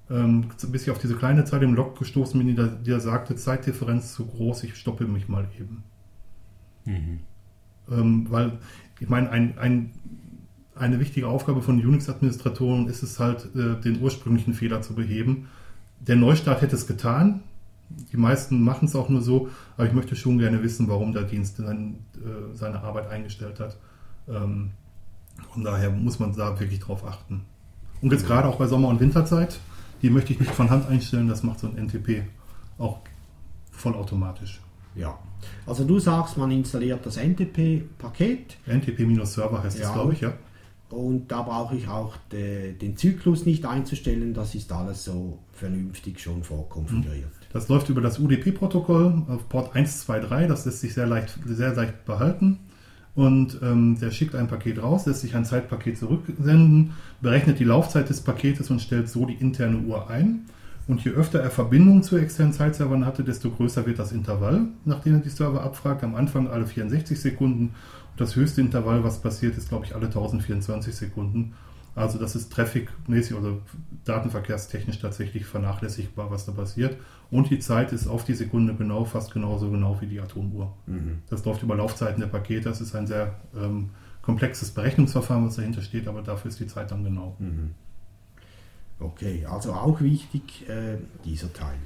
ähm, 0.09 0.49
bis 0.71 0.83
ich 0.83 0.89
auf 0.89 0.97
diese 0.97 1.15
kleine 1.15 1.45
Zeit 1.45 1.61
im 1.61 1.75
Log 1.75 1.99
gestoßen 1.99 2.39
bin, 2.39 2.47
die 2.47 2.55
da, 2.55 2.65
die 2.65 2.89
da 2.89 2.99
sagte, 2.99 3.35
Zeitdifferenz 3.35 4.15
zu 4.15 4.25
groß, 4.25 4.63
ich 4.63 4.75
stoppe 4.75 5.05
mich 5.05 5.29
mal 5.29 5.47
eben. 5.59 5.83
Ähm, 7.91 8.27
weil, 8.29 8.59
ich 8.99 9.09
meine, 9.09 9.29
ein, 9.29 9.57
ein, 9.57 9.91
eine 10.75 10.99
wichtige 10.99 11.27
Aufgabe 11.27 11.61
von 11.61 11.75
Unix-Administratoren 11.75 12.87
ist 12.87 13.03
es 13.03 13.19
halt, 13.19 13.49
äh, 13.55 13.79
den 13.81 14.01
ursprünglichen 14.01 14.53
Fehler 14.53 14.81
zu 14.81 14.93
beheben. 14.93 15.47
Der 15.99 16.15
Neustart 16.15 16.61
hätte 16.61 16.75
es 16.75 16.87
getan. 16.87 17.41
Die 18.11 18.17
meisten 18.17 18.61
machen 18.63 18.87
es 18.87 18.95
auch 18.95 19.09
nur 19.09 19.21
so, 19.21 19.49
aber 19.75 19.87
ich 19.87 19.93
möchte 19.93 20.15
schon 20.15 20.37
gerne 20.37 20.61
wissen, 20.61 20.87
warum 20.87 21.11
der 21.11 21.23
Dienst 21.23 21.57
sein, 21.57 21.95
äh, 22.15 22.55
seine 22.55 22.81
Arbeit 22.81 23.09
eingestellt 23.09 23.59
hat. 23.59 23.77
Ähm, 24.27 24.71
und 25.55 25.63
daher 25.63 25.89
muss 25.89 26.19
man 26.19 26.35
da 26.35 26.59
wirklich 26.59 26.79
drauf 26.79 27.05
achten. 27.05 27.41
Und 28.01 28.11
jetzt 28.11 28.27
gerade 28.27 28.47
auch 28.47 28.57
bei 28.57 28.67
Sommer- 28.67 28.89
und 28.89 28.99
Winterzeit, 28.99 29.59
die 30.01 30.09
möchte 30.09 30.33
ich 30.33 30.39
nicht 30.39 30.51
von 30.51 30.69
Hand 30.69 30.87
einstellen, 30.87 31.27
das 31.27 31.43
macht 31.43 31.59
so 31.59 31.67
ein 31.67 31.77
NTP 31.77 32.23
auch 32.77 32.99
vollautomatisch. 33.71 34.61
Ja. 34.95 35.17
Also 35.65 35.83
du 35.85 35.99
sagst, 35.99 36.37
man 36.37 36.51
installiert 36.51 37.05
das 37.05 37.17
NTP-Paket 37.17 38.57
NTP-Server 38.65 39.63
heißt 39.63 39.79
Ja. 39.79 39.85
das, 39.85 39.93
glaube 39.93 40.13
ich, 40.13 40.21
ja. 40.21 40.33
und 40.89 41.27
da 41.31 41.43
brauche 41.43 41.75
ich 41.75 41.87
auch 41.87 42.17
de, 42.31 42.73
den 42.73 42.97
Zyklus 42.97 43.45
nicht 43.45 43.65
einzustellen, 43.65 44.33
das 44.33 44.55
ist 44.55 44.71
alles 44.71 45.03
so 45.05 45.39
vernünftig 45.53 46.19
schon 46.19 46.43
vorkonfiguriert. 46.43 47.29
Das 47.53 47.67
läuft 47.69 47.89
über 47.89 48.01
das 48.01 48.19
UDP-Protokoll 48.19 49.23
auf 49.27 49.47
Port 49.49 49.75
123, 49.75 50.47
das 50.47 50.65
lässt 50.65 50.81
sich 50.81 50.93
sehr 50.93 51.07
leicht, 51.07 51.39
sehr 51.45 51.73
leicht 51.73 52.05
behalten. 52.05 52.59
Und 53.15 53.59
ähm, 53.61 53.97
der 53.99 54.11
schickt 54.11 54.35
ein 54.35 54.47
Paket 54.47 54.81
raus, 54.81 55.05
lässt 55.05 55.21
sich 55.21 55.35
ein 55.35 55.43
Zeitpaket 55.43 55.97
zurücksenden, 55.97 56.93
berechnet 57.21 57.59
die 57.59 57.63
Laufzeit 57.65 58.07
des 58.07 58.21
Paketes 58.21 58.69
und 58.69 58.81
stellt 58.81 59.09
so 59.09 59.25
die 59.25 59.33
interne 59.33 59.79
Uhr 59.79 60.09
ein. 60.09 60.45
Und 60.89 61.03
je 61.03 61.11
öfter 61.11 61.39
er 61.39 61.51
Verbindungen 61.51 62.01
zu 62.01 62.17
externen 62.17 62.51
Zeitservern 62.51 63.05
hatte, 63.05 63.23
desto 63.23 63.51
größer 63.51 63.85
wird 63.85 63.99
das 63.99 64.11
Intervall, 64.11 64.69
nachdem 64.85 65.13
er 65.13 65.19
die 65.19 65.29
Server 65.29 65.61
abfragt. 65.61 66.03
Am 66.03 66.15
Anfang 66.15 66.47
alle 66.47 66.65
64 66.65 67.21
Sekunden. 67.21 67.65
Und 67.65 68.19
das 68.19 68.35
höchste 68.35 68.61
Intervall, 68.61 69.03
was 69.03 69.21
passiert, 69.21 69.55
ist, 69.55 69.69
glaube 69.69 69.85
ich, 69.85 69.93
alle 69.93 70.07
1024 70.07 70.95
Sekunden. 70.95 71.53
Also 71.93 72.17
das 72.17 72.35
ist 72.35 72.51
trafficmäßig 72.51 73.37
oder 73.37 73.59
datenverkehrstechnisch 74.03 74.97
tatsächlich 74.97 75.45
vernachlässigbar, 75.45 76.31
was 76.31 76.47
da 76.47 76.53
passiert. 76.53 76.97
Und 77.29 77.51
die 77.51 77.59
Zeit 77.59 77.93
ist 77.93 78.07
auf 78.07 78.23
die 78.25 78.33
Sekunde 78.33 78.73
genau, 78.73 79.05
fast 79.05 79.31
genauso 79.31 79.69
genau 79.69 80.01
wie 80.01 80.07
die 80.07 80.19
Atomuhr. 80.19 80.75
Das 81.29 81.45
läuft 81.45 81.61
über 81.61 81.75
Laufzeiten 81.75 82.19
der 82.19 82.29
Pakete. 82.29 82.67
Das 82.67 82.81
ist 82.81 82.95
ein 82.95 83.05
sehr 83.05 83.35
ähm, 83.55 83.91
komplexes 84.23 84.71
Berechnungsverfahren, 84.71 85.45
was 85.45 85.57
dahinter 85.57 85.83
steht, 85.83 86.07
aber 86.07 86.23
dafür 86.23 86.49
ist 86.49 86.59
die 86.59 86.65
Zeit 86.65 86.89
dann 86.89 87.03
genau. 87.03 87.37
Okay, 88.99 89.45
also 89.45 89.73
auch 89.73 90.01
wichtig 90.01 90.67
äh, 90.67 90.97
dieser 91.23 91.51
Teil. 91.53 91.77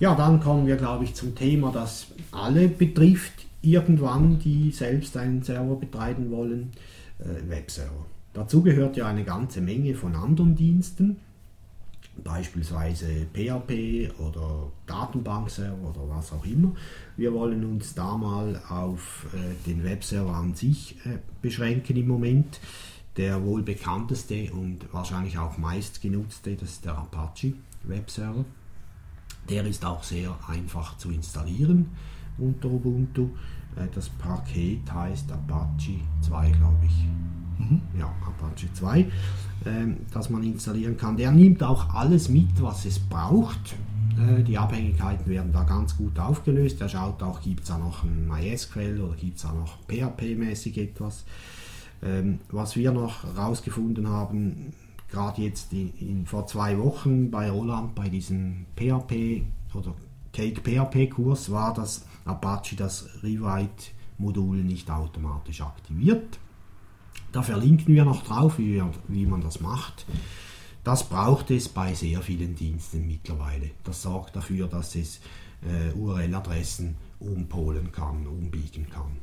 Ja, 0.00 0.16
dann 0.16 0.40
kommen 0.40 0.66
wir, 0.66 0.76
glaube 0.76 1.04
ich, 1.04 1.14
zum 1.14 1.34
Thema, 1.34 1.70
das 1.70 2.08
alle 2.32 2.68
betrifft, 2.68 3.46
irgendwann, 3.62 4.40
die 4.40 4.72
selbst 4.72 5.16
einen 5.16 5.42
Server 5.42 5.76
betreiben 5.76 6.30
wollen, 6.32 6.72
äh, 7.20 7.48
Webserver. 7.48 8.06
Dazu 8.32 8.62
gehört 8.62 8.96
ja 8.96 9.06
eine 9.06 9.24
ganze 9.24 9.60
Menge 9.60 9.94
von 9.94 10.16
anderen 10.16 10.56
Diensten, 10.56 11.18
beispielsweise 12.24 13.26
PHP 13.32 14.10
oder 14.18 14.72
Datenbankserver 14.86 15.90
oder 15.90 16.08
was 16.08 16.32
auch 16.32 16.44
immer. 16.44 16.72
Wir 17.16 17.32
wollen 17.32 17.64
uns 17.64 17.94
da 17.94 18.16
mal 18.16 18.60
auf 18.68 19.26
äh, 19.34 19.68
den 19.68 19.84
Webserver 19.84 20.34
an 20.34 20.54
sich 20.54 20.96
äh, 21.06 21.18
beschränken 21.40 21.96
im 21.96 22.08
Moment. 22.08 22.58
Der 23.16 23.42
wohl 23.44 23.62
bekannteste 23.62 24.50
und 24.52 24.90
wahrscheinlich 24.92 25.36
auch 25.38 25.58
meistgenutzte, 25.58 26.56
das 26.56 26.70
ist 26.70 26.84
der 26.84 26.96
Apache 26.96 27.52
Webserver. 27.84 28.44
Der 29.50 29.66
ist 29.66 29.84
auch 29.84 30.02
sehr 30.02 30.34
einfach 30.48 30.96
zu 30.96 31.10
installieren 31.10 31.90
unter 32.38 32.68
Ubuntu. 32.70 33.28
Äh, 33.76 33.88
Das 33.94 34.08
Paket 34.08 34.90
heißt 34.90 35.30
Apache 35.30 35.98
2, 36.22 36.50
glaube 36.52 36.86
ich. 36.86 37.06
Ja, 37.98 38.06
Apache 38.26 38.72
2, 38.72 39.06
ähm, 39.66 39.98
das 40.12 40.30
man 40.30 40.42
installieren 40.42 40.96
kann. 40.96 41.16
Der 41.16 41.30
nimmt 41.32 41.62
auch 41.62 41.94
alles 41.94 42.28
mit, 42.28 42.60
was 42.62 42.86
es 42.86 42.98
braucht. 42.98 43.76
Äh, 44.18 44.42
Die 44.42 44.56
Abhängigkeiten 44.56 45.26
werden 45.26 45.52
da 45.52 45.64
ganz 45.64 45.96
gut 45.96 46.18
aufgelöst. 46.18 46.80
Er 46.80 46.88
schaut 46.88 47.22
auch, 47.22 47.40
gibt 47.42 47.60
es 47.60 47.68
da 47.68 47.78
noch 47.78 48.04
ein 48.04 48.26
MySQL 48.26 49.00
oder 49.00 49.16
gibt 49.16 49.36
es 49.36 49.42
da 49.42 49.52
noch 49.52 49.78
PHP-mäßig 49.88 50.78
etwas. 50.78 51.24
Ähm, 52.02 52.40
was 52.50 52.76
wir 52.76 52.92
noch 52.92 53.22
herausgefunden 53.22 54.08
haben, 54.08 54.72
gerade 55.08 55.42
jetzt 55.42 55.72
in, 55.72 55.92
in, 55.98 56.26
vor 56.26 56.46
zwei 56.46 56.78
Wochen 56.78 57.30
bei 57.30 57.50
Roland, 57.50 57.94
bei 57.94 58.08
diesem 58.08 58.66
PHP 58.76 59.44
oder 59.74 59.94
Cake 60.32 60.60
PHP 60.62 61.10
Kurs, 61.10 61.50
war, 61.50 61.74
dass 61.74 62.06
Apache 62.24 62.76
das 62.76 63.08
Rewrite-Modul 63.22 64.56
nicht 64.56 64.90
automatisch 64.90 65.60
aktiviert. 65.60 66.38
Da 67.30 67.42
verlinken 67.42 67.94
wir 67.94 68.04
noch 68.04 68.24
drauf, 68.24 68.58
wie, 68.58 68.82
wie 69.08 69.26
man 69.26 69.40
das 69.40 69.60
macht. 69.60 70.06
Das 70.84 71.08
braucht 71.08 71.50
es 71.50 71.68
bei 71.68 71.94
sehr 71.94 72.20
vielen 72.22 72.56
Diensten 72.56 73.06
mittlerweile. 73.06 73.70
Das 73.84 74.02
sorgt 74.02 74.34
dafür, 74.34 74.66
dass 74.66 74.96
es 74.96 75.20
äh, 75.62 75.96
URL-Adressen 75.96 76.96
umpolen 77.20 77.92
kann, 77.92 78.26
umbiegen 78.26 78.88
kann. 78.90 79.18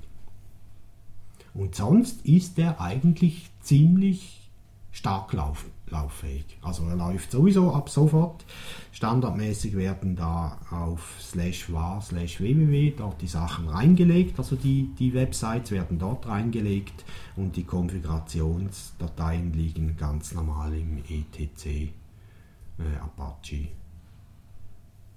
Und 1.53 1.75
sonst 1.75 2.25
ist 2.25 2.57
er 2.59 2.79
eigentlich 2.79 3.49
ziemlich 3.61 4.49
stark 4.91 5.33
lauf, 5.33 5.65
lauffähig. 5.87 6.45
Also 6.61 6.83
er 6.85 6.95
läuft 6.95 7.31
sowieso 7.31 7.73
ab 7.73 7.89
sofort. 7.89 8.45
Standardmäßig 8.91 9.75
werden 9.75 10.15
da 10.15 10.57
auf 10.71 11.17
slash 11.21 11.71
war 11.71 12.01
slash 12.01 12.39
www 12.39 12.93
dort 12.97 13.21
die 13.21 13.27
Sachen 13.27 13.69
reingelegt, 13.69 14.37
also 14.37 14.55
die, 14.55 14.89
die 14.97 15.13
Websites 15.13 15.71
werden 15.71 15.99
dort 15.99 16.27
reingelegt 16.27 17.05
und 17.35 17.55
die 17.55 17.63
Konfigurationsdateien 17.63 19.53
liegen 19.53 19.95
ganz 19.95 20.33
normal 20.33 20.73
im 20.73 20.97
etc 20.97 21.65
äh, 21.65 22.97
Apache 23.01 23.69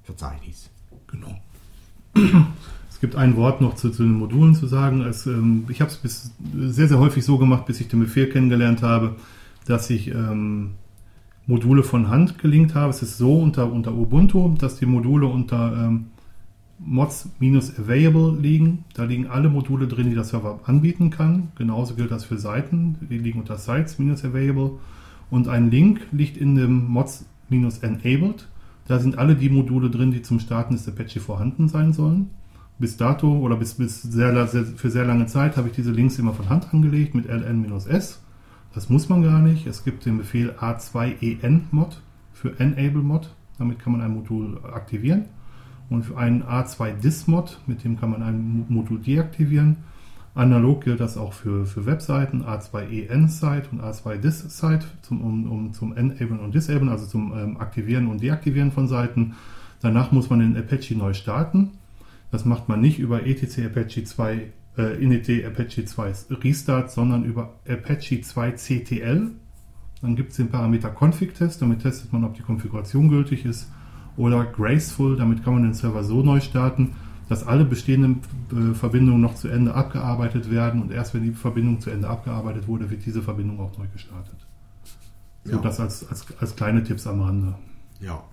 Verzeichnis. 0.02 0.70
Genau. 1.06 1.38
Es 3.02 3.04
gibt 3.10 3.16
ein 3.16 3.34
Wort 3.34 3.60
noch 3.60 3.74
zu, 3.74 3.90
zu 3.90 4.04
den 4.04 4.12
Modulen 4.12 4.54
zu 4.54 4.68
sagen. 4.68 5.00
Es, 5.00 5.26
ähm, 5.26 5.64
ich 5.68 5.80
habe 5.80 5.90
es 6.04 6.30
sehr, 6.54 6.86
sehr 6.86 7.00
häufig 7.00 7.24
so 7.24 7.36
gemacht, 7.36 7.66
bis 7.66 7.80
ich 7.80 7.88
den 7.88 7.98
Befehl 7.98 8.28
kennengelernt 8.28 8.80
habe, 8.82 9.16
dass 9.66 9.90
ich 9.90 10.14
ähm, 10.14 10.74
Module 11.48 11.82
von 11.82 12.10
Hand 12.10 12.38
gelinkt 12.38 12.76
habe. 12.76 12.90
Es 12.90 13.02
ist 13.02 13.18
so 13.18 13.40
unter, 13.40 13.72
unter 13.72 13.92
Ubuntu, 13.92 14.54
dass 14.56 14.76
die 14.76 14.86
Module 14.86 15.26
unter 15.26 15.72
ähm, 15.76 16.10
mods-available 16.78 18.38
liegen. 18.40 18.84
Da 18.94 19.02
liegen 19.02 19.26
alle 19.26 19.48
Module 19.48 19.88
drin, 19.88 20.08
die 20.08 20.14
der 20.14 20.22
Server 20.22 20.60
anbieten 20.66 21.10
kann. 21.10 21.48
Genauso 21.58 21.96
gilt 21.96 22.12
das 22.12 22.24
für 22.24 22.38
Seiten. 22.38 22.98
Die 23.10 23.18
liegen 23.18 23.40
unter 23.40 23.58
sites-available. 23.58 24.78
Und 25.28 25.48
ein 25.48 25.72
Link 25.72 26.02
liegt 26.12 26.36
in 26.36 26.54
dem 26.54 26.86
mods-enabled. 26.86 28.46
Da 28.86 29.00
sind 29.00 29.18
alle 29.18 29.34
die 29.34 29.50
Module 29.50 29.90
drin, 29.90 30.12
die 30.12 30.22
zum 30.22 30.38
Starten 30.38 30.74
des 30.74 30.86
Apache 30.86 31.18
vorhanden 31.18 31.66
sein 31.66 31.92
sollen. 31.92 32.30
Bis 32.82 32.96
dato 32.96 33.38
oder 33.38 33.54
bis, 33.54 33.74
bis 33.74 34.02
sehr, 34.02 34.48
sehr, 34.48 34.64
für 34.64 34.90
sehr 34.90 35.04
lange 35.04 35.26
Zeit 35.26 35.56
habe 35.56 35.68
ich 35.68 35.74
diese 35.74 35.92
Links 35.92 36.18
immer 36.18 36.32
von 36.32 36.48
Hand 36.48 36.74
angelegt 36.74 37.14
mit 37.14 37.26
ln-s. 37.26 38.20
Das 38.74 38.88
muss 38.88 39.08
man 39.08 39.22
gar 39.22 39.38
nicht. 39.38 39.68
Es 39.68 39.84
gibt 39.84 40.04
den 40.04 40.18
Befehl 40.18 40.50
a2enmod 40.58 41.98
für 42.32 42.58
enablemod. 42.58 43.32
Damit 43.56 43.78
kann 43.78 43.92
man 43.92 44.00
ein 44.00 44.12
Modul 44.12 44.58
aktivieren. 44.64 45.26
Und 45.90 46.06
für 46.06 46.18
einen 46.18 46.42
a2dismod, 46.42 47.58
mit 47.68 47.84
dem 47.84 48.00
kann 48.00 48.10
man 48.10 48.20
ein 48.24 48.66
Modul 48.68 48.98
deaktivieren. 48.98 49.76
Analog 50.34 50.82
gilt 50.82 50.98
das 50.98 51.16
auch 51.16 51.34
für, 51.34 51.66
für 51.66 51.86
Webseiten, 51.86 52.42
A2EN-Site 52.42 53.68
und 53.70 53.80
A2Dis-Site 53.80 54.86
zum, 55.02 55.20
um, 55.20 55.48
um, 55.48 55.72
zum 55.72 55.96
Enablen 55.96 56.40
und 56.40 56.52
Disablen, 56.52 56.88
also 56.88 57.06
zum 57.06 57.32
ähm, 57.32 57.60
Aktivieren 57.60 58.08
und 58.08 58.20
Deaktivieren 58.20 58.72
von 58.72 58.88
Seiten. 58.88 59.34
Danach 59.82 60.10
muss 60.10 60.30
man 60.30 60.40
den 60.40 60.56
Apache 60.56 60.96
neu 60.96 61.14
starten. 61.14 61.78
Das 62.32 62.46
macht 62.46 62.68
man 62.68 62.80
nicht 62.80 62.98
über 62.98 63.26
etc 63.26 63.66
Apache 63.66 64.04
2, 64.04 64.52
äh, 64.78 65.04
init 65.04 65.28
Apache 65.44 65.84
2 65.84 66.12
Restart, 66.30 66.90
sondern 66.90 67.24
über 67.24 67.60
Apache 67.68 68.22
2 68.22 68.52
CTL. 68.52 69.30
Dann 70.00 70.16
gibt 70.16 70.30
es 70.30 70.38
den 70.38 70.48
Parameter 70.48 70.90
Config-Test, 70.90 71.62
damit 71.62 71.82
testet 71.82 72.12
man, 72.12 72.24
ob 72.24 72.34
die 72.34 72.42
Konfiguration 72.42 73.08
gültig 73.08 73.44
ist. 73.44 73.70
Oder 74.16 74.44
Graceful, 74.46 75.16
damit 75.16 75.44
kann 75.44 75.54
man 75.54 75.62
den 75.62 75.74
Server 75.74 76.02
so 76.02 76.22
neu 76.22 76.40
starten, 76.40 76.94
dass 77.28 77.46
alle 77.46 77.66
bestehenden 77.66 78.20
äh, 78.50 78.74
Verbindungen 78.74 79.20
noch 79.20 79.34
zu 79.34 79.48
Ende 79.48 79.74
abgearbeitet 79.74 80.50
werden 80.50 80.82
und 80.82 80.90
erst 80.90 81.14
wenn 81.14 81.22
die 81.22 81.32
Verbindung 81.32 81.80
zu 81.80 81.90
Ende 81.90 82.08
abgearbeitet 82.08 82.66
wurde, 82.66 82.90
wird 82.90 83.04
diese 83.04 83.22
Verbindung 83.22 83.60
auch 83.60 83.76
neu 83.78 83.86
gestartet. 83.92 84.36
So, 85.44 85.52
ja. 85.52 85.58
das 85.58 85.80
als, 85.80 86.08
als, 86.08 86.26
als 86.40 86.56
kleine 86.56 86.82
Tipps 86.82 87.06
am 87.06 87.20
Rande. 87.20 87.54
Ja. 88.00 88.24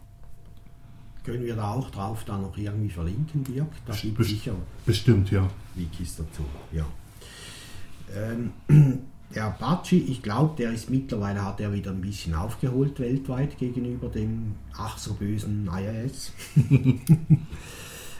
Können 1.30 1.46
wir 1.46 1.56
da 1.56 1.74
auch 1.74 1.92
drauf 1.92 2.24
dann 2.26 2.42
noch 2.42 2.58
irgendwie 2.58 2.89
verlinken, 2.89 3.44
Dirk? 3.44 3.68
Da 3.86 3.94
gibt 3.94 4.18
Best 4.18 4.32
sicher 4.32 4.56
bestimmt, 4.84 5.30
ja. 5.30 5.48
Wikis 5.76 6.15
dazu, 6.15 6.44
ja. 6.72 6.88
Ähm, 8.15 8.52
der 9.36 9.46
Apache, 9.46 9.96
ich 9.96 10.24
glaube, 10.24 10.56
der 10.58 10.72
ist 10.72 10.89
mittlerweile, 10.89 11.46
hat 11.46 11.60
er 11.60 11.72
wieder 11.72 11.92
ein 11.92 12.02
bisschen 12.02 12.34
aufgeholt 12.34 13.00
weltweit 13.00 13.60
gegenüber 13.60 14.10
dem 14.10 14.56
ach 14.76 14.98
so 14.98 15.13
bösen 15.13 15.70
IIS. 15.72 16.32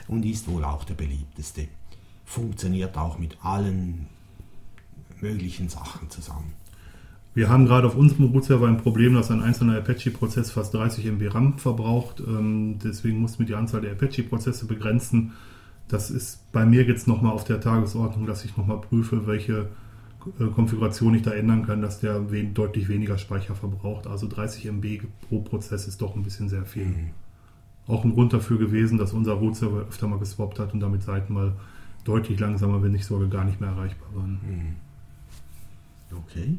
und 0.06 0.24
ist 0.24 0.46
wohl 0.46 0.62
auch 0.62 0.84
der 0.84 0.94
beliebteste. 0.94 1.66
Funktioniert 2.24 2.96
auch 2.96 3.18
mit 3.18 3.36
allen 3.42 4.06
möglichen 5.20 5.68
Sachen 5.68 6.08
zusammen. 6.10 6.52
Wir 7.40 7.48
haben 7.48 7.64
gerade 7.64 7.86
auf 7.86 7.96
unserem 7.96 8.26
Root-Server 8.26 8.68
ein 8.68 8.76
Problem, 8.76 9.14
dass 9.14 9.30
ein 9.30 9.40
einzelner 9.40 9.78
Apache-Prozess 9.78 10.50
fast 10.50 10.74
30 10.74 11.06
MB 11.06 11.34
RAM 11.34 11.56
verbraucht. 11.56 12.20
Ähm, 12.20 12.78
deswegen 12.84 13.18
mussten 13.18 13.38
wir 13.38 13.46
die 13.46 13.54
Anzahl 13.54 13.80
der 13.80 13.92
Apache-Prozesse 13.92 14.66
begrenzen. 14.66 15.32
Das 15.88 16.10
ist 16.10 16.52
bei 16.52 16.66
mir 16.66 16.82
jetzt 16.82 17.08
nochmal 17.08 17.32
auf 17.32 17.44
der 17.44 17.62
Tagesordnung, 17.62 18.26
dass 18.26 18.44
ich 18.44 18.58
nochmal 18.58 18.82
prüfe, 18.82 19.26
welche 19.26 19.70
äh, 20.38 20.48
Konfiguration 20.54 21.14
ich 21.14 21.22
da 21.22 21.30
ändern 21.30 21.64
kann, 21.64 21.80
dass 21.80 21.98
der 21.98 22.20
deutlich 22.20 22.90
weniger 22.90 23.16
Speicher 23.16 23.54
verbraucht. 23.54 24.06
Also 24.06 24.28
30 24.28 24.66
MB 24.66 25.04
pro 25.26 25.40
Prozess 25.40 25.88
ist 25.88 26.02
doch 26.02 26.16
ein 26.16 26.22
bisschen 26.22 26.50
sehr 26.50 26.66
viel. 26.66 26.84
Mhm 26.84 27.10
auch 27.86 28.04
ein 28.04 28.12
Grund 28.12 28.32
dafür 28.32 28.56
gewesen, 28.56 28.98
dass 28.98 29.12
unser 29.12 29.32
Root-Server 29.32 29.80
öfter 29.88 30.06
mal 30.06 30.20
geswappt 30.20 30.60
hat 30.60 30.74
und 30.74 30.80
damit 30.80 31.02
Seiten 31.02 31.32
mal 31.32 31.54
deutlich 32.04 32.38
langsamer, 32.38 32.84
wenn 32.84 32.92
nicht 32.92 33.04
sogar 33.04 33.26
gar 33.28 33.44
nicht 33.44 33.60
mehr 33.60 33.70
erreichbar 33.70 34.08
waren. 34.14 34.38
Mhm. 34.46 34.76
Okay. 36.16 36.58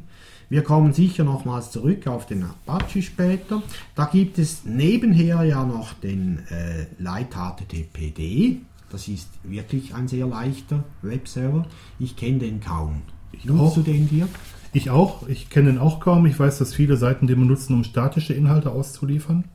Wir 0.52 0.64
kommen 0.64 0.92
sicher 0.92 1.24
nochmals 1.24 1.72
zurück 1.72 2.08
auf 2.08 2.26
den 2.26 2.44
Apache 2.44 3.02
später. 3.02 3.64
Da 3.96 4.04
gibt 4.12 4.38
es 4.38 4.66
nebenher 4.66 5.44
ja 5.44 5.64
noch 5.64 5.94
den 5.94 6.40
äh, 6.50 6.88
Light 7.02 7.30
HTTPD. 7.36 8.58
Das 8.90 9.08
ist 9.08 9.30
wirklich 9.44 9.96
ein 9.96 10.10
sehr 10.10 10.28
leichter 10.28 10.84
Webserver. 11.04 11.68
Ich 12.00 12.18
kenne 12.18 12.40
den 12.40 12.60
kaum. 12.60 13.04
Ich 13.32 13.46
Nutzt 13.46 13.78
du 13.78 13.82
den 13.82 14.10
dir? 14.10 14.28
Ich 14.74 14.90
auch. 14.90 15.26
Ich 15.30 15.50
kenne 15.50 15.72
den 15.72 15.80
auch 15.80 16.02
kaum. 16.02 16.26
Ich 16.26 16.38
weiß, 16.38 16.58
dass 16.58 16.74
viele 16.74 16.98
Seiten 16.98 17.28
den 17.28 17.40
benutzen, 17.40 17.74
um 17.74 17.86
statische 17.86 18.34
Inhalte 18.34 18.72
auszuliefern 18.72 19.46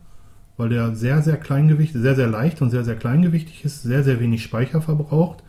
weil 0.56 0.70
der 0.70 0.96
sehr, 0.96 1.20
sehr 1.20 1.37
kleingewichtig, 1.37 2.00
sehr, 2.00 2.16
sehr 2.16 2.28
leicht 2.28 2.62
und 2.62 2.70
sehr, 2.70 2.82
sehr 2.82 2.96
kleingewichtig 2.96 3.62
ist, 3.66 3.82
sehr, 3.82 4.02
sehr 4.02 4.20
wenig 4.20 4.42
Speicher 4.42 4.80
verbraucht. 4.80 5.42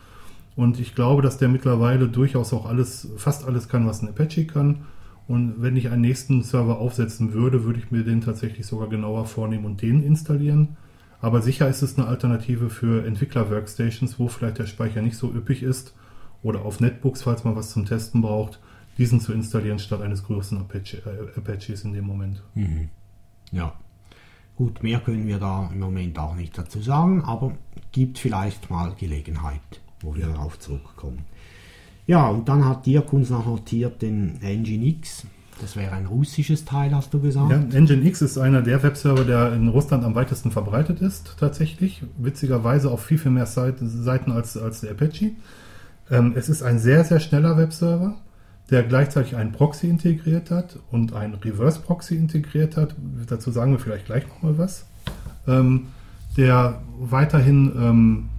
Und 0.57 0.81
ich 0.81 0.95
glaube, 0.95 1.21
dass 1.21 1.38
der 1.38 1.47
mittlerweile 1.47 2.10
durchaus 2.10 2.51
auch 2.51 2.65
alles, 2.65 3.07
fast 3.15 3.45
alles 3.45 3.69
kann, 3.69 3.88
was 3.88 4.01
ein 4.01 4.10
Apache 4.10 4.45
kann. 4.45 4.79
Und 5.27 5.61
wenn 5.61 5.75
ich 5.75 5.89
einen 5.89 6.01
nächsten 6.01 6.41
Server 6.41 6.79
aufsetzen 6.79 7.33
würde, 7.33 7.65
würde 7.65 7.79
ich 7.79 7.91
mir 7.91 8.03
den 8.03 8.21
tatsächlich 8.21 8.65
sogar 8.65 8.87
genauer 8.87 9.25
vornehmen 9.25 9.65
und 9.65 9.81
den 9.81 10.01
installieren. 10.01 10.77
Aber 11.19 11.41
sicher 11.41 11.67
ist 11.67 11.81
es 11.81 11.97
eine 11.97 12.07
Alternative 12.07 12.69
für 12.69 13.05
Entwickler-Workstations, 13.05 14.19
wo 14.19 14.27
vielleicht 14.27 14.59
der 14.59 14.67
Speicher 14.67 15.01
nicht 15.01 15.17
so 15.17 15.31
üppig 15.31 15.63
ist. 15.63 15.93
Oder 16.43 16.61
auf 16.61 16.79
Netbooks, 16.79 17.23
falls 17.23 17.43
man 17.43 17.55
was 17.55 17.71
zum 17.71 17.85
Testen 17.85 18.21
braucht, 18.21 18.59
diesen 18.97 19.19
zu 19.19 19.33
installieren 19.33 19.79
statt 19.79 20.01
eines 20.01 20.23
größeren 20.23 20.59
Apache, 20.59 20.97
äh, 20.97 21.37
Apaches 21.37 21.83
in 21.83 21.93
dem 21.93 22.05
Moment. 22.05 22.41
Mhm. 22.53 22.89
Ja. 23.51 23.73
Gut, 24.55 24.81
mehr 24.81 24.99
können 24.99 25.27
wir 25.27 25.39
da 25.39 25.69
im 25.71 25.79
Moment 25.79 26.17
auch 26.17 26.35
nicht 26.35 26.57
dazu 26.57 26.81
sagen, 26.81 27.23
aber 27.23 27.55
gibt 27.91 28.17
vielleicht 28.17 28.69
mal 28.69 28.95
Gelegenheit, 28.95 29.61
wo 30.01 30.15
wir 30.15 30.27
darauf 30.27 30.57
zurückkommen. 30.57 31.25
Ja, 32.07 32.27
und 32.27 32.47
dann 32.49 32.65
hat 32.65 32.85
Dirk 32.85 33.13
uns 33.13 33.29
noch 33.29 33.45
notiert 33.45 34.01
den 34.01 34.39
Nginx. 34.41 35.25
Das 35.61 35.75
wäre 35.75 35.91
ein 35.93 36.05
russisches 36.05 36.65
Teil, 36.65 36.95
hast 36.95 37.13
du 37.13 37.19
gesagt? 37.19 37.51
Ja, 37.51 37.57
Nginx 37.57 38.21
ist 38.21 38.37
einer 38.37 38.61
der 38.61 38.81
Webserver, 38.81 39.23
der 39.23 39.53
in 39.53 39.67
Russland 39.67 40.03
am 40.03 40.15
weitesten 40.15 40.51
verbreitet 40.51 41.01
ist, 41.01 41.35
tatsächlich. 41.39 42.03
Witzigerweise 42.17 42.89
auf 42.89 43.03
viel, 43.03 43.17
viel 43.17 43.31
mehr 43.31 43.45
Seiten 43.45 44.31
als, 44.31 44.57
als 44.57 44.81
der 44.81 44.91
Apache. 44.91 45.31
Ähm, 46.09 46.33
es 46.35 46.49
ist 46.49 46.63
ein 46.63 46.79
sehr, 46.79 47.03
sehr 47.03 47.19
schneller 47.19 47.57
Webserver 47.57 48.15
der 48.69 48.83
gleichzeitig 48.83 49.35
einen 49.35 49.51
Proxy 49.51 49.87
integriert 49.87 50.51
hat 50.51 50.77
und 50.91 51.13
einen 51.13 51.35
Reverse 51.35 51.79
Proxy 51.79 52.15
integriert 52.15 52.75
hat. 52.75 52.95
Dazu 53.27 53.51
sagen 53.51 53.71
wir 53.71 53.79
vielleicht 53.79 54.05
gleich 54.05 54.27
nochmal 54.27 54.57
was. 54.57 54.85
Ähm, 55.47 55.87
der 56.35 56.81
weiterhin 56.99 57.71
ähm, 57.77 58.29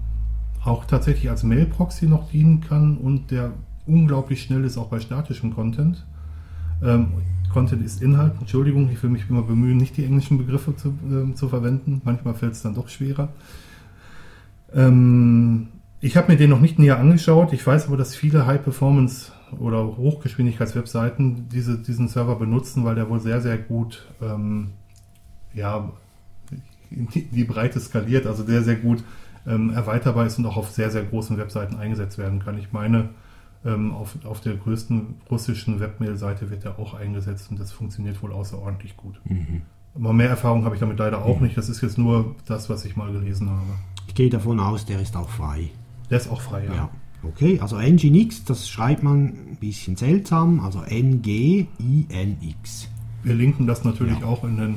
auch 0.68 0.84
tatsächlich 0.84 1.30
als 1.30 1.42
Mail-Proxy 1.42 2.06
noch 2.06 2.30
dienen 2.30 2.60
kann 2.60 2.96
und 2.98 3.30
der 3.30 3.52
unglaublich 3.86 4.42
schnell 4.42 4.64
ist 4.64 4.78
auch 4.78 4.88
bei 4.88 5.00
statischem 5.00 5.54
Content. 5.54 6.04
Ähm, 6.82 7.08
Content 7.52 7.84
ist 7.84 8.02
Inhalt, 8.02 8.34
Entschuldigung, 8.38 8.90
ich 8.92 9.02
will 9.02 9.10
mich 9.10 9.28
immer 9.28 9.42
bemühen, 9.42 9.78
nicht 9.78 9.96
die 9.96 10.04
englischen 10.04 10.38
Begriffe 10.38 10.76
zu, 10.76 10.88
äh, 10.88 11.34
zu 11.34 11.48
verwenden. 11.48 12.02
Manchmal 12.04 12.34
fällt 12.34 12.52
es 12.52 12.62
dann 12.62 12.74
doch 12.74 12.88
schwerer. 12.88 13.30
Ähm, 14.74 15.68
ich 16.00 16.16
habe 16.16 16.30
mir 16.30 16.38
den 16.38 16.50
noch 16.50 16.60
nicht 16.60 16.78
näher 16.78 16.98
angeschaut. 16.98 17.52
Ich 17.52 17.66
weiß 17.66 17.86
aber, 17.86 17.96
dass 17.96 18.14
viele 18.14 18.46
High-Performance 18.46 19.32
oder 19.58 19.96
Hochgeschwindigkeitswebseiten 19.96 21.48
diese, 21.48 21.78
diesen 21.78 22.08
Server 22.08 22.36
benutzen, 22.36 22.84
weil 22.84 22.94
der 22.94 23.08
wohl 23.08 23.20
sehr, 23.20 23.40
sehr 23.40 23.56
gut 23.56 24.06
ähm, 24.20 24.72
ja, 25.54 25.90
die, 26.90 27.24
die 27.24 27.44
Breite 27.44 27.80
skaliert, 27.80 28.26
also 28.26 28.44
sehr, 28.44 28.62
sehr 28.62 28.76
gut 28.76 29.02
ähm, 29.48 29.70
erweiterbar 29.70 30.26
ist 30.26 30.38
und 30.38 30.46
auch 30.46 30.56
auf 30.56 30.70
sehr, 30.70 30.90
sehr 30.90 31.02
großen 31.04 31.38
Webseiten 31.38 31.76
eingesetzt 31.76 32.18
werden 32.18 32.40
kann. 32.40 32.58
Ich 32.58 32.72
meine, 32.72 33.08
ähm, 33.64 33.92
auf, 33.92 34.16
auf 34.24 34.40
der 34.40 34.54
größten 34.54 35.16
russischen 35.30 35.80
Webmail-Seite 35.80 36.50
wird 36.50 36.64
er 36.64 36.78
auch 36.78 36.94
eingesetzt 36.94 37.50
und 37.50 37.58
das 37.58 37.72
funktioniert 37.72 38.22
wohl 38.22 38.32
außerordentlich 38.32 38.96
gut. 38.96 39.20
Mhm. 39.24 39.62
Aber 39.94 40.12
mehr 40.12 40.28
Erfahrung 40.28 40.64
habe 40.64 40.76
ich 40.76 40.80
damit 40.80 40.98
leider 40.98 41.24
auch 41.24 41.38
mhm. 41.40 41.46
nicht. 41.46 41.56
Das 41.56 41.68
ist 41.68 41.80
jetzt 41.80 41.98
nur 41.98 42.36
das, 42.46 42.70
was 42.70 42.84
ich 42.84 42.94
mal 42.96 43.10
gelesen 43.10 43.50
habe. 43.50 43.64
Ich 44.06 44.14
gehe 44.14 44.30
davon 44.30 44.60
aus, 44.60 44.86
der 44.86 45.00
ist 45.00 45.16
auch 45.16 45.28
frei. 45.28 45.70
Der 46.10 46.18
ist 46.18 46.30
auch 46.30 46.40
frei, 46.40 46.66
ja. 46.66 46.74
ja. 46.74 46.88
Okay, 47.22 47.58
also 47.60 47.78
Nginx, 47.78 48.44
das 48.44 48.68
schreibt 48.68 49.02
man 49.02 49.26
ein 49.26 49.56
bisschen 49.58 49.96
seltsam, 49.96 50.60
also 50.60 50.82
N-G-I-N-X. 50.82 51.68
Wir 53.24 53.34
linken 53.34 53.66
das 53.66 53.82
natürlich 53.84 54.20
Ja. 54.20 54.26
auch 54.26 54.44
in 54.44 54.56
den 54.56 54.76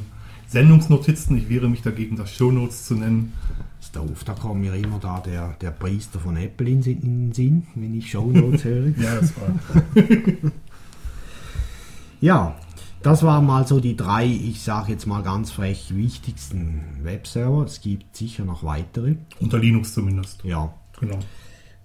Sendungsnotizen. 0.51 1.37
Ich 1.37 1.49
wehre 1.49 1.69
mich 1.69 1.81
dagegen, 1.81 2.15
das 2.17 2.31
Shownotes 2.33 2.85
zu 2.85 2.95
nennen. 2.95 3.33
Das 3.79 3.87
ist 3.87 3.95
doof, 3.95 4.23
da 4.25 4.33
kommt 4.33 4.61
mir 4.61 4.73
immer 4.75 4.99
da 4.99 5.19
der, 5.21 5.55
der 5.61 5.71
Priester 5.71 6.19
von 6.19 6.37
Apple 6.37 6.69
in, 6.69 6.81
Sinn- 6.83 7.01
in 7.01 7.25
den 7.27 7.33
Sinn, 7.33 7.67
wenn 7.75 7.93
ich 7.95 8.11
Shownotes 8.11 8.63
höre. 8.63 8.87
Ja, 8.97 9.15
das 9.19 9.33
war. 9.37 9.55
Ja, 12.19 12.55
das 13.01 13.23
waren 13.23 13.45
mal 13.47 13.65
so 13.65 13.79
die 13.79 13.95
drei, 13.97 14.25
ich 14.27 14.61
sage 14.61 14.91
jetzt 14.91 15.07
mal 15.07 15.23
ganz 15.23 15.49
frech, 15.51 15.95
wichtigsten 15.95 16.83
Webserver. 17.01 17.63
Es 17.65 17.81
gibt 17.81 18.15
sicher 18.15 18.45
noch 18.45 18.63
weitere. 18.63 19.15
Unter 19.39 19.57
Linux 19.57 19.93
zumindest. 19.93 20.43
Ja, 20.43 20.71
Genau. 20.99 21.17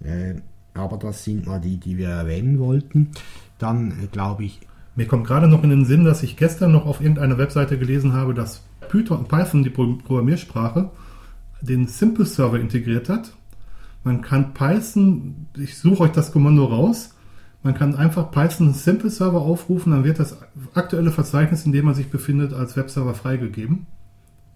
äh, 0.03 0.35
aber 0.75 0.97
das 0.97 1.23
sind 1.23 1.47
mal 1.47 1.59
die, 1.59 1.77
die 1.77 1.97
wir 1.97 2.09
erwähnen 2.09 2.59
wollten. 2.59 3.09
Dann 3.57 3.91
äh, 4.03 4.07
glaube 4.11 4.43
ich, 4.45 4.59
Mir 4.97 5.05
kommt 5.05 5.27
gerade 5.27 5.47
noch 5.47 5.63
in 5.63 5.69
den 5.69 5.85
Sinn, 5.85 6.03
dass 6.05 6.23
ich 6.23 6.37
gestern 6.37 6.71
noch 6.71 6.87
auf 6.87 7.01
irgendeiner 7.01 7.37
Webseite 7.37 7.77
gelesen 7.77 8.13
habe, 8.13 8.33
dass 8.33 8.63
Python, 8.89 9.27
Python, 9.27 9.63
die 9.63 9.69
Pro- 9.69 9.99
Programmiersprache, 10.03 10.89
den 11.61 11.87
Simple 11.87 12.25
Server 12.25 12.59
integriert 12.59 13.07
hat. 13.07 13.31
Man 14.03 14.21
kann 14.21 14.55
Python, 14.55 15.47
ich 15.55 15.77
suche 15.77 16.03
euch 16.03 16.11
das 16.11 16.31
Kommando 16.31 16.65
raus, 16.65 17.13
man 17.61 17.75
kann 17.75 17.95
einfach 17.95 18.31
Python 18.31 18.73
Simple 18.73 19.11
Server 19.11 19.39
aufrufen, 19.39 19.91
dann 19.91 20.03
wird 20.03 20.17
das 20.19 20.37
aktuelle 20.73 21.11
Verzeichnis, 21.11 21.65
in 21.65 21.73
dem 21.73 21.85
man 21.85 21.93
sich 21.93 22.09
befindet, 22.09 22.53
als 22.53 22.75
Webserver 22.75 23.13
freigegeben 23.13 23.85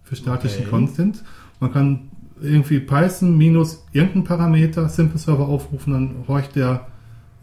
für 0.04 0.16
statischen 0.16 0.62
Okay. 0.62 0.70
Content. 0.72 1.24
Man 1.60 1.72
kann 1.72 2.10
irgendwie 2.42 2.80
Python 2.80 3.38
minus 3.38 3.86
irgendeinen 3.92 4.24
Parameter 4.24 4.90
Simple 4.90 5.20
Server 5.20 5.48
aufrufen, 5.48 5.94
dann 5.94 6.16
horcht 6.28 6.56
der 6.56 6.88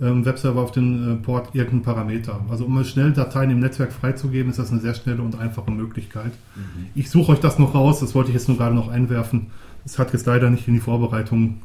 ähm, 0.00 0.24
Webserver 0.24 0.61
auf 0.61 0.70
den 0.70 1.12
äh, 1.12 1.16
Port 1.16 1.54
irgendeinen 1.54 1.82
Parameter. 1.82 2.40
Also 2.48 2.64
um 2.64 2.84
schnell 2.84 3.12
Dateien 3.12 3.50
im 3.50 3.61
Netzwerk 3.61 3.92
freizugeben, 3.92 4.50
ist 4.50 4.58
das 4.58 4.70
eine 4.70 4.80
sehr 4.80 4.94
schnelle 4.94 5.22
und 5.22 5.38
einfache 5.38 5.70
Möglichkeit. 5.70 6.32
Ich 6.94 7.11
suche 7.11 7.32
euch 7.32 7.40
das 7.40 7.58
noch 7.58 7.74
raus, 7.74 8.00
das 8.00 8.14
wollte 8.14 8.30
ich 8.30 8.34
jetzt 8.34 8.48
nur 8.48 8.56
gerade 8.56 8.74
noch 8.74 8.88
einwerfen. 8.88 9.50
Das 9.84 9.98
hat 9.98 10.12
jetzt 10.12 10.26
leider 10.26 10.50
nicht 10.50 10.68
in 10.68 10.74
die 10.74 10.80
Vorbereitung 10.80 11.62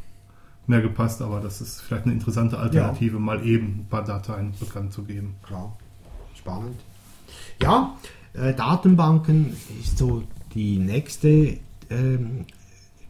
mehr 0.66 0.82
gepasst, 0.82 1.22
aber 1.22 1.40
das 1.40 1.62
ist 1.62 1.82
vielleicht 1.82 2.06
eine 2.06 2.14
interessante 2.14 2.58
Alternative, 2.58 3.20
mal 3.20 3.46
eben 3.46 3.82
ein 3.82 3.88
paar 3.90 4.04
Dateien 4.04 4.54
bekannt 4.60 4.94
zu 4.94 5.04
geben. 5.04 5.36
klar, 5.46 5.76
spannend. 6.36 6.80
Ja, 7.62 7.96
äh, 8.34 8.54
Datenbanken 8.54 9.56
ist 9.82 9.98
so 9.98 10.24
die 10.54 10.78
nächste 10.78 11.58
ähm, 11.90 12.46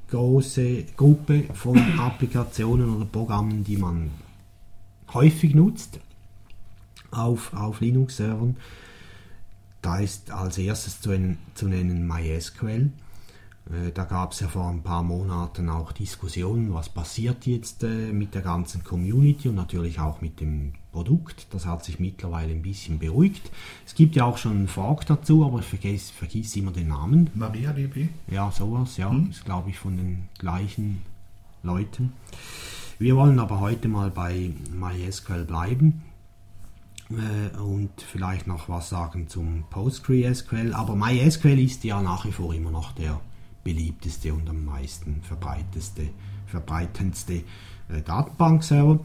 große 0.10 0.84
Gruppe 0.98 1.44
von 1.54 1.78
Applikationen 2.00 2.96
oder 2.96 3.06
Programmen, 3.06 3.64
die 3.64 3.78
man 3.78 4.12
häufig 5.14 5.54
nutzt 5.56 6.00
auf, 7.12 7.54
auf 7.54 7.82
Linux-Servern. 7.82 8.56
Da 9.82 10.00
ist 10.00 10.32
als 10.32 10.58
erstes 10.58 11.02
zu, 11.02 11.10
nennen- 11.10 11.38
zu 11.56 11.68
nennen 11.68 12.08
MySQL. 12.08 12.90
Äh, 13.70 13.92
Da 13.94 14.06
gab 14.06 14.32
es 14.32 14.40
ja 14.40 14.48
vor 14.48 14.70
ein 14.70 14.82
paar 14.82 15.04
Monaten 15.04 15.70
auch 15.70 15.92
Diskussionen, 15.92 16.74
was 16.74 16.90
passiert 16.90 17.46
jetzt 17.46 17.84
äh, 17.84 18.12
mit 18.12 18.34
der 18.34 18.42
ganzen 18.42 18.84
Community 18.84 19.50
und 19.50 19.56
natürlich 19.56 20.00
auch 20.00 20.22
mit 20.22 20.40
dem 20.40 20.74
Produkt. 20.92 21.48
Das 21.52 21.66
hat 21.66 21.84
sich 21.84 22.00
mittlerweile 22.00 22.52
ein 22.52 22.62
bisschen 22.62 23.00
beruhigt. 23.00 23.50
Es 23.86 23.96
gibt 23.96 24.16
ja 24.16 24.26
auch 24.26 24.38
schon 24.38 24.52
einen 24.54 24.68
Fork 24.68 25.06
dazu, 25.06 25.46
aber 25.46 25.60
ich 25.60 25.66
vergiss, 25.66 26.12
vergiss 26.12 26.56
immer 26.56 26.72
den 26.72 26.88
Namen. 26.90 27.30
MariaDB? 27.36 28.10
Ja, 28.28 28.52
sowas, 28.52 28.98
ja. 28.98 29.10
Hm. 29.10 29.30
Ist, 29.32 29.44
glaube 29.46 29.70
ich, 29.70 29.78
von 29.80 29.98
den 29.98 30.30
gleichen 30.38 31.02
Leuten. 31.64 32.14
Wir 33.04 33.18
wollen 33.18 33.38
aber 33.40 33.60
heute 33.60 33.90
mal 33.90 34.12
bei 34.12 34.54
MySQL 34.72 35.44
bleiben 35.44 36.04
äh, 37.10 37.54
und 37.58 37.92
vielleicht 38.02 38.48
noch 38.48 38.70
was 38.70 38.88
sagen 38.88 39.28
zum 39.28 39.66
PostgreSQL. 39.70 40.74
Aber 40.74 40.96
MySQL 40.96 41.60
ist 41.60 41.84
ja 41.84 42.02
nach 42.02 42.24
wie 42.24 42.32
vor 42.32 42.54
immer 42.54 42.72
noch 42.72 42.94
der 42.94 43.20
beliebteste 43.66 44.34
und 44.34 44.50
am 44.50 44.64
meisten 44.64 45.22
verbreiteste, 45.22 46.12
verbreitendste 46.46 47.44
äh, 47.90 48.02
Datenbankserver. 48.06 49.02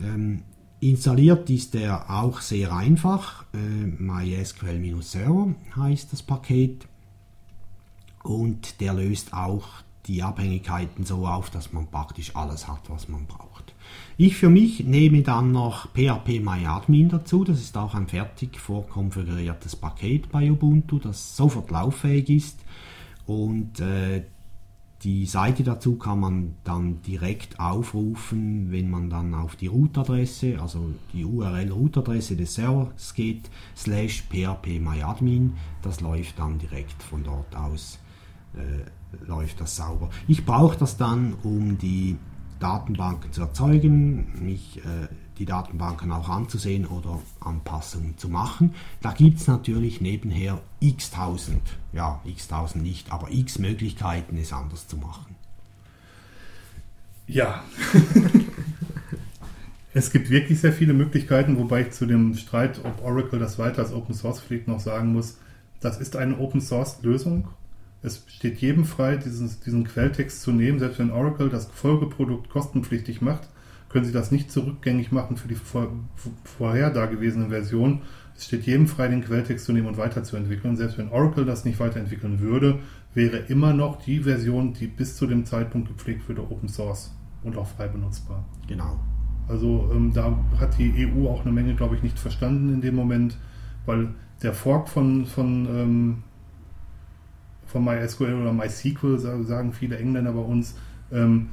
Ähm, 0.00 0.42
installiert 0.80 1.48
ist 1.48 1.76
er 1.76 2.10
auch 2.10 2.40
sehr 2.40 2.74
einfach. 2.74 3.44
Äh, 3.54 3.86
MySQL-Server 3.86 5.54
heißt 5.76 6.12
das 6.12 6.24
Paket 6.24 6.88
und 8.24 8.80
der 8.80 8.94
löst 8.94 9.32
auch 9.32 9.84
die 10.08 10.22
Abhängigkeiten 10.22 11.04
so 11.04 11.26
auf, 11.26 11.50
dass 11.50 11.72
man 11.72 11.86
praktisch 11.86 12.34
alles 12.34 12.66
hat, 12.66 12.88
was 12.88 13.08
man 13.08 13.26
braucht. 13.26 13.74
Ich 14.16 14.36
für 14.36 14.48
mich 14.48 14.84
nehme 14.84 15.22
dann 15.22 15.52
noch 15.52 15.88
PHP 15.92 16.40
MyAdmin 16.40 17.10
dazu. 17.10 17.44
Das 17.44 17.60
ist 17.60 17.76
auch 17.76 17.94
ein 17.94 18.08
fertig 18.08 18.58
vorkonfiguriertes 18.58 19.76
Paket 19.76 20.32
bei 20.32 20.50
Ubuntu, 20.50 20.98
das 20.98 21.36
sofort 21.36 21.70
lauffähig 21.70 22.28
ist. 22.30 22.58
Und 23.26 23.80
äh, 23.80 24.24
die 25.02 25.26
Seite 25.26 25.62
dazu 25.62 25.96
kann 25.96 26.18
man 26.18 26.54
dann 26.64 27.02
direkt 27.02 27.60
aufrufen, 27.60 28.72
wenn 28.72 28.90
man 28.90 29.10
dann 29.10 29.32
auf 29.34 29.54
die 29.54 29.68
Root-Adresse, 29.68 30.60
also 30.60 30.92
die 31.12 31.24
URL-Root-Adresse 31.24 32.34
des 32.34 32.54
Servers 32.54 33.14
geht, 33.14 33.48
slash 33.76 34.24
phpMyAdmin. 34.28 35.54
Das 35.82 36.00
läuft 36.00 36.40
dann 36.40 36.58
direkt 36.58 37.00
von 37.02 37.22
dort 37.22 37.54
aus, 37.54 38.00
äh, 38.54 38.90
läuft 39.26 39.60
das 39.60 39.76
sauber. 39.76 40.10
Ich 40.26 40.44
brauche 40.44 40.76
das 40.76 40.96
dann, 40.96 41.34
um 41.42 41.78
die 41.78 42.16
Datenbanken 42.60 43.32
zu 43.32 43.42
erzeugen, 43.42 44.44
mich 44.44 44.78
äh, 44.78 45.08
die 45.38 45.44
Datenbanken 45.44 46.10
auch 46.10 46.28
anzusehen 46.28 46.86
oder 46.86 47.20
Anpassungen 47.40 48.18
zu 48.18 48.28
machen. 48.28 48.74
Da 49.00 49.12
gibt 49.12 49.38
es 49.38 49.46
natürlich 49.46 50.00
nebenher 50.00 50.60
x-tausend, 50.80 51.62
ja, 51.92 52.20
x-tausend 52.24 52.82
nicht, 52.82 53.12
aber 53.12 53.30
x 53.30 53.58
Möglichkeiten, 53.58 54.36
es 54.36 54.52
anders 54.52 54.88
zu 54.88 54.96
machen. 54.96 55.36
Ja. 57.26 57.62
es 59.94 60.10
gibt 60.10 60.30
wirklich 60.30 60.60
sehr 60.60 60.72
viele 60.72 60.94
Möglichkeiten, 60.94 61.58
wobei 61.58 61.82
ich 61.82 61.90
zu 61.92 62.06
dem 62.06 62.34
Streit, 62.34 62.80
ob 62.84 63.04
Oracle 63.04 63.38
das 63.38 63.58
weiter 63.58 63.82
als 63.82 63.92
Open 63.92 64.14
Source 64.14 64.40
pflegt, 64.40 64.66
noch 64.66 64.80
sagen 64.80 65.12
muss, 65.12 65.36
das 65.80 66.00
ist 66.00 66.16
eine 66.16 66.38
Open 66.38 66.60
Source 66.60 66.98
Lösung. 67.02 67.48
Es 68.02 68.24
steht 68.28 68.58
jedem 68.58 68.84
frei, 68.84 69.16
diesen, 69.16 69.50
diesen 69.64 69.84
Quelltext 69.84 70.42
zu 70.42 70.52
nehmen. 70.52 70.78
Selbst 70.78 70.98
wenn 70.98 71.10
Oracle 71.10 71.48
das 71.48 71.66
Folgeprodukt 71.66 72.48
kostenpflichtig 72.48 73.20
macht, 73.20 73.48
können 73.88 74.04
Sie 74.04 74.12
das 74.12 74.30
nicht 74.30 74.52
zurückgängig 74.52 75.12
machen 75.12 75.36
für 75.36 75.48
die 75.48 75.54
vor, 75.54 75.90
vorher 76.44 76.90
dagewesenen 76.90 77.50
Versionen. 77.50 78.02
Es 78.36 78.44
steht 78.44 78.64
jedem 78.64 78.86
frei, 78.86 79.08
den 79.08 79.24
Quelltext 79.24 79.64
zu 79.64 79.72
nehmen 79.72 79.88
und 79.88 79.96
weiterzuentwickeln. 79.96 80.76
Selbst 80.76 80.98
wenn 80.98 81.08
Oracle 81.08 81.44
das 81.44 81.64
nicht 81.64 81.80
weiterentwickeln 81.80 82.38
würde, 82.40 82.78
wäre 83.14 83.38
immer 83.38 83.72
noch 83.72 84.00
die 84.00 84.20
Version, 84.20 84.74
die 84.74 84.86
bis 84.86 85.16
zu 85.16 85.26
dem 85.26 85.44
Zeitpunkt 85.44 85.88
gepflegt 85.88 86.28
würde, 86.28 86.42
Open 86.42 86.68
Source 86.68 87.12
und 87.42 87.56
auch 87.56 87.66
frei 87.66 87.88
benutzbar. 87.88 88.44
Genau. 88.68 89.00
Also 89.48 89.90
ähm, 89.92 90.12
da 90.12 90.38
hat 90.60 90.78
die 90.78 91.06
EU 91.06 91.28
auch 91.28 91.40
eine 91.42 91.52
Menge, 91.52 91.74
glaube 91.74 91.96
ich, 91.96 92.02
nicht 92.02 92.18
verstanden 92.18 92.72
in 92.74 92.80
dem 92.80 92.94
Moment, 92.94 93.38
weil 93.86 94.10
der 94.42 94.52
Fork 94.52 94.88
von, 94.88 95.26
von, 95.26 95.66
ähm, 95.66 96.22
von 97.68 97.84
MySQL 97.84 98.34
oder 98.34 98.52
MySQL, 98.52 99.18
sa- 99.18 99.42
sagen 99.44 99.72
viele 99.72 99.96
Engländer 99.98 100.32
bei 100.32 100.40
uns, 100.40 100.74
ähm, 101.12 101.50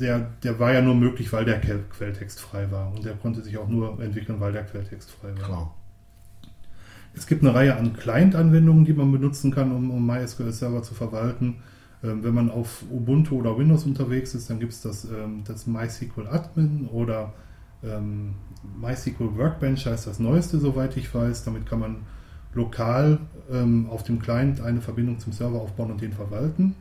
der, 0.00 0.30
der 0.42 0.58
war 0.58 0.72
ja 0.72 0.82
nur 0.82 0.94
möglich, 0.94 1.32
weil 1.32 1.44
der 1.44 1.62
Quell- 1.62 1.84
Quelltext 1.90 2.40
frei 2.40 2.70
war. 2.70 2.92
Und 2.92 3.04
der 3.04 3.14
konnte 3.14 3.42
sich 3.42 3.56
auch 3.56 3.68
nur 3.68 4.00
entwickeln, 4.02 4.40
weil 4.40 4.52
der 4.52 4.64
Quelltext 4.64 5.10
frei 5.10 5.28
war. 5.38 5.44
Klar. 5.46 5.74
Es 7.14 7.26
gibt 7.26 7.42
eine 7.42 7.54
Reihe 7.54 7.76
an 7.76 7.94
Client-Anwendungen, 7.94 8.84
die 8.84 8.92
man 8.92 9.10
benutzen 9.10 9.50
kann, 9.50 9.72
um, 9.72 9.90
um 9.90 10.06
MySQL-Server 10.06 10.82
zu 10.82 10.92
verwalten. 10.94 11.56
Ähm, 12.04 12.22
wenn 12.22 12.34
man 12.34 12.50
auf 12.50 12.84
Ubuntu 12.90 13.36
oder 13.38 13.56
Windows 13.56 13.84
unterwegs 13.86 14.34
ist, 14.34 14.50
dann 14.50 14.60
gibt 14.60 14.72
es 14.72 14.82
das, 14.82 15.04
ähm, 15.06 15.42
das 15.46 15.66
MySQL 15.66 16.26
Admin 16.26 16.88
oder 16.92 17.32
ähm, 17.82 18.34
MySQL 18.78 19.34
Workbench 19.36 19.86
heißt 19.86 20.06
das 20.06 20.18
neueste, 20.18 20.58
soweit 20.58 20.94
ich 20.98 21.14
weiß. 21.14 21.44
Damit 21.44 21.64
kann 21.64 21.78
man 21.78 21.96
lokal 22.56 23.18
ähm, 23.52 23.88
auf 23.90 24.02
dem 24.02 24.18
Client 24.18 24.60
eine 24.60 24.80
Verbindung 24.80 25.18
zum 25.18 25.32
Server 25.32 25.60
aufbauen 25.60 25.92
und 25.92 26.00
den 26.00 26.12
verwalten. 26.12 26.74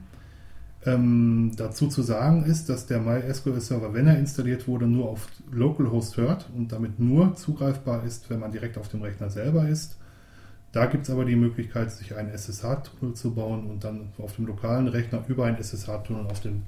Ähm, 0.86 1.52
dazu 1.58 1.88
zu 1.88 2.04
sagen 2.04 2.46
ist, 2.46 2.70
dass 2.70 2.86
der 2.86 3.00
MySQL-Server, 3.00 3.94
wenn 3.94 4.08
er 4.08 4.18
installiert 4.18 4.68
wurde, 4.68 4.86
nur 4.86 5.10
auf 5.10 5.28
Localhost 5.52 6.18
hört 6.18 6.50
und 6.56 6.72
damit 6.72 7.00
nur 7.00 7.36
zugreifbar 7.36 8.04
ist, 8.04 8.30
wenn 8.30 8.40
man 8.40 8.52
direkt 8.52 8.78
auf 8.78 8.88
dem 8.88 9.02
Rechner 9.02 9.30
selber 9.30 9.68
ist. 9.68 9.98
Da 10.72 10.86
gibt 10.86 11.06
es 11.06 11.10
aber 11.10 11.26
die 11.26 11.36
Möglichkeit, 11.36 11.92
sich 11.92 12.16
einen 12.16 12.30
SSH-Tunnel 12.30 13.16
zu 13.16 13.34
bauen 13.34 13.66
und 13.66 13.84
dann 13.84 14.10
auf 14.18 14.36
dem 14.36 14.46
lokalen 14.46 14.88
Rechner 14.88 15.24
über 15.28 15.46
einen 15.46 15.58
SSH-Tunnel 15.58 16.28
auf 16.28 16.42
den 16.42 16.64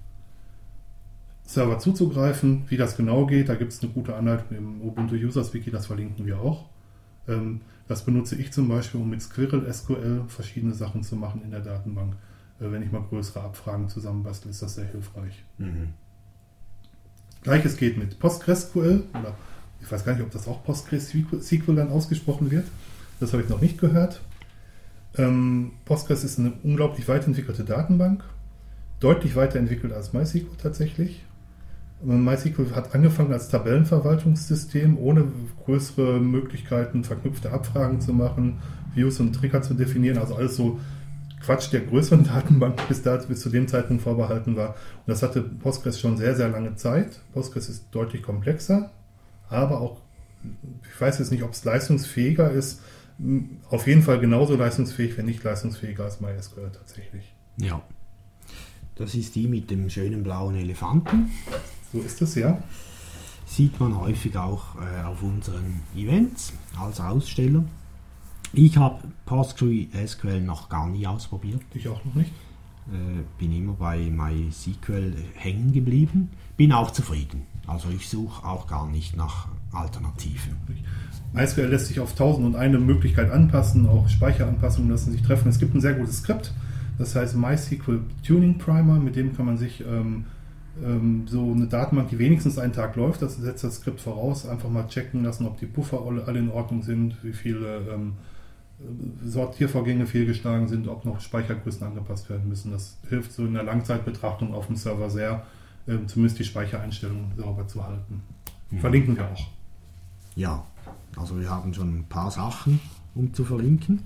Server 1.44 1.78
zuzugreifen. 1.78 2.64
Wie 2.70 2.78
das 2.78 2.98
genau 2.98 3.26
geht, 3.26 3.50
da 3.50 3.56
gibt 3.56 3.74
es 3.74 3.84
eine 3.84 3.92
gute 3.92 4.16
Anleitung 4.16 4.58
im 4.58 4.82
Ubuntu 4.82 5.16
Users 5.16 5.54
Wiki, 5.54 5.72
das 5.72 5.86
verlinken 5.86 6.26
wir 6.26 6.40
auch. 6.40 6.66
Ähm, 7.28 7.62
das 7.88 8.04
benutze 8.04 8.36
ich 8.36 8.52
zum 8.52 8.68
Beispiel, 8.68 9.00
um 9.00 9.10
mit 9.10 9.22
Squirrel 9.22 9.72
SQL 9.72 10.24
verschiedene 10.28 10.74
Sachen 10.74 11.04
zu 11.04 11.16
machen 11.16 11.42
in 11.44 11.52
der 11.52 11.62
Datenbank. 11.62 12.14
Äh, 12.60 12.72
wenn 12.72 12.84
ich 12.84 12.92
mal 12.92 13.02
größere 13.02 13.42
Abfragen 13.42 13.90
zusammenbastle, 13.90 14.52
ist 14.52 14.62
das 14.62 14.76
sehr 14.76 14.86
hilfreich. 14.86 15.44
Mhm. 15.58 15.90
Gleiches 17.44 17.78
geht 17.78 17.98
mit 17.98 18.20
PostgreSQL 18.20 19.04
oder 19.14 19.36
ich 19.82 19.92
weiß 19.92 20.04
gar 20.04 20.14
nicht, 20.14 20.24
ob 20.24 20.32
das 20.32 20.48
auch 20.48 20.64
PostgreSQL 20.64 21.76
dann 21.76 21.90
ausgesprochen 21.90 22.52
wird. 22.52 22.66
Das 23.20 23.32
habe 23.34 23.44
ich 23.44 23.50
noch 23.50 23.62
nicht 23.62 23.80
gehört. 23.80 24.22
Ähm, 25.18 25.72
Postgres 25.86 26.24
ist 26.24 26.40
eine 26.40 26.54
unglaublich 26.64 27.08
weit 27.08 27.26
entwickelte 27.26 27.64
Datenbank, 27.64 28.24
deutlich 29.00 29.36
weiterentwickelt 29.36 29.94
als 29.94 30.14
MySQL 30.14 30.58
tatsächlich. 30.62 31.24
MySQL 32.02 32.76
hat 32.76 32.94
angefangen 32.94 33.34
als 33.34 33.50
Tabellenverwaltungssystem, 33.50 34.98
ohne 34.98 35.26
größere 35.66 36.20
Möglichkeiten, 36.20 37.04
verknüpfte 37.04 37.52
Abfragen 37.52 38.02
zu 38.02 38.14
machen, 38.14 38.60
Views 38.94 39.20
und 39.20 39.34
Trigger 39.34 39.62
zu 39.62 39.74
definieren, 39.74 40.18
also 40.18 40.36
alles 40.36 40.56
so 40.56 40.80
Quatsch 41.42 41.72
der 41.72 41.82
größeren 41.82 42.24
Datenbank 42.28 42.88
bis, 42.88 43.02
da, 43.02 43.18
bis 43.18 43.42
zu 43.42 43.50
dem 43.50 43.68
Zeitpunkt 43.68 44.04
vorbehalten 44.04 44.56
war. 44.56 44.70
Und 44.70 45.08
das 45.08 45.24
hatte 45.24 45.42
Postgres 45.42 46.00
schon 46.00 46.18
sehr, 46.18 46.36
sehr 46.36 46.50
lange 46.50 46.76
Zeit. 46.76 47.20
Postgres 47.34 47.70
ist 47.70 47.88
deutlich 47.92 48.22
komplexer, 48.22 48.92
aber 49.50 49.82
auch, 49.82 50.02
ich 50.84 51.02
weiß 51.02 51.20
jetzt 51.20 51.32
nicht, 51.32 51.44
ob 51.44 51.52
es 51.52 51.64
leistungsfähiger 51.64 52.52
ist, 52.52 52.82
auf 53.70 53.88
jeden 53.88 54.04
Fall 54.04 54.20
genauso 54.20 54.56
leistungsfähig, 54.56 55.18
wenn 55.18 55.26
nicht 55.26 55.44
leistungsfähiger 55.44 56.04
als 56.04 56.22
MySQL 56.22 56.70
tatsächlich. 56.72 57.34
Ja. 57.58 57.82
Das 58.96 59.16
ist 59.16 59.36
die 59.36 59.48
mit 59.48 59.72
dem 59.72 59.90
schönen 59.90 60.24
blauen 60.24 60.56
Elefanten. 60.56 61.32
So 61.92 62.00
ist 62.00 62.22
es, 62.22 62.36
ja. 62.36 62.62
Sieht 63.46 63.80
man 63.80 63.98
häufig 63.98 64.38
auch 64.38 64.76
äh, 64.76 65.04
auf 65.04 65.24
unseren 65.24 65.82
Events 65.96 66.54
als 66.80 67.00
Aussteller. 67.00 67.64
Ich 68.54 68.78
habe 68.78 69.04
PostgreSQL 69.26 70.42
noch 70.42 70.70
gar 70.70 70.88
nie 70.90 71.08
ausprobiert. 71.08 71.62
Ich 71.74 71.88
auch 71.88 72.04
noch 72.04 72.16
nicht. 72.16 72.32
Äh, 72.92 73.24
bin 73.38 73.56
immer 73.56 73.74
bei 73.74 74.10
MySQL 74.10 75.14
hängen 75.36 75.72
geblieben. 75.72 76.30
Bin 76.58 76.72
auch 76.74 76.92
zufrieden. 76.92 77.44
Also 77.68 77.90
ich 77.90 78.08
suche 78.08 78.46
auch 78.46 78.68
gar 78.68 78.88
nicht 78.88 79.16
nach 79.16 79.48
Alternativen. 79.72 80.56
MySQL 81.34 81.68
lässt 81.68 81.88
sich 81.88 82.00
auf 82.00 82.16
tausend 82.16 82.46
und 82.46 82.56
eine 82.56 82.80
Möglichkeit 82.80 83.32
anpassen, 83.32 83.88
auch 83.88 84.08
Speicheranpassungen 84.08 84.90
lassen 84.90 85.12
sich 85.12 85.22
treffen. 85.22 85.50
Es 85.50 85.60
gibt 85.60 85.76
ein 85.76 85.82
sehr 85.82 85.94
gutes 85.94 86.20
Skript, 86.20 86.54
das 86.98 87.16
heißt 87.16 87.36
MySQL 87.36 88.02
Tuning 88.26 88.58
Primer, 88.58 89.00
mit 89.00 89.16
dem 89.18 89.36
kann 89.36 89.46
man 89.46 89.58
sich 89.58 89.82
ähm, 89.82 90.26
so 91.26 91.52
eine 91.52 91.68
Datenbank, 91.68 92.10
die 92.10 92.20
wenigstens 92.20 92.58
einen 92.58 92.74
Tag 92.74 92.96
läuft, 92.96 93.22
das 93.22 93.38
setzt 93.38 93.64
das 93.64 93.78
Skript 93.78 94.00
voraus, 94.00 94.48
einfach 94.48 94.70
mal 94.70 94.88
checken 94.88 95.24
lassen, 95.24 95.46
ob 95.48 95.60
die 95.60 95.66
Puffer 95.66 96.02
alle, 96.06 96.26
alle 96.26 96.40
in 96.40 96.50
Ordnung 96.50 96.84
sind, 96.84 97.16
wie 97.24 97.34
viele 97.34 97.80
ähm, 97.92 98.14
Sortiervorgänge 99.24 100.06
fehlgeschlagen 100.06 100.68
sind, 100.68 100.88
ob 100.88 101.04
noch 101.04 101.20
Speichergrößen 101.20 101.86
angepasst 101.86 102.30
werden 102.30 102.48
müssen. 102.48 102.72
Das 102.72 102.98
hilft 103.10 103.34
so 103.34 103.46
in 103.46 103.54
der 103.54 103.64
Langzeitbetrachtung 103.64 104.54
auf 104.54 104.68
dem 104.68 104.76
Server 104.76 105.10
sehr, 105.10 105.46
ähm, 105.88 106.08
zumindest 106.08 106.40
die 106.40 106.44
Speichereinstellungen 106.44 107.32
sauber 107.36 107.68
zu 107.68 107.84
halten. 107.84 108.22
Mhm. 108.70 108.80
Verlinken 108.80 109.16
wir 109.16 109.26
auch. 109.26 109.48
Ja, 110.36 110.64
also 111.16 111.40
wir 111.40 111.50
haben 111.50 111.74
schon 111.74 112.00
ein 112.00 112.06
paar 112.08 112.30
Sachen, 112.30 112.80
um 113.16 113.34
zu 113.34 113.44
verlinken. 113.46 114.04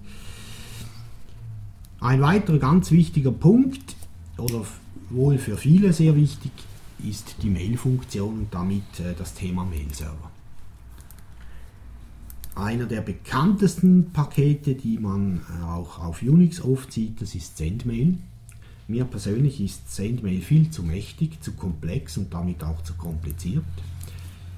Ein 2.00 2.22
weiterer 2.22 2.60
ganz 2.60 2.92
wichtiger 2.92 3.32
Punkt, 3.32 3.96
oder 4.38 4.64
wohl 5.14 5.38
für 5.38 5.58
viele 5.58 5.94
sehr 5.94 6.16
wichtig, 6.16 6.52
ist 7.04 7.36
die 7.42 7.50
Mail-Funktion 7.50 8.40
und 8.40 8.54
damit 8.54 9.00
äh, 9.00 9.14
das 9.18 9.34
Thema 9.34 9.66
Mail-Server. 9.66 10.32
Einer 12.56 12.86
der 12.86 13.02
bekanntesten 13.02 14.12
Pakete, 14.12 14.76
die 14.76 14.98
man 14.98 15.40
äh, 15.40 15.64
auch 15.64 16.00
auf 16.00 16.22
Unix 16.22 16.62
oft 16.62 16.92
sieht, 16.92 17.22
das 17.22 17.34
ist 17.34 17.58
Sendmail. 17.58 18.18
Mir 18.88 19.06
persönlich 19.06 19.62
ist 19.62 19.94
Sendmail 19.94 20.42
viel 20.42 20.70
zu 20.70 20.84
mächtig, 20.84 21.42
zu 21.42 21.54
komplex 21.54 22.18
und 22.18 22.34
damit 22.34 22.64
auch 22.64 22.84
zu 22.84 22.94
kompliziert. 22.94 23.64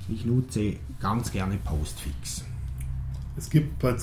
Ich 0.10 0.26
nutze 0.26 0.78
ganz 1.00 1.32
gerne 1.32 1.58
Postfix. 1.58 2.44
Es 3.38 3.50
gibt 3.50 3.84
halt 3.84 4.00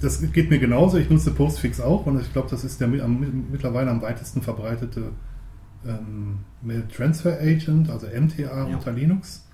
das 0.00 0.32
geht 0.32 0.50
mir 0.50 0.58
genauso, 0.58 0.98
ich 0.98 1.08
nutze 1.08 1.30
Postfix 1.30 1.80
auch 1.80 2.06
und 2.06 2.20
ich 2.20 2.32
glaube, 2.32 2.48
das 2.50 2.64
ist 2.64 2.80
der 2.80 2.88
mittlerweile 2.88 3.90
am 3.90 4.02
weitesten 4.02 4.42
verbreitete 4.42 5.12
ähm, 5.86 6.38
Mail 6.62 6.84
Transfer 6.94 7.38
Agent, 7.40 7.90
also 7.90 8.06
MTA 8.06 8.42
ja. 8.42 8.64
unter 8.64 8.92
Linux. 8.92 9.46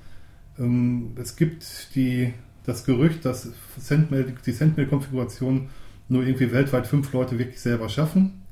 Ähm, 0.59 1.13
es 1.17 1.37
gibt 1.37 1.95
die, 1.95 2.33
das 2.65 2.85
Gerücht, 2.85 3.25
dass 3.25 3.49
Sendmail, 3.77 4.35
die 4.45 4.53
Sendmail-Konfiguration 4.53 5.69
nur 6.09 6.25
irgendwie 6.25 6.53
weltweit 6.53 6.87
fünf 6.87 7.13
Leute 7.13 7.39
wirklich 7.39 7.61
selber 7.61 7.89
schaffen 7.89 8.43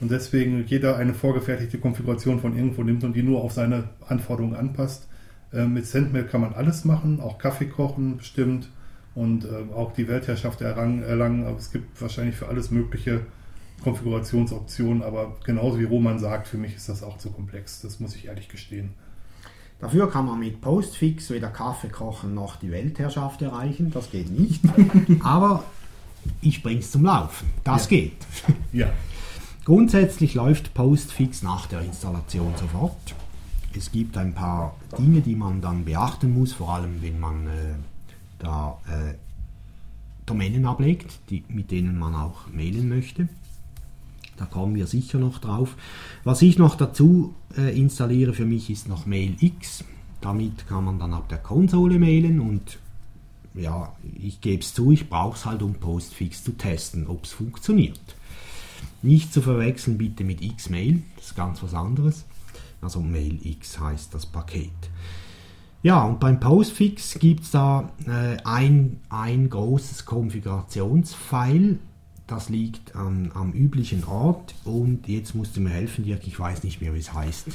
und 0.00 0.10
deswegen 0.10 0.64
jeder 0.66 0.96
eine 0.96 1.14
vorgefertigte 1.14 1.78
Konfiguration 1.78 2.40
von 2.40 2.56
irgendwo 2.56 2.82
nimmt 2.82 3.04
und 3.04 3.14
die 3.14 3.22
nur 3.22 3.42
auf 3.42 3.52
seine 3.52 3.84
Anforderungen 4.06 4.54
anpasst. 4.54 5.08
Äh, 5.52 5.66
mit 5.66 5.86
Sendmail 5.86 6.24
kann 6.24 6.40
man 6.40 6.52
alles 6.52 6.84
machen, 6.84 7.20
auch 7.20 7.38
Kaffee 7.38 7.66
kochen 7.66 8.18
bestimmt 8.18 8.68
und 9.14 9.44
äh, 9.44 9.72
auch 9.74 9.92
die 9.92 10.06
Weltherrschaft 10.06 10.60
erlangen, 10.60 11.02
erlangen. 11.02 11.46
Aber 11.46 11.56
es 11.56 11.72
gibt 11.72 12.00
wahrscheinlich 12.00 12.36
für 12.36 12.48
alles 12.48 12.70
mögliche 12.70 13.22
Konfigurationsoptionen, 13.82 15.02
aber 15.02 15.36
genauso 15.44 15.78
wie 15.78 15.84
Roman 15.84 16.18
sagt, 16.18 16.48
für 16.48 16.58
mich 16.58 16.74
ist 16.74 16.88
das 16.88 17.02
auch 17.02 17.18
zu 17.18 17.30
komplex. 17.30 17.80
Das 17.80 18.00
muss 18.00 18.16
ich 18.16 18.26
ehrlich 18.26 18.48
gestehen. 18.48 18.90
Dafür 19.80 20.10
kann 20.10 20.26
man 20.26 20.40
mit 20.40 20.60
Postfix 20.60 21.30
weder 21.30 21.50
Kaffee 21.50 21.88
kochen 21.88 22.34
noch 22.34 22.56
die 22.56 22.70
Weltherrschaft 22.70 23.42
erreichen. 23.42 23.92
Das 23.92 24.10
geht 24.10 24.30
nicht. 24.30 24.62
aber 25.22 25.62
ich 26.40 26.62
bringe 26.62 26.80
es 26.80 26.90
zum 26.90 27.04
Laufen. 27.04 27.48
Das 27.62 27.84
ja. 27.84 27.88
geht. 27.98 28.26
Ja. 28.72 28.90
Grundsätzlich 29.64 30.34
läuft 30.34 30.74
Postfix 30.74 31.42
nach 31.42 31.66
der 31.66 31.82
Installation 31.82 32.54
sofort. 32.56 33.14
Es 33.76 33.92
gibt 33.92 34.16
ein 34.16 34.34
paar 34.34 34.74
Dinge, 34.98 35.20
die 35.20 35.36
man 35.36 35.60
dann 35.60 35.84
beachten 35.84 36.32
muss, 36.32 36.54
vor 36.54 36.74
allem 36.74 37.02
wenn 37.02 37.20
man 37.20 37.46
äh, 37.46 37.50
da 38.38 38.80
äh, 38.88 39.14
Domänen 40.26 40.66
ablegt, 40.66 41.20
die, 41.30 41.44
mit 41.48 41.70
denen 41.70 41.98
man 41.98 42.14
auch 42.14 42.48
mailen 42.52 42.88
möchte. 42.88 43.28
Da 44.38 44.46
kommen 44.46 44.74
wir 44.74 44.86
sicher 44.86 45.18
noch 45.18 45.38
drauf. 45.38 45.76
Was 46.24 46.42
ich 46.42 46.58
noch 46.58 46.76
dazu 46.76 47.34
äh, 47.56 47.78
installiere 47.78 48.32
für 48.32 48.46
mich 48.46 48.70
ist 48.70 48.88
noch 48.88 49.04
MailX. 49.04 49.84
Damit 50.20 50.66
kann 50.68 50.84
man 50.84 50.98
dann 50.98 51.12
ab 51.12 51.28
der 51.28 51.38
Konsole 51.38 51.98
mailen 51.98 52.40
und 52.40 52.78
ja, 53.54 53.92
ich 54.20 54.40
gebe 54.40 54.62
es 54.62 54.74
zu, 54.74 54.92
ich 54.92 55.08
brauche 55.08 55.36
es 55.36 55.44
halt, 55.44 55.62
um 55.62 55.74
Postfix 55.74 56.44
zu 56.44 56.52
testen, 56.52 57.06
ob 57.06 57.24
es 57.24 57.32
funktioniert. 57.32 58.00
Nicht 59.02 59.32
zu 59.32 59.42
verwechseln 59.42 59.98
bitte 59.98 60.24
mit 60.24 60.40
Xmail, 60.56 61.02
das 61.16 61.26
ist 61.26 61.36
ganz 61.36 61.62
was 61.62 61.74
anderes. 61.74 62.24
Also 62.80 63.00
MailX 63.00 63.78
heißt 63.78 64.14
das 64.14 64.26
Paket. 64.26 64.70
Ja, 65.82 66.04
und 66.04 66.18
beim 66.18 66.40
Postfix 66.40 67.18
gibt 67.18 67.44
es 67.44 67.52
da 67.52 67.90
äh, 68.06 68.36
ein, 68.44 69.00
ein 69.08 69.48
großes 69.48 70.04
Konfigurationsfile. 70.04 71.78
Das 72.28 72.50
liegt 72.50 72.94
am, 72.94 73.32
am 73.34 73.52
üblichen 73.52 74.04
Ort. 74.04 74.54
Und 74.64 75.08
jetzt 75.08 75.34
musst 75.34 75.56
du 75.56 75.60
mir 75.60 75.70
helfen, 75.70 76.04
Dirk, 76.04 76.26
ich 76.26 76.38
weiß 76.38 76.62
nicht 76.62 76.80
mehr, 76.80 76.94
wie 76.94 76.98
es 76.98 77.12
heißt. 77.12 77.48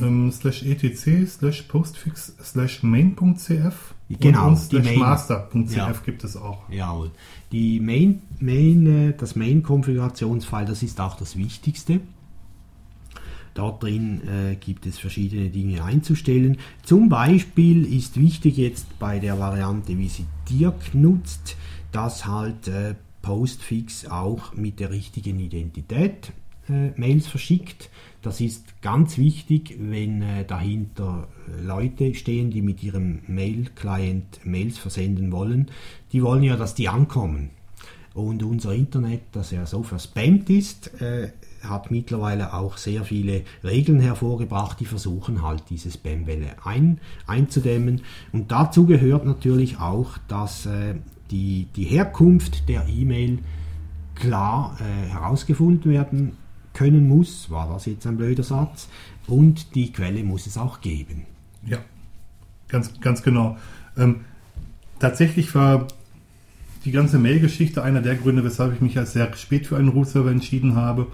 Ähm, 0.00 0.32
slash 0.32 0.62
etc 0.62 1.28
slash 1.28 1.62
postfix 1.62 2.34
slash 2.42 2.82
main.cf 2.82 3.94
genau, 4.18 4.48
und 4.48 4.56
slash 4.56 4.96
master.cf 4.96 5.76
ja. 5.76 5.92
gibt 6.04 6.24
es 6.24 6.36
auch. 6.36 6.68
Jawohl. 6.70 7.10
Die 7.52 7.80
Main, 7.80 8.22
Main, 8.40 8.86
äh, 8.86 9.14
das 9.16 9.36
Main-Konfigurationsfile, 9.36 10.64
das 10.64 10.82
ist 10.82 11.00
auch 11.00 11.16
das 11.16 11.36
Wichtigste. 11.36 12.00
Dort 13.54 13.82
drin 13.82 14.22
äh, 14.26 14.54
gibt 14.56 14.86
es 14.86 14.98
verschiedene 14.98 15.50
Dinge 15.50 15.84
einzustellen. 15.84 16.58
Zum 16.82 17.08
Beispiel 17.08 17.84
ist 17.84 18.18
wichtig 18.18 18.56
jetzt 18.56 18.98
bei 18.98 19.18
der 19.18 19.38
Variante, 19.38 19.98
wie 19.98 20.08
sie 20.08 20.26
Dirk 20.48 20.94
nutzt, 20.94 21.56
dass 21.92 22.26
halt 22.26 22.68
äh, 22.68 22.94
Postfix 23.24 24.06
auch 24.06 24.52
mit 24.52 24.80
der 24.80 24.90
richtigen 24.90 25.40
Identität 25.40 26.32
äh, 26.68 26.90
Mails 27.00 27.26
verschickt. 27.26 27.88
Das 28.20 28.42
ist 28.42 28.82
ganz 28.82 29.16
wichtig, 29.16 29.76
wenn 29.80 30.20
äh, 30.20 30.44
dahinter 30.44 31.28
äh, 31.48 31.62
Leute 31.62 32.14
stehen, 32.14 32.50
die 32.50 32.60
mit 32.60 32.82
ihrem 32.82 33.20
Mail-Client 33.26 34.40
Mails 34.44 34.76
versenden 34.76 35.32
wollen. 35.32 35.70
Die 36.12 36.22
wollen 36.22 36.42
ja, 36.42 36.56
dass 36.56 36.74
die 36.74 36.88
ankommen. 36.90 37.48
Und 38.12 38.42
unser 38.42 38.74
Internet, 38.74 39.22
das 39.32 39.50
ja 39.50 39.64
so 39.64 39.82
verspammt 39.82 40.50
ist, 40.50 41.00
äh, 41.00 41.30
hat 41.62 41.90
mittlerweile 41.90 42.52
auch 42.52 42.76
sehr 42.76 43.04
viele 43.04 43.42
Regeln 43.64 44.00
hervorgebracht, 44.00 44.78
die 44.80 44.84
versuchen 44.84 45.40
halt 45.40 45.64
diese 45.70 45.90
Spamwelle 45.90 46.56
ein, 46.62 47.00
einzudämmen. 47.26 48.02
Und 48.32 48.52
dazu 48.52 48.84
gehört 48.84 49.24
natürlich 49.24 49.78
auch, 49.78 50.18
dass 50.28 50.66
äh, 50.66 50.96
die, 51.34 51.66
die 51.76 51.84
Herkunft 51.84 52.68
der 52.68 52.86
E-Mail 52.88 53.40
klar 54.14 54.78
äh, 54.80 55.10
herausgefunden 55.10 55.90
werden 55.90 56.32
können 56.72 57.08
muss. 57.08 57.50
War 57.50 57.68
das 57.72 57.86
jetzt 57.86 58.06
ein 58.06 58.16
blöder 58.16 58.42
Satz? 58.42 58.88
Und 59.26 59.74
die 59.74 59.92
Quelle 59.92 60.22
muss 60.22 60.46
es 60.46 60.56
auch 60.56 60.80
geben. 60.80 61.26
Ja, 61.66 61.78
ganz, 62.68 63.00
ganz 63.00 63.22
genau. 63.22 63.56
Ähm, 63.96 64.20
tatsächlich 64.98 65.54
war 65.54 65.88
die 66.84 66.92
ganze 66.92 67.18
Mail-Geschichte 67.18 67.82
einer 67.82 68.02
der 68.02 68.14
Gründe, 68.14 68.44
weshalb 68.44 68.74
ich 68.74 68.80
mich 68.80 68.98
als 68.98 69.14
sehr 69.14 69.32
spät 69.34 69.66
für 69.66 69.76
einen 69.76 69.88
Root-Server 69.88 70.30
entschieden 70.30 70.76
habe 70.76 71.08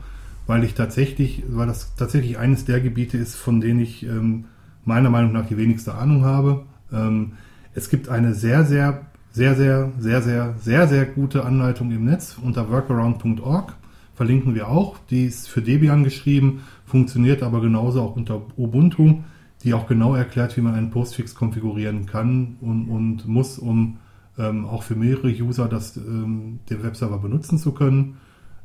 weil 0.50 0.64
ich 0.64 0.74
tatsächlich, 0.74 1.44
weil 1.48 1.68
das 1.68 1.94
tatsächlich 1.94 2.36
eines 2.36 2.64
der 2.64 2.80
Gebiete 2.80 3.16
ist, 3.16 3.36
von 3.36 3.60
denen 3.60 3.78
ich 3.78 4.02
ähm, 4.02 4.46
meiner 4.84 5.08
Meinung 5.08 5.30
nach 5.30 5.46
die 5.46 5.56
wenigste 5.56 5.94
Ahnung 5.94 6.24
habe. 6.24 6.64
Ähm, 6.92 7.34
es 7.72 7.88
gibt 7.88 8.08
eine 8.08 8.34
sehr, 8.34 8.64
sehr, 8.64 9.06
sehr, 9.32 9.54
sehr, 9.54 9.92
sehr, 9.98 10.22
sehr, 10.22 10.54
sehr, 10.60 10.88
sehr 10.88 11.04
gute 11.06 11.44
Anleitung 11.44 11.90
im 11.90 12.04
Netz 12.04 12.36
unter 12.42 12.68
workaround.org 12.70 13.74
verlinken 14.20 14.54
wir 14.54 14.68
auch. 14.68 14.98
Die 15.08 15.24
ist 15.24 15.48
für 15.48 15.62
Debian 15.62 16.04
geschrieben, 16.04 16.60
funktioniert 16.84 17.42
aber 17.42 17.62
genauso 17.62 18.02
auch 18.02 18.16
unter 18.16 18.42
Ubuntu, 18.58 19.20
die 19.62 19.72
auch 19.72 19.86
genau 19.86 20.14
erklärt, 20.14 20.56
wie 20.58 20.60
man 20.60 20.74
einen 20.74 20.90
Postfix 20.90 21.34
konfigurieren 21.34 22.04
kann 22.04 22.56
und, 22.60 22.90
und 22.90 23.26
muss, 23.26 23.58
um 23.58 23.96
ähm, 24.38 24.66
auch 24.66 24.82
für 24.82 24.94
mehrere 24.94 25.30
User 25.30 25.68
das, 25.68 25.96
ähm, 25.96 26.58
den 26.68 26.82
Webserver 26.82 27.16
benutzen 27.16 27.56
zu 27.56 27.72
können. 27.72 28.18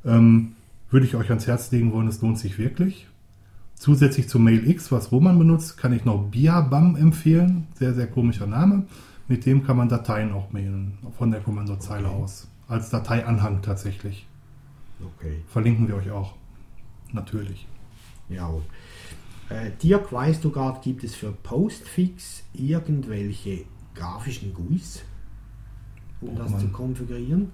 Ähm, 0.04 0.54
würde 0.90 1.06
ich 1.06 1.16
euch 1.16 1.30
ans 1.30 1.48
Herz 1.48 1.72
legen 1.72 1.94
wollen, 1.94 2.10
es 2.10 2.22
lohnt 2.22 2.38
sich 2.38 2.58
wirklich. 2.58 3.08
Zusätzlich 3.76 4.28
zu 4.28 4.40
MailX, 4.40 4.92
was 4.92 5.12
Roman 5.12 5.38
benutzt, 5.38 5.78
kann 5.78 5.94
ich 5.94 6.04
noch 6.04 6.32
Biabam 6.32 6.98
empfehlen. 6.98 7.68
Sehr, 7.76 7.94
sehr 7.94 8.08
komischer 8.08 8.48
Name. 8.48 8.88
Mit 9.28 9.46
dem 9.46 9.64
kann 9.64 9.78
man 9.78 9.90
Dateien 9.90 10.32
auch 10.34 10.52
mailen, 10.52 10.98
von 11.18 11.32
der 11.32 11.42
Kommandozeile 11.42 12.08
Okay. 12.08 12.16
aus. 12.24 12.48
Als 12.68 12.90
Dateianhang 12.90 13.62
tatsächlich. 13.62 14.28
Okay. 15.18 15.42
Verlinken 15.48 15.88
wir 15.88 15.96
euch 15.96 16.12
auch. 16.12 16.36
Natürlich. 17.12 17.68
Jawohl. 18.30 18.64
Äh, 19.50 19.72
Dirk, 19.82 20.12
weißt 20.12 20.44
du 20.44 20.50
gerade, 20.52 20.80
gibt 20.82 21.04
es 21.04 21.16
für 21.16 21.32
Postfix 21.32 22.44
irgendwelche 22.54 23.66
grafischen 23.94 24.54
GUIs, 24.54 25.04
um 26.22 26.30
Oh 26.30 26.36
das 26.38 26.52
Mann. 26.52 26.60
zu 26.62 26.68
konfigurieren? 26.70 27.52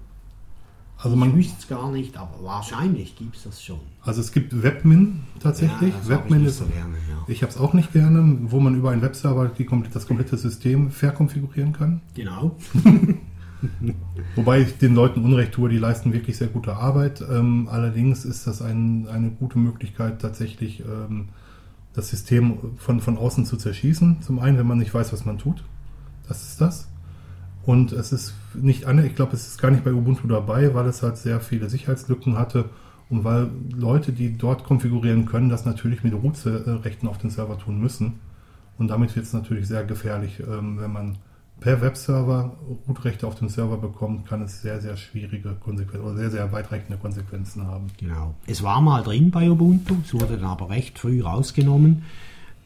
Also 0.98 1.16
ich 1.16 1.20
man, 1.20 1.34
wüsste 1.34 1.56
es 1.58 1.68
gar 1.68 1.90
nicht, 1.90 2.16
aber 2.16 2.42
wahrscheinlich 2.42 3.16
gibt 3.16 3.36
es 3.36 3.42
das 3.42 3.62
schon. 3.62 3.80
also 4.02 4.20
es 4.20 4.30
gibt 4.30 4.62
Webmin 4.62 5.20
tatsächlich. 5.40 5.92
Ja, 5.92 6.00
ich 6.00 6.08
Webmin 6.08 6.40
nicht 6.40 6.50
ist, 6.50 6.58
so 6.58 6.66
gerne, 6.66 6.94
ja. 7.10 7.24
ich 7.26 7.42
habe 7.42 7.50
es 7.52 7.58
auch 7.58 7.72
nicht 7.72 7.92
gerne, 7.92 8.38
wo 8.42 8.60
man 8.60 8.76
über 8.76 8.90
einen 8.90 9.02
Webserver 9.02 9.48
die, 9.48 9.68
das 9.92 10.06
komplette 10.06 10.36
System 10.36 10.90
verkonfigurieren 10.90 11.72
kann. 11.72 12.00
Genau. 12.14 12.56
Wobei 14.36 14.60
ich 14.60 14.78
den 14.78 14.94
Leuten 14.94 15.24
Unrecht 15.24 15.52
tue, 15.52 15.68
die 15.68 15.78
leisten 15.78 16.12
wirklich 16.12 16.36
sehr 16.36 16.48
gute 16.48 16.76
Arbeit. 16.76 17.22
Ähm, 17.28 17.68
allerdings 17.70 18.24
ist 18.24 18.46
das 18.46 18.62
ein, 18.62 19.08
eine 19.08 19.30
gute 19.30 19.58
Möglichkeit, 19.58 20.20
tatsächlich 20.20 20.80
ähm, 20.80 21.28
das 21.94 22.08
System 22.08 22.76
von, 22.76 23.00
von 23.00 23.18
außen 23.18 23.44
zu 23.46 23.56
zerschießen. 23.56 24.22
Zum 24.22 24.38
einen, 24.38 24.58
wenn 24.58 24.66
man 24.66 24.78
nicht 24.78 24.92
weiß, 24.94 25.12
was 25.12 25.24
man 25.24 25.38
tut. 25.38 25.64
Das 26.28 26.42
ist 26.42 26.60
das. 26.60 26.88
Und 27.64 27.92
es 27.92 28.12
ist 28.12 28.34
nicht 28.54 28.86
ich 29.04 29.14
glaube, 29.14 29.34
es 29.34 29.46
ist 29.46 29.60
gar 29.60 29.70
nicht 29.70 29.84
bei 29.84 29.92
Ubuntu 29.92 30.26
dabei, 30.26 30.74
weil 30.74 30.86
es 30.86 31.02
halt 31.02 31.16
sehr 31.16 31.40
viele 31.40 31.68
hatte 32.36 32.64
und 33.08 33.24
weil 33.24 33.50
Leute, 33.74 34.12
die 34.12 34.36
dort 34.36 34.64
konfigurieren 34.64 35.26
können, 35.26 35.48
das 35.48 35.64
natürlich 35.64 36.02
mit 36.02 36.14
Root-Rechten 36.14 37.06
auf 37.06 37.18
den 37.18 37.30
Server 37.30 37.58
tun 37.58 37.80
müssen. 37.80 38.20
Und 38.78 38.88
damit 38.88 39.14
wird 39.14 39.26
es 39.26 39.32
natürlich 39.32 39.68
sehr 39.68 39.84
gefährlich, 39.84 40.40
ähm, 40.40 40.78
wenn 40.80 40.92
man 40.92 41.18
per 41.60 41.80
Webserver 41.80 42.56
Root-Rechte 42.88 43.26
auf 43.26 43.36
dem 43.36 43.48
Server 43.48 43.76
bekommt, 43.76 44.26
kann 44.26 44.42
es 44.42 44.62
sehr, 44.62 44.80
sehr 44.80 44.96
schwierige 44.96 45.54
Konsequenzen 45.54 46.04
oder 46.04 46.16
sehr, 46.16 46.30
sehr 46.30 46.52
weitreichende 46.52 46.96
Konsequenzen 46.96 47.66
haben. 47.66 47.88
Genau. 47.98 48.34
Es 48.46 48.62
war 48.62 48.80
mal 48.80 49.02
drin 49.02 49.30
bei 49.30 49.48
Ubuntu, 49.48 49.96
es 50.04 50.12
wurde 50.12 50.36
dann 50.38 50.46
aber 50.46 50.70
recht 50.70 50.98
früh 50.98 51.22
rausgenommen. 51.22 52.04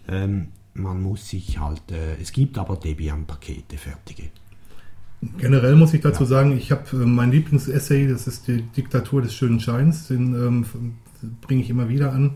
Ähm, 0.08 0.48
man 0.74 1.02
muss 1.02 1.28
sich 1.28 1.58
halt, 1.58 1.90
äh, 1.90 2.14
es 2.20 2.32
gibt 2.32 2.56
aber 2.56 2.76
Debian-Pakete, 2.76 3.76
fertige. 3.76 4.30
Generell 5.38 5.76
muss 5.76 5.94
ich 5.94 6.02
dazu 6.02 6.24
sagen, 6.24 6.56
ich 6.56 6.70
habe 6.70 6.84
äh, 6.92 7.06
mein 7.06 7.30
Lieblingsessay, 7.30 8.08
das 8.08 8.26
ist 8.26 8.48
die 8.48 8.62
Diktatur 8.62 9.22
des 9.22 9.34
schönen 9.34 9.60
Scheins, 9.60 10.08
den 10.08 10.34
ähm, 10.34 10.66
bringe 11.40 11.62
ich 11.62 11.70
immer 11.70 11.88
wieder 11.88 12.12
an. 12.12 12.32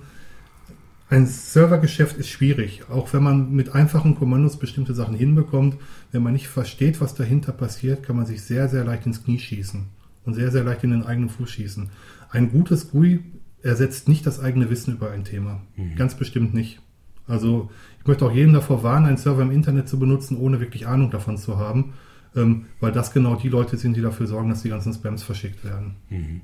Ein 1.10 1.26
Servergeschäft 1.26 2.16
ist 2.16 2.28
schwierig, 2.28 2.84
auch 2.88 3.12
wenn 3.12 3.22
man 3.22 3.52
mit 3.52 3.74
einfachen 3.74 4.14
Kommandos 4.14 4.58
bestimmte 4.58 4.94
Sachen 4.94 5.16
hinbekommt. 5.16 5.76
Wenn 6.12 6.22
man 6.22 6.32
nicht 6.32 6.46
versteht, 6.46 7.00
was 7.00 7.14
dahinter 7.14 7.50
passiert, 7.50 8.04
kann 8.04 8.16
man 8.16 8.26
sich 8.26 8.42
sehr, 8.42 8.68
sehr 8.68 8.84
leicht 8.84 9.06
ins 9.06 9.24
Knie 9.24 9.40
schießen 9.40 9.86
und 10.24 10.34
sehr, 10.34 10.52
sehr 10.52 10.62
leicht 10.62 10.84
in 10.84 10.90
den 10.90 11.02
eigenen 11.02 11.28
Fuß 11.28 11.50
schießen. 11.50 11.90
Ein 12.30 12.52
gutes 12.52 12.92
GUI 12.92 13.24
ersetzt 13.60 14.08
nicht 14.08 14.24
das 14.24 14.38
eigene 14.38 14.70
Wissen 14.70 14.94
über 14.94 15.10
ein 15.10 15.24
Thema. 15.24 15.62
Ganz 15.96 16.14
bestimmt 16.14 16.54
nicht. 16.54 16.80
Also 17.26 17.70
ich 18.00 18.06
möchte 18.06 18.24
auch 18.24 18.32
jeden 18.32 18.52
davor 18.52 18.84
warnen, 18.84 19.06
einen 19.06 19.16
Server 19.16 19.42
im 19.42 19.50
Internet 19.50 19.88
zu 19.88 19.98
benutzen, 19.98 20.36
ohne 20.36 20.60
wirklich 20.60 20.86
Ahnung 20.86 21.10
davon 21.10 21.36
zu 21.36 21.58
haben, 21.58 21.94
ähm, 22.36 22.66
weil 22.80 22.92
das 22.92 23.12
genau 23.12 23.36
die 23.36 23.48
Leute 23.48 23.76
sind, 23.76 23.96
die 23.96 24.02
dafür 24.02 24.26
sorgen, 24.26 24.50
dass 24.50 24.62
die 24.62 24.68
ganzen 24.68 24.92
Spams 24.92 25.22
verschickt 25.22 25.64
werden. 25.64 25.96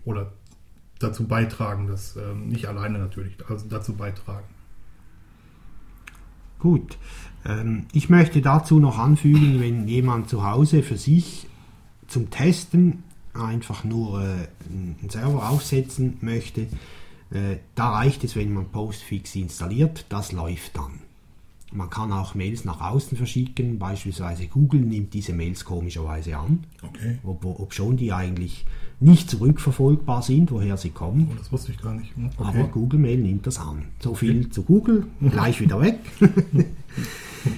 Oder 0.04 0.32
dazu 0.98 1.26
beitragen, 1.26 1.86
dass 1.86 2.16
ähm, 2.16 2.48
nicht 2.48 2.66
alleine 2.66 2.98
natürlich, 2.98 3.36
also 3.48 3.66
dazu 3.68 3.94
beitragen. 3.94 4.46
Gut. 6.58 6.96
Ähm, 7.44 7.86
ich 7.92 8.08
möchte 8.08 8.40
dazu 8.40 8.80
noch 8.80 8.98
anfügen, 8.98 9.60
wenn 9.60 9.86
jemand 9.88 10.28
zu 10.28 10.44
Hause 10.44 10.82
für 10.82 10.96
sich 10.96 11.46
zum 12.06 12.30
Testen 12.30 13.02
einfach 13.34 13.84
nur 13.84 14.22
äh, 14.22 14.48
einen 14.68 15.10
Server 15.10 15.50
aufsetzen 15.50 16.16
möchte, 16.22 16.62
äh, 17.30 17.58
da 17.74 17.90
reicht 17.90 18.24
es, 18.24 18.36
wenn 18.36 18.52
man 18.52 18.68
Postfix 18.70 19.34
installiert, 19.34 20.06
das 20.08 20.32
läuft 20.32 20.76
dann. 20.76 21.00
Man 21.72 21.90
kann 21.90 22.12
auch 22.12 22.34
Mails 22.34 22.64
nach 22.64 22.80
außen 22.80 23.16
verschicken, 23.18 23.78
beispielsweise 23.78 24.46
Google 24.46 24.80
nimmt 24.80 25.12
diese 25.14 25.32
Mails 25.32 25.64
komischerweise 25.64 26.36
an, 26.38 26.60
Okay. 26.82 27.18
ob, 27.24 27.44
ob 27.44 27.74
schon 27.74 27.96
die 27.96 28.12
eigentlich 28.12 28.64
nicht 29.00 29.28
zurückverfolgbar 29.28 30.22
sind, 30.22 30.50
woher 30.52 30.76
sie 30.76 30.90
kommen. 30.90 31.28
Oh, 31.30 31.34
das 31.36 31.50
wusste 31.52 31.72
ich 31.72 31.82
gar 31.82 31.92
nicht. 31.94 32.14
Hm, 32.16 32.30
Aber 32.38 32.48
Okay. 32.50 32.68
Google 32.72 33.00
Mail 33.00 33.18
nimmt 33.18 33.46
das 33.46 33.58
an. 33.58 33.84
So 33.98 34.14
viel 34.14 34.48
zu 34.48 34.62
Google, 34.62 35.06
gleich 35.20 35.60
wieder 35.60 35.80
weg. 35.80 35.98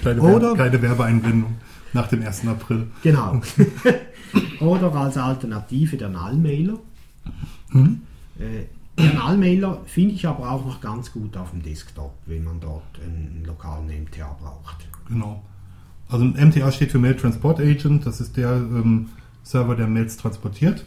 Kleine, 0.03 0.21
Oder- 0.21 0.55
kleine 0.55 0.83
Werbeeinblendung 0.83 1.55
nach 1.93 2.09
dem 2.09 2.23
1. 2.23 2.47
April. 2.49 2.89
Genau. 3.03 3.41
Oder 4.61 4.93
als 4.95 5.17
Alternative 5.17 5.97
der 5.97 6.09
Nullmailer. 6.09 6.79
Mhm. 7.71 8.01
Äh, 8.39 8.65
der 8.99 9.15
Nullmailer 9.15 9.81
finde 9.87 10.15
ich 10.15 10.27
aber 10.27 10.51
auch 10.51 10.65
noch 10.67 10.81
ganz 10.81 11.13
gut 11.13 11.37
auf 11.37 11.51
dem 11.51 11.63
Desktop, 11.63 12.15
wenn 12.27 12.45
man 12.45 12.61
dort 12.61 12.83
einen 13.03 13.45
lokalen 13.47 13.87
MTA 13.87 14.37
braucht. 14.41 14.87
Genau. 15.09 15.43
Also 16.09 16.25
ein 16.25 16.49
MTA 16.49 16.73
steht 16.73 16.91
für 16.93 16.99
Mail 16.99 17.17
Transport 17.17 17.61
Agent. 17.61 18.07
Das 18.07 18.21
ist 18.21 18.37
der 18.37 18.51
ähm, 18.53 19.09
Server, 19.43 19.75
der 19.77 19.87
Mails 19.87 20.17
transportiert. 20.17 20.85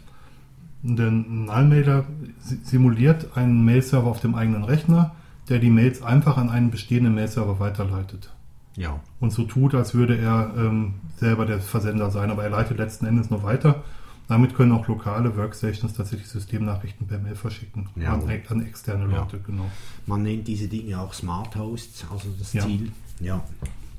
Und 0.84 0.98
der 0.98 1.12
Nullmailer 1.12 2.06
si- 2.40 2.60
simuliert 2.64 3.38
einen 3.38 3.64
Mail-Server 3.66 4.08
auf 4.10 4.20
dem 4.20 4.34
eigenen 4.36 4.64
Rechner, 4.64 5.14
der 5.48 5.60
die 5.60 5.70
Mails 5.70 6.02
einfach 6.02 6.38
an 6.38 6.50
einen 6.50 6.72
bestehenden 6.72 7.14
Mail-Server 7.14 7.60
weiterleitet. 7.60 8.34
Ja, 8.78 9.00
Und 9.20 9.32
so 9.32 9.44
tut, 9.44 9.76
als 9.76 9.94
würde 9.94 10.18
er 10.18 10.54
ähm, 10.58 10.96
selber 11.18 11.46
der 11.46 11.60
Versender 11.60 12.10
sein, 12.10 12.32
aber 12.32 12.44
er 12.44 12.50
leitet 12.50 12.78
letzten 12.78 13.06
Endes 13.06 13.30
nur 13.30 13.44
weiter. 13.44 13.84
Damit 14.32 14.56
können 14.56 14.72
auch 14.72 14.88
lokale 14.88 15.36
Workstations 15.36 15.94
tatsächlich 15.94 16.30
Systemnachrichten 16.30 17.06
per 17.06 17.20
Mail 17.20 17.36
verschicken. 17.36 17.90
Ja. 17.98 18.14
An, 18.14 18.22
an 18.48 18.66
externe 18.66 19.12
Ja. 19.12 19.20
Leute, 19.24 19.42
genau. 19.46 19.66
man 20.06 20.24
nennt 20.24 20.48
diese 20.48 20.70
Dinge 20.70 21.02
auch 21.02 21.12
Smart 21.14 21.54
Hosts, 21.58 22.06
also 22.10 22.30
das 22.40 22.54
Ja. 22.54 22.64
Ziel. 22.66 22.94
Ja. 23.20 23.44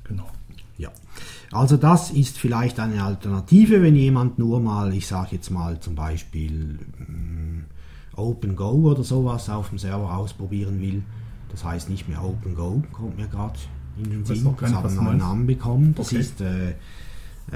genau. 0.04 0.26
Ja, 0.78 0.90
also 1.52 1.76
das 1.76 2.10
ist 2.10 2.38
vielleicht 2.38 2.80
eine 2.80 3.04
Alternative, 3.04 3.82
wenn 3.82 3.94
jemand 3.94 4.38
nur 4.38 4.58
mal, 4.58 4.94
ich 4.94 5.06
sage 5.06 5.28
jetzt 5.32 5.50
mal 5.50 5.78
zum 5.80 5.94
Beispiel 5.96 6.78
mm, 6.98 7.64
OpenGo 8.16 8.70
oder 8.90 9.04
sowas 9.04 9.50
auf 9.50 9.68
dem 9.68 9.78
Server 9.78 10.16
ausprobieren 10.16 10.80
will. 10.80 11.02
Das 11.50 11.62
heißt 11.62 11.90
nicht 11.90 12.08
mehr 12.08 12.24
OpenGo, 12.24 12.82
kommt 12.90 13.18
mir 13.18 13.26
gerade 13.28 13.58
in 14.02 14.04
den 14.10 14.24
Sinn. 14.24 14.44
Das 14.58 14.72
hat 14.72 14.86
einen. 14.86 15.18
Namen 15.18 15.46
bekommen. 15.46 15.94
Das 15.94 16.06
Okay. 16.06 16.20
ist 16.20 16.40
äh, 16.40 16.72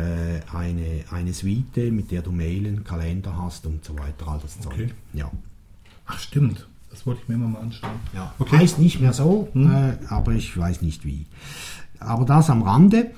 eine, 0.00 1.04
eine 1.10 1.32
Suite, 1.32 1.90
mit 1.90 2.10
der 2.10 2.22
du 2.22 2.30
Mailen, 2.32 2.84
Kalender 2.84 3.36
hast 3.36 3.64
und 3.66 3.84
so 3.84 3.98
weiter, 3.98 4.28
all 4.28 4.38
das 4.42 4.60
Zeug. 4.60 4.72
Okay. 4.74 4.88
Ja. 5.14 5.30
Ach, 6.06 6.18
stimmt. 6.18 6.68
Das 6.90 7.06
wollte 7.06 7.20
ich 7.22 7.28
mir 7.28 7.34
immer 7.34 7.48
mal 7.48 7.60
anschauen. 7.60 7.90
Ja, 8.14 8.32
Okay. 8.38 8.58
heißt 8.58 8.78
nicht 8.78 9.00
mehr 9.00 9.12
so, 9.12 9.48
Hm. 9.52 9.70
äh, 9.70 9.96
aber 10.08 10.32
ich 10.32 10.56
weiß 10.56 10.82
nicht 10.82 11.04
wie. 11.04 11.26
Aber 11.98 12.24
das 12.24 12.48
am 12.50 12.62
Rande. 12.62 13.10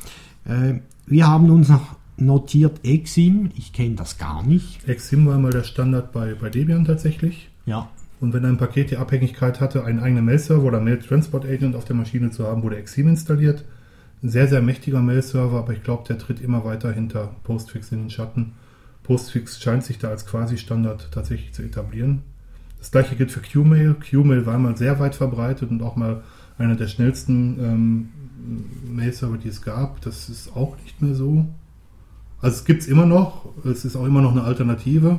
Äh, 0.44 0.74
wir 1.06 1.26
haben 1.26 1.50
uns 1.50 1.68
noch 1.68 1.96
notiert 2.16 2.84
Exim. 2.84 3.50
Ich 3.56 3.72
kenne 3.72 3.94
das 3.96 4.18
gar 4.18 4.42
nicht. 4.42 4.88
Exim 4.88 5.26
war 5.26 5.38
mal 5.38 5.52
der 5.52 5.62
Standard 5.64 6.12
bei, 6.12 6.34
bei 6.34 6.48
Debian 6.50 6.84
tatsächlich. 6.84 7.50
Ja. 7.66 7.88
Und 8.20 8.32
wenn 8.32 8.44
ein 8.44 8.56
Paket 8.56 8.90
die 8.90 8.96
Abhängigkeit 8.96 9.60
hatte, 9.60 9.84
einen 9.84 10.00
eigenen 10.00 10.24
Mail-Server 10.24 10.64
oder 10.64 10.80
Mail 10.80 10.98
Transport 10.98 11.44
Agent 11.44 11.76
auf 11.76 11.84
der 11.84 11.94
Maschine 11.94 12.30
zu 12.30 12.46
haben, 12.46 12.62
wurde 12.64 12.76
Exim 12.76 13.06
installiert. 13.08 13.64
Ein 14.22 14.30
sehr, 14.30 14.48
sehr 14.48 14.62
mächtiger 14.62 15.00
Mail-Server, 15.00 15.58
aber 15.58 15.72
ich 15.72 15.82
glaube, 15.82 16.04
der 16.08 16.18
tritt 16.18 16.40
immer 16.40 16.64
weiter 16.64 16.92
hinter 16.92 17.36
Postfix 17.44 17.92
in 17.92 18.00
den 18.00 18.10
Schatten. 18.10 18.54
Postfix 19.04 19.62
scheint 19.62 19.84
sich 19.84 19.98
da 19.98 20.08
als 20.08 20.26
Quasi-Standard 20.26 21.10
tatsächlich 21.12 21.52
zu 21.52 21.62
etablieren. 21.62 22.22
Das 22.78 22.90
gleiche 22.90 23.16
gilt 23.16 23.30
für 23.30 23.40
Qmail. 23.40 23.94
Qmail 23.94 24.46
war 24.46 24.58
mal 24.58 24.76
sehr 24.76 24.98
weit 24.98 25.14
verbreitet 25.14 25.70
und 25.70 25.82
auch 25.82 25.96
mal 25.96 26.22
einer 26.58 26.76
der 26.76 26.88
schnellsten 26.88 27.58
ähm, 27.60 28.08
Mail-Server, 28.90 29.38
die 29.38 29.48
es 29.48 29.62
gab. 29.62 30.00
Das 30.00 30.28
ist 30.28 30.54
auch 30.54 30.76
nicht 30.82 31.00
mehr 31.00 31.14
so. 31.14 31.46
Also 32.40 32.56
es 32.56 32.64
gibt 32.64 32.82
es 32.82 32.88
immer 32.88 33.06
noch, 33.06 33.50
es 33.64 33.84
ist 33.84 33.96
auch 33.96 34.04
immer 34.04 34.20
noch 34.20 34.32
eine 34.32 34.44
Alternative, 34.44 35.18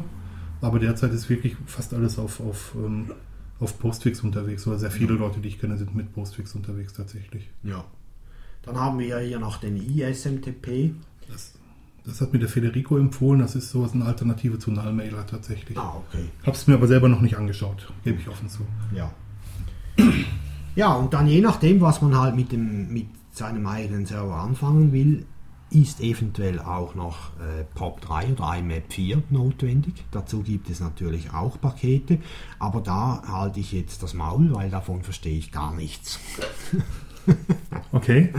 aber 0.62 0.80
derzeit 0.80 1.14
ist 1.14 1.30
wirklich 1.30 1.56
fast 1.66 1.94
alles 1.94 2.18
auf, 2.18 2.40
auf, 2.40 2.76
ähm, 2.76 3.12
auf 3.60 3.78
Postfix 3.80 4.22
unterwegs. 4.22 4.68
Oder 4.68 4.80
sehr 4.80 4.92
viele 4.92 5.14
Leute, 5.14 5.40
die 5.40 5.50
ich 5.50 5.60
kenne, 5.60 5.78
sind 5.78 5.96
mit 5.96 6.14
Postfix 6.14 6.56
unterwegs 6.56 6.94
tatsächlich. 6.94 7.50
ja. 7.64 7.86
Dann 8.64 8.78
haben 8.78 9.00
wir 9.00 9.20
hier 9.20 9.40
noch 9.40 9.58
den 9.58 9.78
ISMTP. 9.78 10.94
Das, 11.30 11.54
Das 12.06 12.22
hat 12.22 12.34
mir 12.34 12.40
der 12.40 12.50
Federico 12.50 12.98
empfohlen. 12.98 13.40
Das 13.40 13.56
ist 13.56 13.70
so 13.70 13.90
eine 13.92 14.06
Alternative 14.06 14.60
zu 14.60 14.72
Nullmailer 14.72 15.26
tatsächlich. 15.26 15.78
Ah, 15.78 16.02
okay. 16.08 16.26
Hab's 16.46 16.68
mir 16.68 16.76
aber 16.76 16.88
selber 16.88 17.10
noch 17.10 17.22
nicht 17.22 17.38
angeschaut, 17.38 17.92
gebe 18.04 18.20
ich 18.20 18.28
offen 18.28 18.50
zu. 18.50 18.62
Ja. 18.94 19.12
Ja, 20.76 20.94
und 20.94 21.14
dann 21.14 21.28
je 21.28 21.42
nachdem, 21.42 21.82
was 21.82 22.02
man 22.02 22.18
halt 22.18 22.36
mit, 22.36 22.52
dem, 22.52 22.92
mit 22.94 23.08
seinem 23.32 23.66
eigenen 23.68 24.06
Server 24.06 24.36
anfangen 24.36 24.92
will, 24.94 25.26
ist 25.72 26.02
eventuell 26.02 26.60
auch 26.60 26.96
noch 26.96 27.32
äh, 27.40 27.66
POP3 27.78 28.34
oder 28.34 28.58
IMAP 28.58 28.92
4 28.92 29.24
notwendig. 29.30 30.06
Dazu 30.12 30.42
gibt 30.42 30.70
es 30.70 30.80
natürlich 30.80 31.32
auch 31.32 31.60
Pakete, 31.62 32.20
aber 32.58 32.82
da 32.82 33.22
halte 33.28 33.60
ich 33.60 33.72
jetzt 33.72 34.02
das 34.02 34.14
Maul, 34.14 34.54
weil 34.54 34.70
davon 34.70 35.04
verstehe 35.04 35.38
ich 35.38 35.52
gar 35.52 35.74
nichts. 35.76 36.20
Okay, 37.92 38.30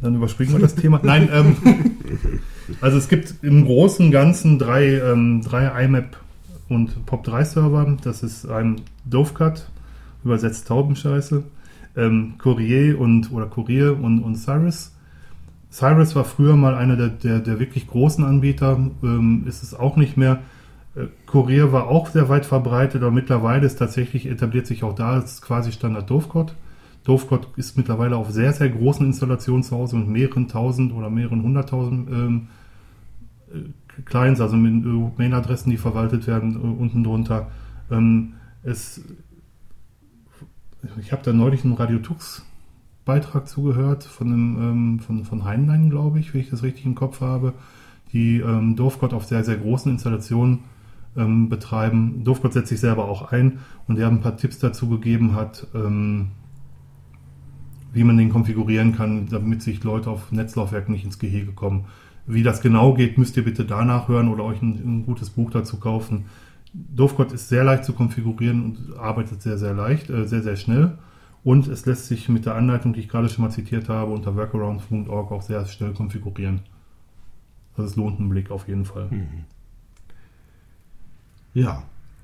dann 0.00 0.14
überspringen 0.14 0.52
wir 0.52 0.60
das 0.60 0.74
Thema. 0.74 1.00
Nein, 1.02 1.28
ähm, 1.32 1.56
also 2.80 2.96
es 2.96 3.08
gibt 3.08 3.34
im 3.42 3.64
Großen 3.64 4.06
und 4.06 4.12
Ganzen 4.12 4.58
drei, 4.58 4.98
ähm, 4.98 5.42
drei 5.42 5.84
IMAP 5.84 6.16
und 6.68 7.06
POP3 7.06 7.44
Server. 7.44 7.96
Das 8.02 8.22
ist 8.22 8.48
ein 8.48 8.80
Dovecut, 9.04 9.68
übersetzt 10.24 10.68
Taubenscheiße, 10.68 11.42
ähm, 11.96 12.34
Courier 12.38 12.98
und 12.98 13.30
oder 13.32 13.46
Courier 13.46 13.98
und, 14.00 14.22
und 14.22 14.36
Cyrus. 14.36 14.92
Cyrus 15.70 16.14
war 16.14 16.24
früher 16.24 16.56
mal 16.56 16.74
einer 16.74 16.96
der, 16.96 17.08
der, 17.08 17.38
der 17.40 17.58
wirklich 17.58 17.86
großen 17.86 18.24
Anbieter, 18.24 18.78
ähm, 19.02 19.44
ist 19.46 19.62
es 19.62 19.74
auch 19.74 19.96
nicht 19.96 20.16
mehr. 20.16 20.40
Äh, 20.94 21.06
Courier 21.26 21.72
war 21.72 21.88
auch 21.88 22.08
sehr 22.08 22.28
weit 22.28 22.46
verbreitet, 22.46 23.02
aber 23.02 23.10
mittlerweile 23.10 23.66
ist 23.66 23.76
tatsächlich 23.76 24.26
etabliert 24.26 24.66
sich 24.66 24.82
auch 24.82 24.94
da 24.94 25.12
als 25.12 25.42
quasi 25.42 25.72
Standard 25.72 26.08
Dovecut. 26.10 26.54
Dovecut 27.04 27.48
ist 27.56 27.76
mittlerweile 27.76 28.16
auf 28.16 28.30
sehr, 28.30 28.52
sehr 28.52 28.68
großen 28.68 29.06
Installationen 29.06 29.62
zu 29.62 29.76
Hause 29.76 29.96
mit 29.96 30.08
mehreren 30.08 30.48
tausend 30.48 30.92
oder 30.92 31.10
mehreren 31.10 31.42
hunderttausend 31.42 32.08
ähm, 32.10 32.48
äh, 33.52 34.02
Clients, 34.04 34.40
also 34.40 34.56
mit 34.56 34.84
äh, 34.84 35.10
Mailadressen, 35.18 35.70
die 35.70 35.76
verwaltet 35.76 36.26
werden, 36.26 36.54
äh, 36.54 36.58
unten 36.58 37.02
drunter. 37.02 37.50
Ähm, 37.90 38.34
es, 38.62 39.02
ich 41.00 41.12
habe 41.12 41.22
da 41.24 41.32
neulich 41.32 41.64
einen 41.64 41.74
Radiotux 41.74 42.44
Beitrag 43.04 43.48
zugehört 43.48 44.04
von, 44.04 44.28
einem, 44.28 44.56
ähm, 44.60 45.00
von, 45.00 45.24
von 45.24 45.44
Heinlein, 45.44 45.90
glaube 45.90 46.20
ich, 46.20 46.32
wenn 46.32 46.40
ich 46.40 46.50
das 46.50 46.62
richtig 46.62 46.86
im 46.86 46.94
Kopf 46.94 47.20
habe, 47.20 47.52
die 48.12 48.38
ähm, 48.38 48.76
Dovecut 48.76 49.12
auf 49.12 49.24
sehr, 49.24 49.42
sehr 49.42 49.56
großen 49.56 49.90
Installationen 49.90 50.60
ähm, 51.16 51.48
betreiben. 51.48 52.22
Dovecut 52.24 52.52
setzt 52.52 52.68
sich 52.68 52.80
selber 52.80 53.06
auch 53.06 53.32
ein 53.32 53.58
und 53.88 53.96
der 53.96 54.06
ein 54.06 54.20
paar 54.20 54.36
Tipps 54.36 54.58
dazu 54.58 54.88
gegeben 54.88 55.34
hat, 55.34 55.66
ähm, 55.74 56.28
wie 57.92 58.04
man 58.04 58.16
den 58.16 58.30
konfigurieren 58.30 58.94
kann, 58.94 59.28
damit 59.28 59.62
sich 59.62 59.82
Leute 59.84 60.10
auf 60.10 60.32
Netzlaufwerken 60.32 60.92
nicht 60.92 61.04
ins 61.04 61.18
Gehege 61.18 61.52
kommen. 61.52 61.86
Wie 62.26 62.42
das 62.42 62.60
genau 62.60 62.94
geht, 62.94 63.18
müsst 63.18 63.36
ihr 63.36 63.44
bitte 63.44 63.64
danach 63.64 64.08
hören 64.08 64.28
oder 64.28 64.44
euch 64.44 64.62
ein, 64.62 64.80
ein 64.84 65.06
gutes 65.06 65.30
Buch 65.30 65.50
dazu 65.50 65.78
kaufen. 65.78 66.26
Dovecut 66.72 67.32
ist 67.32 67.48
sehr 67.48 67.64
leicht 67.64 67.84
zu 67.84 67.92
konfigurieren 67.92 68.64
und 68.64 68.98
arbeitet 68.98 69.42
sehr, 69.42 69.58
sehr 69.58 69.74
leicht, 69.74 70.08
äh, 70.08 70.26
sehr, 70.26 70.42
sehr 70.42 70.56
schnell. 70.56 70.96
Und 71.44 71.66
es 71.66 71.84
lässt 71.86 72.06
sich 72.06 72.28
mit 72.28 72.46
der 72.46 72.54
Anleitung, 72.54 72.92
die 72.92 73.00
ich 73.00 73.08
gerade 73.08 73.28
schon 73.28 73.44
mal 73.44 73.50
zitiert 73.50 73.88
habe, 73.88 74.12
unter 74.12 74.36
workarounds.org 74.36 75.32
auch 75.32 75.42
sehr 75.42 75.66
schnell 75.66 75.92
konfigurieren. 75.92 76.60
Also 77.76 77.90
es 77.90 77.96
lohnt 77.96 78.20
einen 78.20 78.28
Blick 78.28 78.50
auf 78.50 78.68
jeden 78.68 78.84
Fall. 78.84 79.10
Ja, 81.52 81.82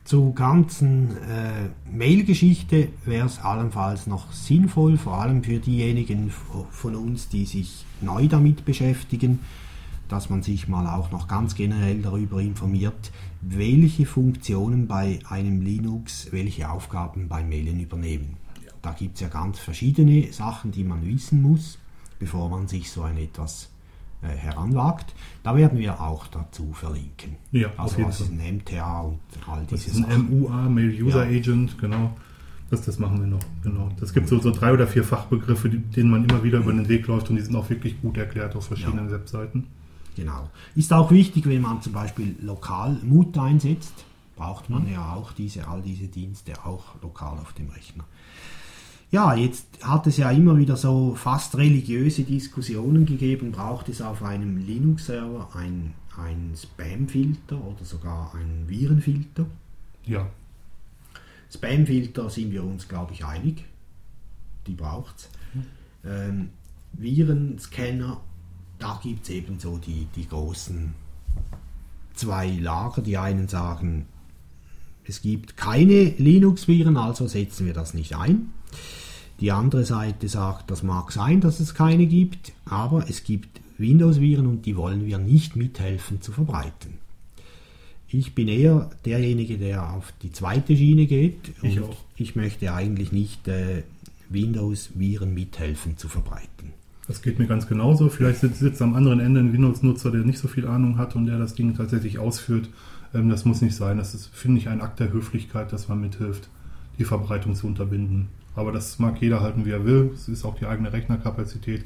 zur 0.09 0.35
ganzen 0.35 1.19
äh, 1.19 1.69
Mail-Geschichte 1.93 2.89
wäre 3.05 3.27
es 3.27 3.41
allenfalls 3.41 4.07
noch 4.07 4.33
sinnvoll, 4.33 4.97
vor 4.97 5.21
allem 5.21 5.45
für 5.45 5.59
diejenigen 5.59 6.33
von 6.71 6.95
uns, 6.95 7.29
die 7.29 7.45
sich 7.45 7.85
neu 8.01 8.27
damit 8.27 8.65
beschäftigen, 8.65 9.41
dass 10.09 10.31
man 10.31 10.43
sich 10.43 10.67
mal 10.67 10.87
auch 10.87 11.11
noch 11.11 11.29
ganz 11.29 11.55
generell 11.55 12.01
darüber 12.01 12.41
informiert, 12.41 13.13
welche 13.43 14.07
Funktionen 14.07 14.87
bei 14.87 15.19
einem 15.29 15.61
Linux 15.61 16.29
welche 16.31 16.71
Aufgaben 16.71 17.29
beim 17.29 17.51
Mailen 17.51 17.79
übernehmen. 17.79 18.39
Da 18.81 18.93
gibt 18.93 19.17
es 19.17 19.21
ja 19.21 19.29
ganz 19.29 19.59
verschiedene 19.59 20.33
Sachen, 20.33 20.73
die 20.73 20.85
man 20.85 21.07
wissen 21.07 21.43
muss, 21.43 21.79
bevor 22.19 22.49
man 22.49 22.67
sich 22.67 22.91
so 22.91 23.03
ein 23.03 23.19
etwas 23.19 23.69
heranwagt. 24.27 25.15
Da 25.43 25.57
werden 25.57 25.79
wir 25.79 26.01
auch 26.01 26.27
dazu 26.27 26.73
verlinken. 26.73 27.37
Ja, 27.53 27.69
auf 27.69 27.79
also 27.79 27.97
jeden 27.99 28.09
was 28.09 28.21
ist 28.21 28.29
Fall. 28.29 28.41
ein 28.41 28.57
MTA 28.57 29.01
und 29.03 29.19
all 29.47 29.61
Das 29.71 29.85
diese 29.85 29.99
ist 30.01 30.05
ein 30.05 30.11
Sachen. 30.11 30.41
MUA, 30.41 30.69
Mail 30.69 31.03
User 31.03 31.31
Ja. 31.31 31.39
Agent, 31.39 31.79
genau. 31.79 32.17
Das, 32.71 32.83
das 32.83 32.99
machen 32.99 33.19
wir 33.21 33.27
noch, 33.27 33.41
genau. 33.63 33.89
Das 33.99 34.13
gibt 34.13 34.29
so, 34.29 34.39
so 34.41 34.51
drei 34.51 34.73
oder 34.75 34.87
vier 34.87 35.03
Fachbegriffe, 35.03 35.71
die, 35.71 35.79
denen 35.79 36.11
man 36.11 36.25
immer 36.29 36.43
wieder 36.45 36.59
über 36.59 36.73
den 36.73 36.87
Weg 36.89 37.07
läuft 37.07 37.31
und 37.31 37.37
die 37.37 37.43
sind 37.43 37.57
auch 37.57 37.71
wirklich 37.71 38.01
gut 38.03 38.19
erklärt 38.19 38.55
auf 38.57 38.67
verschiedenen 38.67 39.11
Webseiten. 39.11 39.67
Genau. 40.17 40.51
Ist 40.75 40.93
auch 40.93 41.11
wichtig, 41.11 41.47
wenn 41.49 41.63
man 41.63 41.81
zum 41.81 41.93
Beispiel 41.95 42.37
lokal 42.43 42.99
Mut 43.05 43.39
einsetzt, 43.39 44.05
braucht 44.37 44.69
man 44.69 44.91
ja 44.91 45.15
auch 45.15 45.33
diese, 45.33 45.67
all 45.67 45.81
diese 45.81 46.09
Dienste 46.09 46.53
auch 46.65 47.01
lokal 47.03 47.39
auf 47.39 47.53
dem 47.55 47.71
Rechner. 47.71 48.05
Ja, 49.11 49.35
jetzt 49.35 49.67
hat 49.83 50.07
es 50.07 50.19
ja 50.19 50.31
immer 50.31 50.59
wieder 50.59 50.77
so 50.77 51.15
fast 51.15 51.57
religiöse 51.57 52.25
Diskussionen 52.25 53.07
gegeben, 53.07 53.53
braucht 53.53 53.89
es 53.89 54.03
auf 54.03 54.23
einem 54.23 54.59
Linux-Server 54.59 55.49
ein, 55.55 55.95
ein 56.17 56.53
Spam-Filter 56.55 57.57
oder 57.65 57.85
sogar 57.85 58.35
einen 58.35 58.69
Virenfilter? 58.69 59.47
Ja, 60.05 60.29
Spam-Filter 61.53 62.29
sind 62.29 62.53
wir 62.53 62.65
uns, 62.65 62.89
glaube 62.89 63.15
ich, 63.15 63.25
einig. 63.25 63.65
Die 64.67 64.75
braucht 64.75 65.17
es. 65.17 65.29
Ähm, 66.05 66.51
Virenscanner, 66.93 68.21
da 68.79 69.01
gibt 69.03 69.25
es 69.25 69.31
eben 69.31 69.59
so 69.59 69.79
die, 69.79 70.07
die 70.15 70.29
großen 70.29 70.95
zwei 72.15 72.51
Lager. 72.51 73.03
Die 73.03 73.17
einen 73.17 73.49
sagen, 73.49 74.07
es 75.05 75.23
gibt 75.23 75.57
keine 75.57 76.05
Linux-Viren, 76.05 76.97
also 76.97 77.27
setzen 77.27 77.67
wir 77.67 77.73
das 77.73 77.95
nicht 77.95 78.15
ein. 78.15 78.53
Die 79.41 79.53
andere 79.53 79.85
Seite 79.85 80.29
sagt, 80.29 80.71
das 80.71 80.83
mag 80.83 81.13
sein, 81.13 81.41
dass 81.41 81.61
es 81.61 81.75
keine 81.75 82.07
gibt, 82.07 82.53
aber 82.65 83.09
es 83.09 83.23
gibt 83.23 83.61
Windows-Viren 83.79 84.47
und 84.47 84.67
die 84.67 84.77
wollen 84.77 85.07
wir 85.07 85.19
nicht 85.19 85.55
mithelfen 85.55 86.21
zu 86.21 86.33
verbreiten. 86.33 86.95
Ich 88.09 88.35
bin 88.35 88.49
eher 88.49 88.91
derjenige, 89.05 89.59
der 89.59 89.93
auf 89.93 90.13
die 90.23 90.33
zweite 90.33 90.77
Schiene 90.77 91.07
geht. 91.07 91.53
Ich 91.63 91.79
und 91.79 91.91
auch. 91.91 91.97
ich 92.17 92.35
möchte 92.37 92.73
eigentlich 92.73 93.13
nicht 93.13 93.47
äh, 93.47 93.83
Windows-Viren 94.31 95.33
mithelfen 95.33 95.97
zu 95.99 96.09
verbreiten. 96.09 96.73
das 97.07 97.23
geht 97.23 97.39
mir 97.39 97.47
ganz 97.47 97.69
genauso. 97.69 98.09
Vielleicht 98.09 98.41
sitzt, 98.41 98.59
sitzt 98.59 98.83
am 98.83 98.95
anderen 98.95 99.21
Ende 99.21 99.41
ein 99.41 99.53
Windows-Nutzer, 99.53 100.11
der 100.11 100.23
nicht 100.23 100.39
so 100.39 100.49
viel 100.49 100.67
Ahnung 100.67 100.99
hat 100.99 101.17
und 101.17 101.27
der 101.27 101.39
das 101.39 101.55
Ding 101.55 101.77
tatsächlich 101.77 102.19
ausführt. 102.19 102.69
Ähm, 103.15 103.29
das 103.29 103.45
muss 103.45 103.61
nicht 103.61 103.77
sein. 103.77 103.99
Das 103.99 104.15
ist, 104.15 104.29
finde 104.35 104.59
ich, 104.59 104.69
ein 104.69 104.81
Akt 104.81 105.01
der 105.01 105.13
Höflichkeit, 105.13 105.73
dass 105.73 105.89
man 105.89 106.01
mithilft, 106.01 106.49
die 106.99 107.05
Verbreitung 107.05 107.55
zu 107.55 107.67
unterbinden. 107.67 108.29
Aber 108.55 108.73
das 108.73 108.99
mag 108.99 109.21
jeder 109.21 109.41
halten, 109.41 109.65
wie 109.65 109.71
er 109.71 109.85
will. 109.85 110.11
Es 110.15 110.29
ist 110.29 110.45
auch 110.45 110.57
die 110.57 110.67
eigene 110.67 110.93
Rechnerkapazität. 110.93 111.85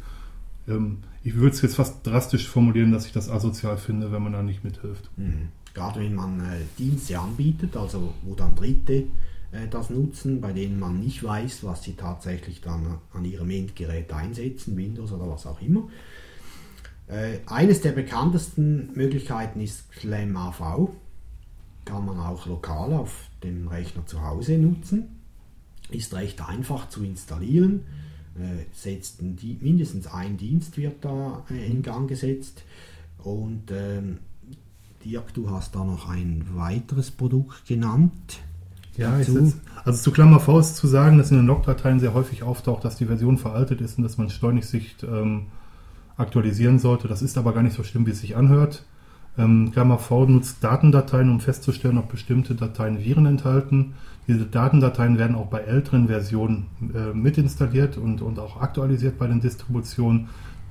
Ähm, 0.68 0.98
ich 1.22 1.34
würde 1.34 1.54
es 1.54 1.62
jetzt 1.62 1.76
fast 1.76 2.06
drastisch 2.06 2.48
formulieren, 2.48 2.92
dass 2.92 3.06
ich 3.06 3.12
das 3.12 3.28
asozial 3.28 3.76
finde, 3.76 4.12
wenn 4.12 4.22
man 4.22 4.32
da 4.32 4.42
nicht 4.42 4.64
mithilft. 4.64 5.10
Gerade 5.74 6.00
wenn 6.00 6.14
man 6.14 6.40
äh, 6.40 6.60
Dienste 6.78 7.18
anbietet, 7.18 7.76
also 7.76 8.12
wo 8.22 8.34
dann 8.34 8.54
Dritte 8.54 9.04
äh, 9.52 9.68
das 9.70 9.90
nutzen, 9.90 10.40
bei 10.40 10.52
denen 10.52 10.80
man 10.80 11.00
nicht 11.00 11.22
weiß, 11.22 11.64
was 11.64 11.82
sie 11.82 11.94
tatsächlich 11.94 12.60
dann 12.60 12.98
an 13.12 13.24
ihrem 13.24 13.50
Endgerät 13.50 14.12
einsetzen, 14.12 14.76
Windows 14.76 15.12
oder 15.12 15.28
was 15.28 15.46
auch 15.46 15.60
immer. 15.60 15.88
Äh, 17.06 17.38
eines 17.46 17.80
der 17.80 17.92
bekanntesten 17.92 18.90
Möglichkeiten 18.94 19.60
ist 19.60 19.92
SlamAV. 20.00 20.90
Kann 21.84 22.06
man 22.06 22.18
auch 22.18 22.46
lokal 22.46 22.92
auf 22.92 23.28
dem 23.42 23.68
Rechner 23.68 24.06
zu 24.06 24.22
Hause 24.22 24.56
nutzen. 24.56 25.21
Ist 25.94 26.14
recht 26.14 26.46
einfach 26.46 26.88
zu 26.88 27.04
installieren. 27.04 27.80
Äh, 28.34 28.64
setzt 28.72 29.20
ein, 29.20 29.38
mindestens 29.60 30.06
ein 30.06 30.36
Dienst 30.36 30.76
wird 30.76 31.04
da 31.04 31.44
äh, 31.50 31.66
in 31.66 31.82
Gang 31.82 32.08
gesetzt. 32.08 32.64
Und 33.18 33.70
ähm, 33.70 34.18
Dirk, 35.04 35.34
du 35.34 35.50
hast 35.50 35.74
da 35.74 35.84
noch 35.84 36.08
ein 36.08 36.44
weiteres 36.54 37.10
Produkt 37.10 37.66
genannt. 37.66 38.40
Ja, 38.96 39.22
setz, 39.22 39.56
also 39.84 40.02
zu 40.02 40.10
Klammer 40.12 40.38
V 40.38 40.58
ist 40.58 40.76
zu 40.76 40.86
sagen, 40.86 41.18
dass 41.18 41.30
in 41.30 41.38
den 41.38 41.46
Logdateien 41.46 41.98
sehr 41.98 42.14
häufig 42.14 42.42
auftaucht, 42.42 42.84
dass 42.84 42.96
die 42.96 43.06
Version 43.06 43.38
veraltet 43.38 43.80
ist 43.80 43.96
und 43.96 44.04
dass 44.04 44.18
man 44.18 44.28
schleunigst 44.28 44.74
ähm, 45.02 45.46
aktualisieren 46.16 46.78
sollte. 46.78 47.08
Das 47.08 47.22
ist 47.22 47.38
aber 47.38 47.52
gar 47.52 47.62
nicht 47.62 47.74
so 47.74 47.84
schlimm, 47.84 48.06
wie 48.06 48.10
es 48.10 48.20
sich 48.20 48.36
anhört. 48.36 48.84
Ähm, 49.38 49.72
V 49.72 50.26
nutzt 50.26 50.62
Datendateien, 50.62 51.30
um 51.30 51.40
festzustellen, 51.40 51.98
ob 51.98 52.10
bestimmte 52.10 52.54
Dateien 52.54 53.02
Viren 53.02 53.26
enthalten. 53.26 53.94
Diese 54.28 54.44
Datendateien 54.44 55.18
werden 55.18 55.36
auch 55.36 55.46
bei 55.46 55.60
älteren 55.60 56.08
Versionen 56.08 56.66
äh, 56.94 57.12
mitinstalliert 57.12 57.96
und, 57.96 58.22
und 58.22 58.38
auch 58.38 58.60
aktualisiert 58.60 59.18
bei 59.18 59.26
den 59.26 59.40
Distributionen. 59.40 60.28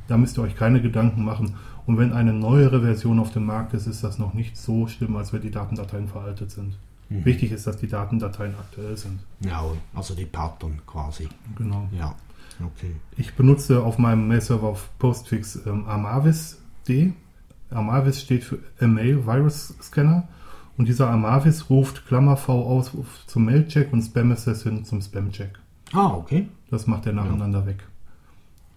Da 0.08 0.18
müsst 0.18 0.38
ihr 0.38 0.44
euch 0.44 0.56
keine 0.56 0.82
Gedanken 0.82 1.26
machen. 1.26 1.56
Und 1.86 1.98
wenn 1.98 2.14
eine 2.14 2.34
neuere 2.34 2.82
Version 2.82 3.20
auf 3.20 3.32
dem 3.32 3.46
Markt 3.46 3.74
ist, 3.74 3.88
ist 3.88 4.04
das 4.04 4.20
noch 4.20 4.34
nicht 4.34 4.56
so 4.56 4.88
schlimm, 4.88 5.16
als 5.16 5.34
wenn 5.34 5.42
die 5.42 5.52
Datendateien 5.52 6.08
veraltet 6.08 6.52
sind. 6.52 6.78
Wichtig 7.10 7.52
ist, 7.52 7.68
dass 7.68 7.76
die 7.76 7.88
Datendateien 7.88 8.56
aktuell 8.58 8.96
sind. 8.96 9.20
Ja, 9.42 9.66
also 9.94 10.16
die 10.16 10.26
Pattern 10.26 10.80
quasi. 10.88 11.28
Genau. 11.58 11.90
Ja, 11.92 12.16
okay. 12.64 12.96
Ich 13.18 13.34
benutze 13.34 13.84
auf 13.84 13.98
meinem 13.98 14.30
Mail-Server 14.30 14.68
auf 14.68 14.90
Postfix 14.98 15.60
ähm, 15.66 15.86
Amavis.d. 15.88 17.14
Amavis 17.72 18.22
steht 18.22 18.44
für 18.44 18.60
Mail 18.80 19.26
Virus 19.26 19.74
Scanner. 19.82 20.28
Und 20.78 20.88
dieser 20.88 21.10
Amavis 21.10 21.70
ruft 21.70 22.08
Klammer 22.08 22.38
V 22.38 22.66
aus 22.66 22.92
zum 23.28 23.46
Mailcheck 23.46 23.92
und 23.94 24.02
Spam 24.02 24.32
Assassin 24.32 24.86
zum 24.86 25.02
Spam-Check. 25.02 25.60
Ah, 25.94 26.14
okay. 26.14 26.48
Das 26.70 26.88
macht 26.88 27.06
er 27.06 27.14
nacheinander 27.14 27.66
weg. 27.66 27.84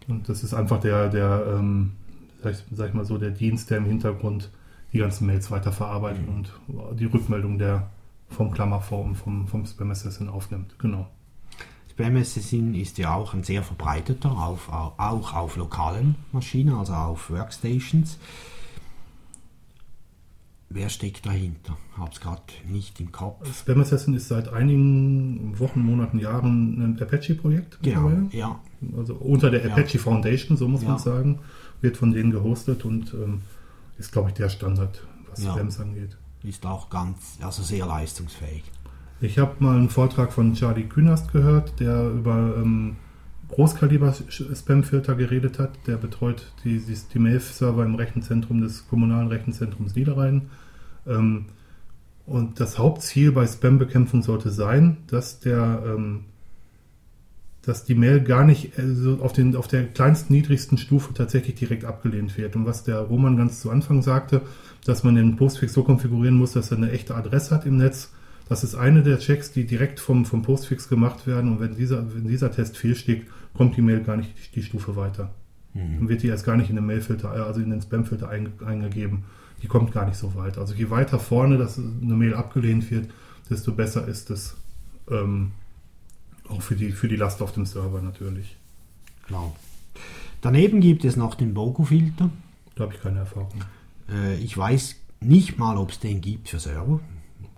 Und 0.08 0.28
das 0.28 0.42
ist 0.42 0.52
einfach 0.52 0.80
der, 0.80 1.08
der 1.08 1.56
ähm, 1.56 1.92
sag, 2.42 2.52
ich, 2.52 2.64
sag 2.72 2.88
ich 2.88 2.94
mal 2.94 3.04
so, 3.04 3.16
der 3.16 3.30
Dienst, 3.30 3.70
der 3.70 3.78
im 3.78 3.86
Hintergrund 3.86 4.50
die 4.92 4.98
ganzen 4.98 5.26
Mails 5.26 5.50
weiterverarbeitet 5.50 6.28
und 6.28 6.52
die 6.98 7.06
Rückmeldung 7.06 7.58
der 7.58 7.88
vom 8.28 8.50
Klammer 8.50 8.80
V 8.80 9.00
und 9.00 9.14
vom, 9.16 9.46
vom 9.46 9.64
Spam 9.66 9.90
Assassin 9.90 10.28
aufnimmt. 10.28 10.78
Genau. 10.78 11.08
Spam 11.90 12.16
Assassin 12.16 12.74
ist 12.74 12.98
ja 12.98 13.14
auch 13.14 13.34
ein 13.34 13.44
sehr 13.44 13.62
verbreiteter, 13.62 14.30
auf, 14.30 14.68
auch 14.68 15.34
auf 15.34 15.56
lokalen 15.56 16.16
Maschinen, 16.32 16.74
also 16.74 16.92
auf 16.92 17.30
Workstations. 17.30 18.18
Wer 20.74 20.88
steckt 20.88 21.24
dahinter? 21.24 21.78
Habe 21.96 22.10
es 22.12 22.20
gerade 22.20 22.42
nicht 22.68 22.98
im 22.98 23.12
Kopf. 23.12 23.46
Spam 23.56 23.80
Assassin 23.80 24.12
ist 24.12 24.26
seit 24.26 24.48
einigen 24.52 25.56
Wochen, 25.60 25.78
Monaten, 25.78 26.18
Jahren 26.18 26.82
ein 26.82 27.00
Apache-Projekt. 27.00 27.78
Genau, 27.80 28.10
ja. 28.32 28.60
Also 28.96 29.14
unter 29.14 29.52
der 29.52 29.64
Apache 29.64 29.98
ja. 29.98 30.00
Foundation, 30.00 30.56
so 30.56 30.66
muss 30.66 30.82
ja. 30.82 30.88
man 30.88 30.98
sagen, 30.98 31.38
wird 31.80 31.96
von 31.96 32.10
denen 32.10 32.32
gehostet 32.32 32.84
und 32.84 33.14
ähm, 33.14 33.42
ist, 33.98 34.10
glaube 34.10 34.30
ich, 34.30 34.34
der 34.34 34.48
Standard, 34.48 35.00
was 35.30 35.44
Ja. 35.44 35.52
Spams 35.52 35.78
angeht. 35.78 36.16
Ist 36.42 36.66
auch 36.66 36.90
ganz, 36.90 37.38
also 37.40 37.62
sehr 37.62 37.86
leistungsfähig. 37.86 38.64
Ich 39.20 39.38
habe 39.38 39.54
mal 39.60 39.76
einen 39.76 39.90
Vortrag 39.90 40.32
von 40.32 40.54
Charlie 40.54 40.88
Künast 40.88 41.30
gehört, 41.32 41.78
der 41.78 42.10
über 42.10 42.56
ähm, 42.56 42.96
Großkaliber-Spam-Filter 43.48 45.14
geredet 45.14 45.60
hat. 45.60 45.70
Der 45.86 45.98
betreut 45.98 46.52
die, 46.64 46.80
die, 46.80 46.98
die 47.12 47.18
Mail-Server 47.20 47.84
im 47.84 47.94
Rechenzentrum 47.94 48.60
des 48.60 48.88
kommunalen 48.88 49.28
Rechenzentrums 49.28 49.94
Niederrhein. 49.94 50.50
Ähm, 51.06 51.46
und 52.26 52.60
das 52.60 52.78
Hauptziel 52.78 53.32
bei 53.32 53.46
Spam-Bekämpfung 53.46 54.22
sollte 54.22 54.50
sein, 54.50 54.98
dass 55.08 55.40
der 55.40 55.82
ähm, 55.86 56.24
dass 57.66 57.84
die 57.84 57.94
Mail 57.94 58.20
gar 58.20 58.44
nicht 58.44 58.78
äh, 58.78 58.86
so 58.94 59.18
auf, 59.20 59.32
den, 59.32 59.56
auf 59.56 59.68
der 59.68 59.86
kleinsten, 59.86 60.32
niedrigsten 60.34 60.78
Stufe 60.78 61.14
tatsächlich 61.14 61.54
direkt 61.56 61.84
abgelehnt 61.84 62.36
wird. 62.36 62.56
Und 62.56 62.66
was 62.66 62.84
der 62.84 62.98
Roman 62.98 63.36
ganz 63.36 63.60
zu 63.60 63.70
Anfang 63.70 64.02
sagte, 64.02 64.42
dass 64.84 65.04
man 65.04 65.14
den 65.14 65.36
Postfix 65.36 65.72
so 65.72 65.82
konfigurieren 65.82 66.36
muss, 66.36 66.52
dass 66.52 66.70
er 66.70 66.76
eine 66.76 66.90
echte 66.90 67.14
Adresse 67.14 67.54
hat 67.54 67.66
im 67.66 67.76
Netz, 67.76 68.12
das 68.48 68.62
ist 68.62 68.74
eine 68.74 69.02
der 69.02 69.18
Checks, 69.18 69.52
die 69.52 69.64
direkt 69.64 70.00
vom, 70.00 70.26
vom 70.26 70.42
Postfix 70.42 70.88
gemacht 70.88 71.26
werden. 71.26 71.52
Und 71.52 71.60
wenn 71.60 71.76
dieser, 71.76 72.14
wenn 72.14 72.28
dieser 72.28 72.52
Test 72.52 72.76
fehlschlägt, 72.76 73.30
kommt 73.54 73.76
die 73.76 73.82
Mail 73.82 74.02
gar 74.02 74.16
nicht 74.18 74.34
die, 74.36 74.60
die 74.60 74.66
Stufe 74.66 74.96
weiter. 74.96 75.30
Dann 75.98 76.08
wird 76.08 76.22
die 76.22 76.28
erst 76.28 76.44
gar 76.44 76.56
nicht 76.56 76.68
in 76.68 76.76
den 76.76 76.86
Mailfilter, 76.86 77.34
äh, 77.34 77.40
also 77.40 77.60
in 77.60 77.70
den 77.70 77.80
Spamfilter 77.80 78.28
einge, 78.28 78.50
eingegeben. 78.64 79.24
Die 79.64 79.68
kommt 79.68 79.92
gar 79.92 80.04
nicht 80.04 80.18
so 80.18 80.34
weit. 80.34 80.58
Also 80.58 80.74
je 80.74 80.90
weiter 80.90 81.18
vorne 81.18 81.56
dass 81.56 81.78
eine 81.78 82.14
Mail 82.14 82.34
abgelehnt 82.34 82.90
wird, 82.90 83.08
desto 83.48 83.72
besser 83.72 84.06
ist 84.06 84.28
es 84.28 84.58
ähm, 85.10 85.52
auch 86.50 86.60
für 86.60 86.76
die, 86.76 86.92
für 86.92 87.08
die 87.08 87.16
Last 87.16 87.40
auf 87.40 87.52
dem 87.52 87.64
Server 87.64 88.02
natürlich. 88.02 88.58
Klar. 89.26 89.56
Daneben 90.42 90.82
gibt 90.82 91.06
es 91.06 91.16
noch 91.16 91.34
den 91.34 91.54
Bogo-Filter. 91.54 92.28
Da 92.74 92.84
habe 92.84 92.92
ich 92.92 93.00
keine 93.00 93.20
Erfahrung. 93.20 93.64
Äh, 94.10 94.36
ich 94.36 94.54
weiß 94.54 94.96
nicht 95.20 95.58
mal, 95.58 95.78
ob 95.78 95.92
es 95.92 95.98
den 95.98 96.20
gibt 96.20 96.50
für 96.50 96.58
Server. 96.58 97.00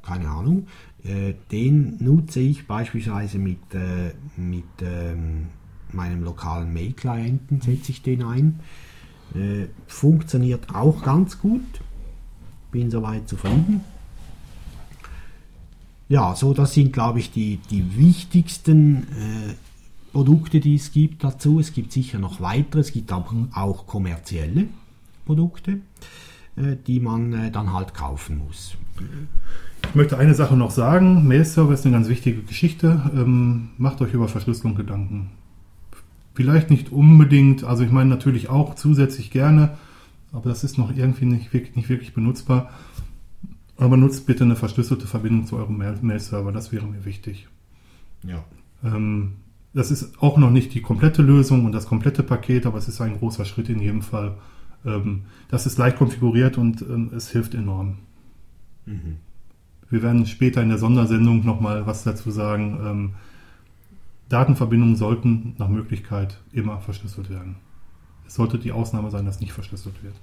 Keine 0.05 0.29
Ahnung. 0.29 0.69
Äh, 1.03 1.35
den 1.51 1.97
nutze 1.99 2.39
ich 2.39 2.69
beispielsweise 2.69 3.39
mit, 3.39 3.59
äh, 3.75 4.13
mit 4.37 4.63
ähm, 4.81 5.49
meinem 5.91 6.23
lokalen 6.23 6.73
Mail-Klienten, 6.73 7.61
setze 7.63 7.91
ich 7.91 8.03
den 8.03 8.23
ein. 8.23 8.61
Äh, 9.35 9.67
funktioniert 9.89 10.73
auch 10.73 11.03
ganz 11.03 11.41
gut. 11.41 11.65
Bin 12.77 12.91
soweit 12.91 13.27
zufrieden. 13.27 13.81
Ja, 16.11 16.37
so 16.37 16.53
das 16.53 16.75
sind, 16.75 16.93
glaube 16.93 17.21
ich, 17.21 17.31
die, 17.31 17.59
die 17.71 17.97
wichtigsten 17.97 19.05
äh, 19.05 19.55
Produkte, 20.13 20.61
die 20.61 20.75
es 20.75 20.93
gibt 20.93 21.25
dazu. 21.25 21.59
Es 21.59 21.73
gibt 21.73 21.91
sicher 21.91 22.19
noch 22.19 22.43
weitere, 22.43 22.81
es 22.81 22.93
gibt 22.93 23.15
auch, 23.15 23.33
auch 23.55 23.87
kommerzielle 23.87 24.67
Produkte, 25.25 25.79
äh, 26.57 26.77
die 26.87 27.01
man 27.01 27.33
äh, 27.33 27.51
dann 27.51 27.73
halt 27.73 27.95
kaufen 27.95 28.43
muss. 28.47 28.77
Ich 29.89 29.95
möchte 29.95 30.19
eine 30.19 30.35
Sache 30.35 30.55
noch 30.55 30.71
sagen. 30.71 31.27
Mail-Server 31.27 31.73
ist 31.73 31.87
eine 31.87 31.95
ganz 31.95 32.09
wichtige 32.09 32.43
Geschichte. 32.43 33.11
Ähm, 33.15 33.71
macht 33.79 34.03
euch 34.03 34.13
über 34.13 34.29
Verschlüsselung 34.29 34.75
Gedanken. 34.75 35.31
Vielleicht 36.35 36.69
nicht 36.69 36.93
unbedingt, 36.93 37.65
also 37.65 37.85
ich 37.85 37.91
meine 37.91 38.11
natürlich 38.11 38.51
auch 38.51 38.75
zusätzlich 38.75 39.31
gerne, 39.31 39.79
aber 40.37 40.51
das 40.51 40.65
ist 40.65 40.79
noch 40.79 40.95
irgendwie 40.95 41.25
nicht 41.25 41.53
wirklich, 41.53 41.75
nicht 41.77 41.89
wirklich 41.89 42.13
benutzbar. 42.15 42.71
Aber 43.79 43.97
nutzt 43.97 44.27
bitte 44.27 44.45
eine 44.45 44.57
verschlüsselte 44.57 45.07
Verbindung 45.07 45.47
zu 45.47 45.57
eurem 45.57 45.77
Mail- 45.77 45.99
Mail-Server, 46.01 46.53
das 46.53 46.73
wäre 46.73 46.87
mir 46.87 47.05
wichtig. 47.05 47.49
Ja. 48.23 48.45
Ähm, 48.85 49.33
das 49.75 49.91
ist 49.91 50.23
auch 50.23 50.39
noch 50.39 50.51
nicht 50.51 50.73
die 50.75 50.81
komplette 50.81 51.23
Lösung 51.23 51.65
und 51.65 51.73
das 51.73 51.87
komplette 51.87 52.23
Paket, 52.23 52.67
aber 52.67 52.79
es 52.79 52.89
ist 52.89 53.01
ein 53.01 53.19
großer 53.19 53.45
Schritt 53.45 53.69
in 53.69 53.81
jedem 53.81 54.03
Fall. 54.03 54.37
Ähm, 54.85 55.23
das 55.49 55.67
ist 55.67 55.79
leicht 55.79 55.99
konfiguriert 55.99 56.57
und 56.59 56.83
ähm, 56.83 57.11
es 57.15 57.31
hilft 57.31 57.55
enorm. 57.55 57.99
Mhm. 58.87 59.17
Wir 59.91 60.03
werden 60.03 60.27
später 60.27 60.63
in 60.63 60.69
der 60.69 60.79
Sondersendung 60.79 61.45
nochmal 61.45 61.87
was 61.87 62.05
dazu 62.05 62.31
sagen. 62.31 62.79
Ähm, 62.83 63.11
Datenverbindungen 64.29 64.97
sollten 64.97 65.55
nach 65.59 65.69
Möglichkeit 65.69 66.41
immer 66.53 66.81
verschlüsselt 66.81 67.31
werden. 67.31 67.57
Es 68.27 68.35
sollte 68.35 68.59
die 68.59 68.73
Ausnahme 68.73 69.11
sein, 69.11 69.25
dass 69.25 69.41
nicht 69.41 69.53
verschlüsselt 69.53 70.03
wird. 70.03 70.15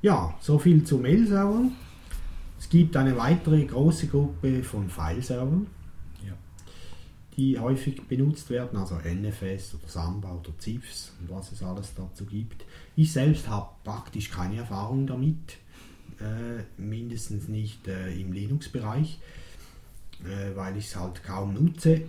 Ja, 0.00 0.34
so 0.40 0.58
viel 0.58 0.84
zu 0.84 0.98
Mail-Servern. 0.98 1.72
Es 2.58 2.68
gibt 2.68 2.96
eine 2.96 3.16
weitere 3.16 3.64
große 3.64 4.06
Gruppe 4.08 4.62
von 4.62 4.88
File-Servern, 4.88 5.66
Ja. 6.26 6.34
die 7.36 7.58
häufig 7.58 8.02
benutzt 8.06 8.50
werden, 8.50 8.78
also 8.78 8.96
NFS 8.96 9.74
oder 9.74 9.88
Samba 9.88 10.32
oder 10.34 10.56
ZIFS 10.58 11.12
und 11.20 11.30
was 11.30 11.52
es 11.52 11.62
alles 11.62 11.94
dazu 11.94 12.24
gibt. 12.26 12.64
Ich 12.96 13.12
selbst 13.12 13.48
habe 13.48 13.70
praktisch 13.84 14.30
keine 14.30 14.56
Erfahrung 14.58 15.06
damit, 15.06 15.58
äh, 16.20 16.62
mindestens 16.80 17.48
nicht 17.48 17.86
äh, 17.86 18.12
im 18.20 18.32
Linux-Bereich, 18.32 19.18
äh, 20.24 20.56
weil 20.56 20.76
ich 20.76 20.86
es 20.86 20.96
halt 20.96 21.22
kaum 21.22 21.54
nutze. 21.54 22.02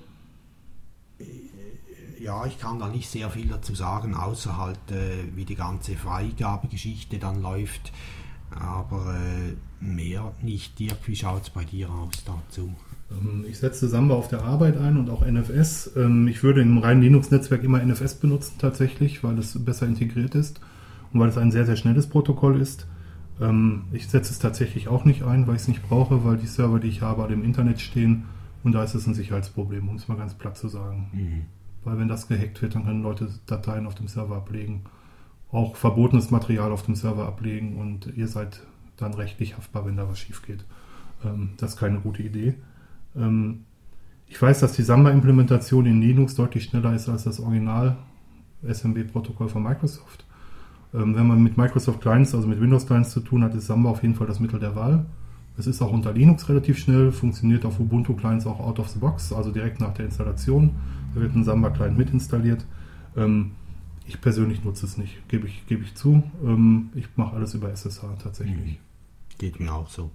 Ja, 2.20 2.46
ich 2.46 2.60
kann 2.60 2.80
da 2.80 2.90
nicht 2.90 3.10
sehr 3.10 3.30
viel 3.30 3.48
dazu 3.48 3.74
sagen, 3.76 4.14
außer 4.14 4.58
halt, 4.58 4.80
äh, 4.92 5.36
wie 5.36 5.46
die 5.46 5.56
ganze 5.56 5.96
Freigabegeschichte 5.96 7.18
dann 7.18 7.42
läuft. 7.42 7.92
Aber 8.52 9.16
äh, 9.16 9.56
mehr 9.84 10.34
nicht. 10.42 10.80
Dirk, 10.80 10.98
wie 11.06 11.16
schaut 11.16 11.44
es 11.44 11.50
bei 11.50 11.64
dir 11.64 11.90
aus 11.90 12.24
dazu? 12.26 12.74
Ähm, 13.12 13.46
Ich 13.48 13.60
setze 13.60 13.88
Samba 13.88 14.16
auf 14.16 14.28
der 14.28 14.44
Arbeit 14.44 14.78
ein 14.78 14.98
und 14.98 15.10
auch 15.10 15.26
NFS. 15.26 15.92
Ähm, 15.96 16.28
Ich 16.28 16.44
würde 16.44 16.62
im 16.62 16.78
reinen 16.80 17.02
Linux-Netzwerk 17.02 17.64
immer 17.64 17.82
NFS 17.84 18.16
benutzen 18.16 18.56
tatsächlich, 18.58 19.24
weil 19.24 19.38
es 19.38 19.64
besser 19.64 19.88
integriert 19.88 20.36
ist 20.36 20.60
und 21.14 21.20
weil 21.20 21.30
es 21.30 21.38
ein 21.38 21.52
sehr, 21.52 21.66
sehr 21.66 21.76
schnelles 21.78 22.08
Protokoll 22.08 22.60
ist. 22.60 22.88
Ähm, 23.40 23.84
Ich 23.94 24.08
setze 24.08 24.34
es 24.34 24.40
tatsächlich 24.40 24.88
auch 24.88 25.06
nicht 25.06 25.24
ein, 25.24 25.48
weil 25.48 25.56
ich 25.56 25.62
es 25.62 25.68
nicht 25.68 25.88
brauche, 25.88 26.26
weil 26.26 26.38
die 26.38 26.48
Server, 26.48 26.80
die 26.80 26.90
ich 26.90 27.02
habe, 27.02 27.24
alle 27.24 27.34
im 27.34 27.44
Internet 27.44 27.80
stehen 27.80 28.26
und 28.64 28.74
da 28.74 28.84
ist 28.84 28.96
es 28.96 29.08
ein 29.08 29.14
Sicherheitsproblem, 29.14 29.88
um 29.88 29.96
es 29.96 30.08
mal 30.08 30.18
ganz 30.18 30.34
platt 30.34 30.58
zu 30.58 30.68
sagen. 30.68 31.10
Weil 31.84 31.98
wenn 31.98 32.08
das 32.08 32.28
gehackt 32.28 32.62
wird, 32.62 32.76
dann 32.76 32.86
können 32.86 33.04
Leute 33.04 33.30
Dateien 33.46 33.88
auf 33.88 33.96
dem 33.96 34.08
Server 34.08 34.36
ablegen, 34.36 34.84
auch 35.52 35.76
verbotenes 35.76 36.30
Material 36.32 36.72
auf 36.72 36.84
dem 36.84 36.96
Server 36.96 37.26
ablegen 37.28 37.78
und 37.78 38.08
ihr 38.16 38.28
seid 38.28 38.62
dann 38.98 39.14
rechtlich 39.14 39.58
haftbar, 39.58 39.86
wenn 39.86 39.96
da 39.98 40.08
was 40.10 40.20
schief 40.20 40.42
geht. 40.46 40.66
Ähm, 41.24 41.52
Das 41.58 41.72
ist 41.72 41.80
keine 41.80 42.00
gute 42.00 42.24
Idee. 42.24 42.56
Ähm, 43.16 43.62
Ich 44.28 44.40
weiß, 44.40 44.60
dass 44.60 44.74
die 44.74 44.84
Samba-Implementation 44.84 45.88
in 45.88 46.02
Linux 46.02 46.36
deutlich 46.36 46.66
schneller 46.66 46.94
ist 46.94 47.10
als 47.10 47.24
das 47.24 47.40
Original 47.40 47.98
SMB-Protokoll 48.64 49.50
von 49.50 49.64
Microsoft. 49.64 50.26
Ähm, 50.94 51.16
Wenn 51.16 51.28
man 51.28 51.42
mit 51.42 51.58
Microsoft 51.58 52.02
Clients, 52.02 52.36
also 52.36 52.48
mit 52.48 52.60
Windows 52.62 52.86
Clients 52.86 53.12
zu 53.12 53.22
tun 53.22 53.44
hat, 53.44 53.56
ist 53.56 53.68
Samba 53.68 53.90
auf 53.90 54.04
jeden 54.04 54.16
Fall 54.16 54.28
das 54.28 54.40
Mittel 54.40 54.60
der 54.60 54.76
Wahl. 54.76 55.06
Es 55.58 55.66
ist 55.68 55.82
auch 55.82 55.92
unter 55.92 56.14
Linux 56.14 56.48
relativ 56.48 56.78
schnell, 56.78 57.12
funktioniert 57.12 57.66
auf 57.66 57.80
Ubuntu 57.80 58.14
Clients 58.14 58.46
auch 58.46 58.60
out 58.60 58.80
of 58.80 58.88
the 58.90 59.00
box, 59.00 59.34
also 59.34 59.52
direkt 59.52 59.82
nach 59.82 59.94
der 59.94 60.06
Installation. 60.06 60.72
Da 61.14 61.22
wird 61.22 61.36
ein 61.36 61.44
Samba 61.44 61.70
Client 61.70 61.98
mit 61.98 62.12
installiert. 62.12 62.66
Ähm, 63.16 63.52
Ich 64.08 64.22
persönlich 64.22 64.64
nutze 64.64 64.88
es 64.88 64.98
nicht, 64.98 65.28
gebe 65.28 65.48
ich, 65.48 65.68
gebe 65.68 65.84
ich 65.84 65.94
zu. 65.96 66.24
Ähm, 66.44 66.90
Ich 66.96 67.08
mache 67.16 67.36
alles 67.36 67.54
über 67.54 67.70
SSH 67.70 68.02
tatsächlich. 68.22 68.80
Geht 69.38 69.60
mir 69.60 69.74
auch 69.74 69.90
so. 69.90 70.12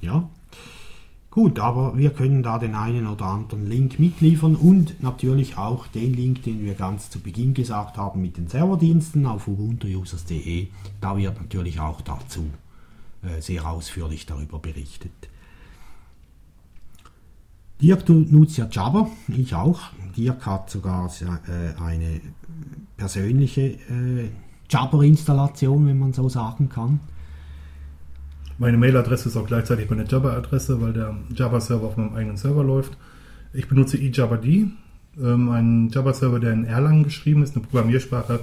Ja. 0.00 0.28
Gut, 1.30 1.58
aber 1.58 1.98
wir 1.98 2.10
können 2.10 2.42
da 2.42 2.58
den 2.58 2.74
einen 2.74 3.06
oder 3.06 3.26
anderen 3.26 3.66
Link 3.66 3.98
mitliefern 3.98 4.56
und 4.56 5.02
natürlich 5.02 5.58
auch 5.58 5.86
den 5.86 6.14
Link, 6.14 6.44
den 6.44 6.64
wir 6.64 6.72
ganz 6.74 7.10
zu 7.10 7.20
Beginn 7.20 7.52
gesagt 7.52 7.98
haben 7.98 8.22
mit 8.22 8.38
den 8.38 8.48
Serverdiensten 8.48 9.26
auf 9.26 9.46
ubuntuusers.de. 9.46 10.68
Da 11.00 11.18
wird 11.18 11.38
natürlich 11.38 11.78
auch 11.78 12.00
dazu 12.00 12.46
äh, 13.22 13.42
sehr 13.42 13.68
ausführlich 13.68 14.24
darüber 14.24 14.58
berichtet. 14.58 15.12
Dirk, 17.80 18.08
nutzt 18.08 18.56
ja 18.56 18.66
Java, 18.70 19.10
ich 19.28 19.54
auch. 19.54 19.80
Dirk 20.16 20.46
hat 20.46 20.70
sogar 20.70 21.10
äh, 21.20 21.80
eine 21.82 22.20
persönliche 22.96 23.60
äh, 23.62 24.30
Jabber-Installation, 24.70 25.86
wenn 25.86 25.98
man 25.98 26.12
so 26.12 26.28
sagen 26.28 26.68
kann. 26.68 27.00
Meine 28.58 28.78
Mailadresse 28.78 29.28
ist 29.28 29.36
auch 29.36 29.46
gleichzeitig 29.46 29.90
meine 29.90 30.04
Jabber-Adresse, 30.04 30.80
weil 30.80 30.94
der 30.94 31.14
Java-Server 31.34 31.86
auf 31.86 31.96
meinem 31.98 32.14
eigenen 32.14 32.38
Server 32.38 32.64
läuft. 32.64 32.96
Ich 33.52 33.68
benutze 33.68 33.98
eJabberD, 33.98 34.46
ähm, 35.20 35.50
einen 35.50 35.90
Java-Server, 35.90 36.40
der 36.40 36.54
in 36.54 36.64
Erlangen 36.64 37.04
geschrieben 37.04 37.42
ist, 37.42 37.54
eine 37.54 37.66
Programmiersprache, 37.66 38.40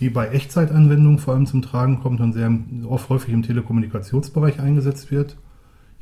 die 0.00 0.10
bei 0.10 0.28
Echtzeitanwendungen 0.28 1.18
vor 1.18 1.34
allem 1.34 1.46
zum 1.46 1.62
Tragen 1.62 2.00
kommt 2.00 2.20
und 2.20 2.34
sehr 2.34 2.52
oft 2.86 3.08
häufig 3.08 3.32
im 3.32 3.42
Telekommunikationsbereich 3.42 4.60
eingesetzt 4.60 5.10
wird. 5.10 5.36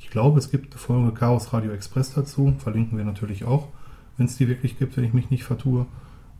Ich 0.02 0.10
glaube, 0.10 0.38
es 0.38 0.50
gibt 0.50 0.72
eine 0.72 0.80
Folge 0.80 1.12
Chaos 1.12 1.52
Radio 1.52 1.70
Express 1.70 2.12
dazu, 2.12 2.52
verlinken 2.58 2.98
wir 2.98 3.04
natürlich 3.04 3.44
auch, 3.44 3.68
wenn 4.16 4.26
es 4.26 4.36
die 4.36 4.48
wirklich 4.48 4.78
gibt, 4.78 4.96
wenn 4.96 5.04
ich 5.04 5.14
mich 5.14 5.30
nicht 5.30 5.44
vertue. 5.44 5.86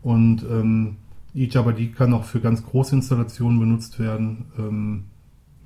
Und 0.03 0.43
ähm, 0.43 0.97
eJabberD 1.33 1.95
kann 1.95 2.13
auch 2.13 2.25
für 2.25 2.41
ganz 2.41 2.63
große 2.63 2.93
Installationen 2.93 3.59
benutzt 3.59 3.99
werden. 3.99 4.45
Ähm, 4.59 5.03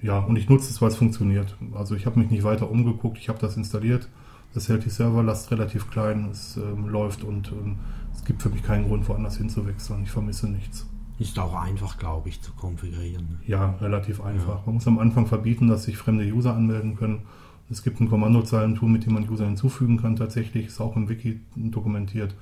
ja, 0.02 0.20
und 0.20 0.36
ich 0.38 0.48
nutze 0.48 0.70
es, 0.70 0.82
weil 0.82 0.90
es 0.90 0.96
funktioniert. 0.96 1.58
Also 1.74 1.96
ich 1.96 2.06
habe 2.06 2.20
mich 2.20 2.30
nicht 2.30 2.44
weiter 2.44 2.70
umgeguckt, 2.70 3.18
ich 3.18 3.30
habe 3.30 3.40
das 3.40 3.58
installiert. 3.58 4.08
Das 4.54 4.70
hält 4.70 4.86
die 4.86 4.90
Serverlast 4.90 5.52
relativ 5.52 5.90
klein, 5.90 6.30
es 6.32 6.56
ähm, 6.56 6.88
läuft 6.88 7.24
und 7.24 7.52
ähm, 7.52 7.78
es 8.14 8.24
gibt 8.24 8.44
für 8.44 8.50
mich 8.50 8.64
keinen 8.64 8.88
Grund, 8.88 9.10
woanders 9.10 9.38
hinzuwechseln. 9.38 10.04
Ich 10.04 10.12
vermisse 10.12 10.48
nichts. 10.48 10.88
Ist 11.20 11.40
auch 11.40 11.56
einfach, 11.56 11.98
glaube 11.98 12.30
ich, 12.30 12.42
zu 12.42 12.54
konfigurieren. 12.54 13.40
Ja, 13.48 13.76
relativ 13.82 14.22
einfach. 14.22 14.60
Ja. 14.60 14.64
Man 14.68 14.76
muss 14.76 14.88
am 14.88 15.00
Anfang 15.00 15.26
verbieten, 15.26 15.68
dass 15.68 15.84
sich 15.84 15.98
fremde 15.98 16.24
User 16.26 16.56
anmelden 16.56 16.96
können. 16.96 17.24
Es 17.70 17.84
gibt 17.84 18.00
ein 18.00 18.10
Kommandozeilentool, 18.10 18.90
mit 18.90 19.06
dem 19.06 19.14
man 19.14 19.30
User 19.30 19.46
hinzufügen 19.46 19.98
kann 19.98 20.16
tatsächlich. 20.16 20.68
Ist 20.68 20.80
auch 20.80 20.96
im 20.96 21.10
Wiki 21.10 21.42
dokumentiert. 21.56 22.34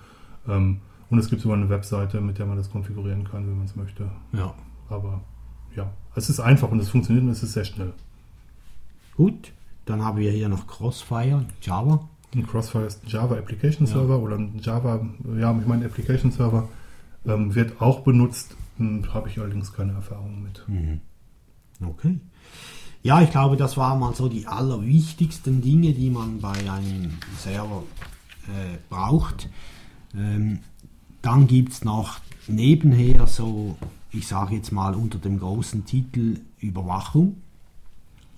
Ähm, 0.47 0.81
und 1.09 1.19
es 1.19 1.29
gibt 1.29 1.41
sogar 1.41 1.57
eine 1.57 1.69
Webseite, 1.69 2.21
mit 2.21 2.37
der 2.37 2.45
man 2.45 2.57
das 2.57 2.71
konfigurieren 2.71 3.23
kann, 3.23 3.47
wenn 3.47 3.57
man 3.57 3.65
es 3.65 3.75
möchte. 3.75 4.09
Ja. 4.33 4.53
Aber 4.89 5.21
ja, 5.75 5.91
es 6.15 6.29
ist 6.29 6.39
einfach 6.39 6.71
und 6.71 6.79
es 6.79 6.89
funktioniert 6.89 7.25
und 7.25 7.31
es 7.31 7.43
ist 7.43 7.53
sehr 7.53 7.65
schnell. 7.65 7.93
Gut, 9.15 9.53
dann 9.85 10.03
haben 10.03 10.17
wir 10.17 10.31
hier 10.31 10.49
noch 10.49 10.67
Crossfire, 10.67 11.45
Java. 11.61 12.07
Ein 12.33 12.45
Crossfire 12.45 12.85
ist 12.85 13.03
ein 13.03 13.09
Java 13.09 13.35
Application 13.35 13.87
Server 13.87 14.15
ja. 14.15 14.21
oder 14.21 14.37
ein 14.37 14.59
Java, 14.59 15.05
ja, 15.37 15.57
ich 15.57 15.67
meine 15.67 15.85
Application 15.85 16.31
Server 16.31 16.67
ähm, 17.25 17.55
wird 17.55 17.81
auch 17.81 18.01
benutzt, 18.01 18.55
hm, 18.77 19.13
habe 19.13 19.29
ich 19.29 19.39
allerdings 19.39 19.73
keine 19.73 19.93
Erfahrung 19.93 20.43
mit. 20.43 20.63
Mhm. 20.67 20.99
Okay. 21.85 22.19
Ja, 23.05 23.21
ich 23.21 23.29
glaube, 23.29 23.55
das 23.55 23.77
waren 23.77 23.99
mal 23.99 24.15
so 24.15 24.27
die 24.27 24.47
allerwichtigsten 24.47 25.61
Dinge, 25.61 25.93
die 25.93 26.09
man 26.09 26.39
bei 26.41 26.55
einem 26.71 27.19
Server 27.37 27.83
äh, 28.47 28.79
braucht. 28.89 29.47
Ähm, 30.15 30.61
dann 31.21 31.45
gibt 31.45 31.73
es 31.73 31.83
noch 31.83 32.17
nebenher 32.47 33.27
so, 33.27 33.77
ich 34.11 34.25
sage 34.27 34.55
jetzt 34.55 34.71
mal 34.71 34.95
unter 34.95 35.19
dem 35.19 35.37
großen 35.37 35.85
Titel 35.85 36.39
Überwachung, 36.57 37.37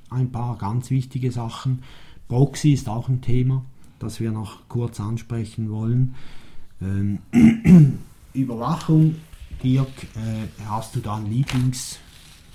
ein 0.10 0.34
paar 0.34 0.58
ganz 0.58 0.90
wichtige 0.90 1.32
Sachen. 1.32 1.82
Proxy 2.28 2.74
ist 2.74 2.90
auch 2.90 3.08
ein 3.08 3.22
Thema, 3.22 3.64
das 4.00 4.20
wir 4.20 4.34
noch 4.34 4.68
kurz 4.68 5.00
ansprechen 5.00 5.72
wollen. 5.72 6.14
Ähm, 6.82 7.20
Überwachung, 8.34 9.16
Dirk, 9.64 9.88
äh, 10.18 10.66
hast 10.68 10.94
du 10.94 11.00
da 11.00 11.16
ein 11.16 11.32
Lieblings, 11.32 12.00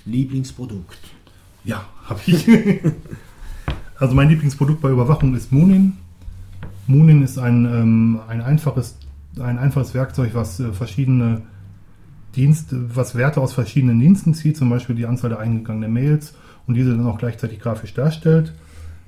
Lieblingsprodukt? 0.04 1.21
Ja, 1.64 1.84
habe 2.04 2.20
ich. 2.26 2.48
also 3.98 4.14
mein 4.14 4.28
Lieblingsprodukt 4.28 4.80
bei 4.80 4.90
Überwachung 4.90 5.34
ist 5.34 5.52
Moonin. 5.52 5.94
Moonin 6.86 7.22
ist 7.22 7.38
ein, 7.38 7.64
ähm, 7.64 8.20
ein, 8.28 8.40
einfaches, 8.40 8.98
ein 9.38 9.58
einfaches 9.58 9.94
Werkzeug, 9.94 10.30
was 10.34 10.60
äh, 10.60 10.72
verschiedene 10.72 11.42
Dienste, 12.34 12.96
was 12.96 13.14
Werte 13.14 13.40
aus 13.40 13.52
verschiedenen 13.52 14.00
Diensten 14.00 14.34
zieht, 14.34 14.56
zum 14.56 14.70
Beispiel 14.70 14.96
die 14.96 15.06
Anzahl 15.06 15.30
der 15.30 15.38
eingegangenen 15.38 15.92
Mails 15.92 16.34
und 16.66 16.74
diese 16.74 16.96
dann 16.96 17.06
auch 17.06 17.18
gleichzeitig 17.18 17.60
grafisch 17.60 17.94
darstellt. 17.94 18.52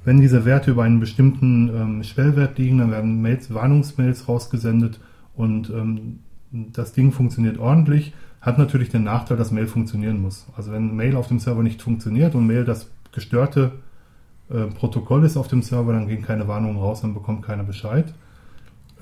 Wenn 0.05 0.21
diese 0.21 0.45
Werte 0.45 0.71
über 0.71 0.83
einen 0.83 1.01
bestimmten 1.01 1.69
ähm, 1.69 2.05
Schwellwert 2.05 2.59
liegen, 2.59 2.79
dann 2.79 2.91
werden 2.91 3.23
Mails, 3.23 3.53
Warnungsmails 3.53 4.29
rausgesendet 4.29 5.01
und 5.35 5.71
ähm, 5.71 6.19
das 6.55 6.93
Ding 6.93 7.13
funktioniert 7.13 7.59
ordentlich, 7.59 8.15
hat 8.41 8.59
natürlich 8.59 8.91
den 8.91 9.05
Nachteil, 9.05 9.37
dass 9.37 9.51
Mail 9.51 9.67
funktionieren 9.67 10.21
muss. 10.21 10.47
Also 10.57 10.71
wenn 10.73 10.95
Mail 10.95 11.17
auf 11.17 11.29
dem 11.29 11.39
Server 11.39 11.63
nicht 11.63 11.83
funktioniert 11.83 12.35
und 12.35 12.47
Mail 12.47 12.65
das 12.65 12.91
gestörte 13.13 13.73
äh, 14.51 14.67
Protokoll 14.67 15.25
ist 15.25 15.37
auf 15.37 15.49
dem 15.49 15.63
Server, 15.63 15.93
dann 15.93 16.07
gehen 16.09 16.23
keine 16.23 16.47
Warnungen 16.47 16.77
raus, 16.77 17.01
dann 17.01 17.15
bekommt 17.15 17.43
keiner 17.43 17.65
Bescheid. 17.65 18.15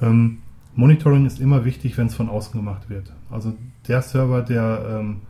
Ähm, 0.00 0.38
Monitoring 0.74 1.26
ist 1.26 1.40
immer 1.40 1.64
wichtig, 1.64 1.98
wenn 1.98 2.06
es 2.06 2.14
von 2.14 2.28
außen 2.28 2.52
gemacht 2.58 2.88
wird. 2.88 3.12
Also 3.30 3.52
der 3.86 4.00
Server, 4.00 4.42
der 4.42 5.00
ähm, 5.00 5.20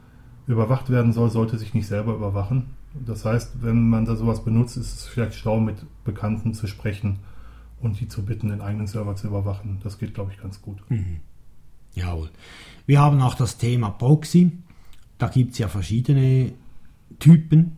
überwacht 0.47 0.91
werden 0.91 1.13
soll, 1.13 1.31
sollte 1.31 1.59
sich 1.59 1.75
nicht 1.75 1.87
selber 1.87 2.15
überwachen. 2.15 2.67
Das 2.95 3.25
heißt, 3.25 3.63
wenn 3.63 3.89
man 3.89 4.05
da 4.05 4.15
sowas 4.15 4.45
benutzt, 4.45 4.77
ist 4.77 4.95
es 4.95 5.07
vielleicht 5.07 5.35
schlau, 5.35 5.59
mit 5.59 5.77
Bekannten 6.05 6.55
zu 6.55 6.67
sprechen 6.67 7.21
und 7.81 7.99
die 7.99 8.09
zu 8.09 8.25
bitten, 8.25 8.51
den 8.51 8.61
eigenen 8.61 8.87
Server 8.87 9.17
zu 9.17 9.27
überwachen. 9.27 9.81
Das 9.83 9.99
geht, 9.99 10.15
glaube 10.15 10.31
ich, 10.33 10.41
ganz 10.41 10.61
gut. 10.61 10.79
Mhm. 10.91 11.21
Jawohl. 11.95 12.31
Wir 12.87 13.01
haben 13.01 13.21
auch 13.21 13.35
das 13.35 13.59
Thema 13.59 13.91
Proxy. 13.91 14.53
Da 15.19 15.29
gibt 15.29 15.53
es 15.53 15.59
ja 15.59 15.69
verschiedene 15.69 16.53
Typen. 17.19 17.77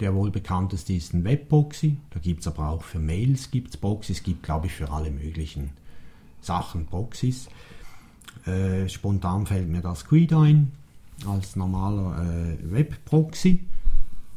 Der 0.00 0.14
wohl 0.14 0.30
bekannteste 0.30 0.92
ist 0.94 1.14
ein 1.14 1.24
Webproxy. 1.24 1.96
Da 2.10 2.18
gibt 2.18 2.40
es 2.40 2.48
aber 2.48 2.68
auch 2.68 2.82
für 2.82 2.98
Mails 2.98 3.50
gibt's 3.50 3.76
Proxys. 3.76 4.18
Es 4.18 4.22
gibt, 4.24 4.42
glaube 4.42 4.66
ich, 4.66 4.72
für 4.72 4.90
alle 4.90 5.10
möglichen 5.10 5.70
Sachen 6.40 6.86
Proxys. 6.86 7.48
Äh, 8.46 8.88
spontan 8.88 9.46
fällt 9.46 9.68
mir 9.68 9.80
das 9.80 10.04
Quid 10.04 10.32
ein 10.32 10.72
als 11.26 11.54
normaler 11.54 12.20
äh, 12.20 12.72
Webproxy 12.72 13.60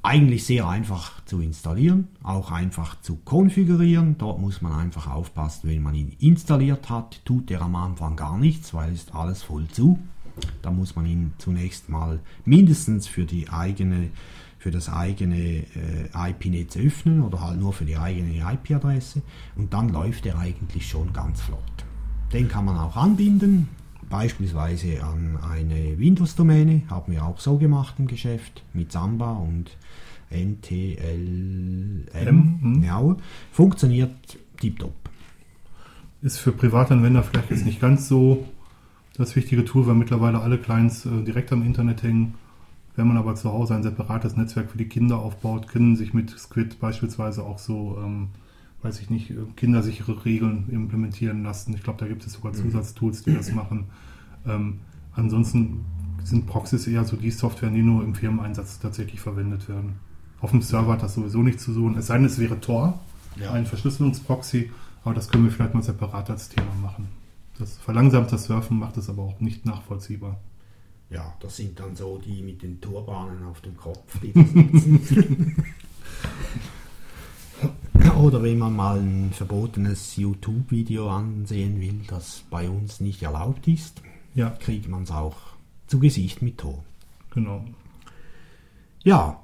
eigentlich 0.05 0.45
sehr 0.45 0.67
einfach 0.67 1.23
zu 1.25 1.41
installieren, 1.41 2.07
auch 2.21 2.51
einfach 2.51 3.01
zu 3.01 3.15
konfigurieren. 3.17 4.17
Dort 4.17 4.39
muss 4.39 4.61
man 4.61 4.73
einfach 4.73 5.07
aufpassen, 5.07 5.69
wenn 5.69 5.81
man 5.81 5.95
ihn 5.95 6.15
installiert 6.19 6.89
hat, 6.89 7.25
tut 7.25 7.49
er 7.49 7.61
am 7.61 7.75
Anfang 7.75 8.15
gar 8.15 8.37
nichts, 8.37 8.73
weil 8.73 8.93
ist 8.93 9.15
alles 9.15 9.41
voll 9.41 9.67
zu. 9.67 9.99
Da 10.61 10.69
muss 10.69 10.95
man 10.95 11.05
ihn 11.05 11.33
zunächst 11.39 11.89
mal 11.89 12.19
mindestens 12.45 13.07
für 13.07 13.25
die 13.25 13.49
eigene 13.49 14.09
für 14.59 14.71
das 14.71 14.89
eigene 14.89 15.37
äh, 15.37 16.31
IP-Netz 16.31 16.75
öffnen 16.75 17.21
oder 17.21 17.39
halt 17.39 17.59
nur 17.59 17.71
für 17.71 17.85
die 17.85 17.97
eigene 17.97 18.39
IP-Adresse 18.39 19.21
und 19.55 19.71
dann 19.73 19.89
läuft 19.89 20.25
er 20.25 20.39
eigentlich 20.39 20.89
schon 20.89 21.13
ganz 21.13 21.39
flott. 21.39 21.59
Den 22.33 22.47
kann 22.47 22.65
man 22.65 22.75
auch 22.75 22.95
anbinden, 22.95 23.69
beispielsweise 24.09 25.03
an 25.03 25.37
eine 25.37 25.99
Windows-Domäne, 25.99 26.81
haben 26.89 27.11
wir 27.11 27.25
auch 27.25 27.39
so 27.39 27.57
gemacht 27.57 27.95
im 27.99 28.07
Geschäft 28.07 28.63
mit 28.73 28.91
Samba 28.91 29.33
und 29.33 29.69
NTLM. 30.35 32.05
Mhm. 32.61 32.83
Ja, 32.83 33.15
funktioniert 33.51 34.11
tiptop. 34.59 34.93
Ist 36.21 36.37
für 36.37 36.51
Privatanwender 36.51 37.23
vielleicht 37.23 37.51
jetzt 37.51 37.65
nicht 37.65 37.79
ganz 37.79 38.07
so 38.07 38.45
das 39.17 39.35
wichtige 39.35 39.63
Tool, 39.65 39.87
weil 39.87 39.95
mittlerweile 39.95 40.41
alle 40.41 40.57
Clients 40.57 41.05
äh, 41.05 41.23
direkt 41.23 41.51
am 41.51 41.63
Internet 41.63 42.03
hängen. 42.03 42.35
Wenn 42.95 43.07
man 43.07 43.17
aber 43.17 43.35
zu 43.35 43.51
Hause 43.51 43.75
ein 43.75 43.83
separates 43.83 44.37
Netzwerk 44.37 44.71
für 44.71 44.77
die 44.77 44.87
Kinder 44.87 45.19
aufbaut, 45.19 45.67
können 45.67 45.95
sich 45.95 46.13
mit 46.13 46.29
Squid 46.31 46.79
beispielsweise 46.79 47.43
auch 47.43 47.59
so, 47.59 47.97
ähm, 48.03 48.29
weiß 48.81 49.01
ich 49.01 49.09
nicht, 49.09 49.31
äh, 49.31 49.35
kindersichere 49.55 50.25
Regeln 50.25 50.65
implementieren 50.69 51.43
lassen. 51.43 51.73
Ich 51.75 51.83
glaube, 51.83 51.99
da 51.99 52.07
gibt 52.07 52.25
es 52.25 52.33
sogar 52.33 52.53
mhm. 52.53 52.57
Zusatztools, 52.57 53.23
die 53.23 53.33
das 53.33 53.51
machen. 53.53 53.85
Ähm, 54.47 54.79
ansonsten 55.13 55.85
sind 56.23 56.47
Proxys 56.47 56.87
eher 56.87 57.05
so 57.05 57.17
die 57.17 57.31
Software, 57.31 57.69
die 57.69 57.81
nur 57.81 58.03
im 58.03 58.15
Firmeneinsatz 58.15 58.79
tatsächlich 58.79 59.19
verwendet 59.19 59.69
werden. 59.69 59.93
Auf 60.45 60.51
dem 60.51 60.61
Server 60.61 60.93
hat 60.93 61.01
das 61.01 61.15
sowieso 61.15 61.41
nichts 61.41 61.63
zu 61.63 61.73
tun. 61.73 61.97
Es 61.97 62.05
sei 62.05 62.17
denn, 62.17 62.25
es 62.25 62.37
wäre 62.37 62.61
Tor, 62.61 62.99
ja. 63.35 63.51
ein 63.51 63.65
Verschlüsselungsproxy, 63.65 64.69
aber 65.03 65.15
das 65.15 65.27
können 65.27 65.45
wir 65.45 65.51
vielleicht 65.51 65.73
mal 65.73 65.81
separat 65.81 66.29
als 66.29 66.49
Thema 66.49 66.71
machen. 66.83 67.07
Das 67.57 67.77
verlangsamt 67.77 68.31
das 68.31 68.43
Surfen, 68.45 68.77
macht 68.77 68.95
es 68.97 69.09
aber 69.09 69.23
auch 69.23 69.39
nicht 69.39 69.65
nachvollziehbar. 69.65 70.39
Ja, 71.09 71.33
das 71.39 71.57
sind 71.57 71.79
dann 71.79 71.95
so 71.95 72.19
die 72.23 72.43
mit 72.43 72.61
den 72.61 72.79
Turbahnen 72.79 73.43
auf 73.47 73.61
dem 73.61 73.75
Kopf, 73.75 74.19
die 74.21 74.33
das 74.33 74.53
nutzen. 74.53 75.55
Oder 78.21 78.43
wenn 78.43 78.59
man 78.59 78.75
mal 78.75 78.99
ein 78.99 79.31
verbotenes 79.33 80.15
YouTube-Video 80.15 81.09
ansehen 81.09 81.81
will, 81.81 82.01
das 82.07 82.43
bei 82.51 82.69
uns 82.69 82.99
nicht 82.99 83.23
erlaubt 83.23 83.67
ist, 83.67 84.03
ja. 84.35 84.51
kriegt 84.51 84.89
man 84.89 85.01
es 85.01 85.11
auch 85.11 85.37
zu 85.87 85.97
Gesicht 85.97 86.43
mit 86.43 86.59
Ton. 86.59 86.83
Genau. 87.31 87.65
Ja, 89.03 89.39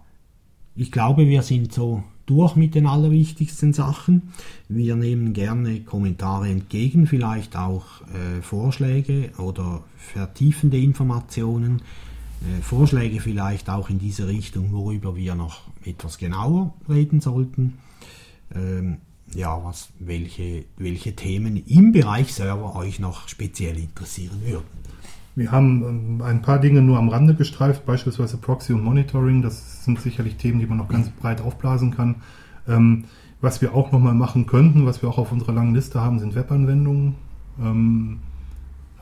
ich 0.76 0.92
glaube, 0.92 1.28
wir 1.28 1.42
sind 1.42 1.74
so 1.74 2.04
durch 2.26 2.56
mit 2.56 2.76
den 2.76 2.88
allerwichtigsten 2.88 3.74
Sachen. 3.74 4.34
Wir 4.70 4.96
nehmen 4.96 5.34
gerne 5.34 5.82
Kommentare 5.82 6.48
entgegen, 6.50 7.08
vielleicht 7.08 7.58
auch 7.58 7.86
äh, 8.14 8.42
Vorschläge 8.42 9.32
oder 9.38 9.84
vertiefende 9.98 10.78
Informationen, 10.78 11.82
äh, 12.42 12.62
Vorschläge 12.62 13.20
vielleicht 13.20 13.70
auch 13.70 13.90
in 13.90 14.00
diese 14.00 14.28
Richtung, 14.28 14.72
worüber 14.72 15.16
wir 15.16 15.36
noch 15.36 15.62
etwas 15.84 16.18
genauer 16.18 16.74
reden 16.88 17.20
sollten. 17.20 17.78
Ähm, 18.56 18.98
ja, 19.34 19.64
was, 19.64 19.90
welche, 20.00 20.66
welche 20.78 21.16
Themen 21.16 21.58
im 21.66 21.92
Bereich 21.92 22.34
Server 22.34 22.76
euch 22.76 23.00
noch 23.00 23.28
speziell 23.28 23.78
interessieren 23.78 24.42
würden. 24.46 24.82
Wir 25.36 25.52
haben 25.52 25.84
ähm, 25.84 26.22
ein 26.22 26.42
paar 26.42 26.60
Dinge 26.60 26.82
nur 26.82 26.98
am 26.98 27.10
Rande 27.10 27.36
gestreift, 27.36 27.86
beispielsweise 27.86 28.38
Proxy 28.38 28.74
und 28.74 28.84
Monitoring. 28.84 29.42
Das 29.42 29.84
sind 29.86 30.00
sicherlich 30.02 30.36
Themen, 30.36 30.60
die 30.60 30.66
man 30.66 30.78
noch 30.78 30.90
ganz 30.90 31.10
breit 31.10 31.42
aufblasen 31.42 31.92
kann. 31.92 32.16
Ähm, 32.68 33.06
was 33.40 33.62
wir 33.62 33.74
auch 33.74 33.92
nochmal 33.92 34.14
machen 34.14 34.46
könnten, 34.46 34.86
was 34.86 35.02
wir 35.02 35.10
auch 35.10 35.18
auf 35.18 35.32
unserer 35.32 35.54
langen 35.54 35.74
Liste 35.74 36.00
haben, 36.02 36.20
sind 36.20 36.36
Webanwendungen. 36.36 37.16
Ähm, 37.60 38.20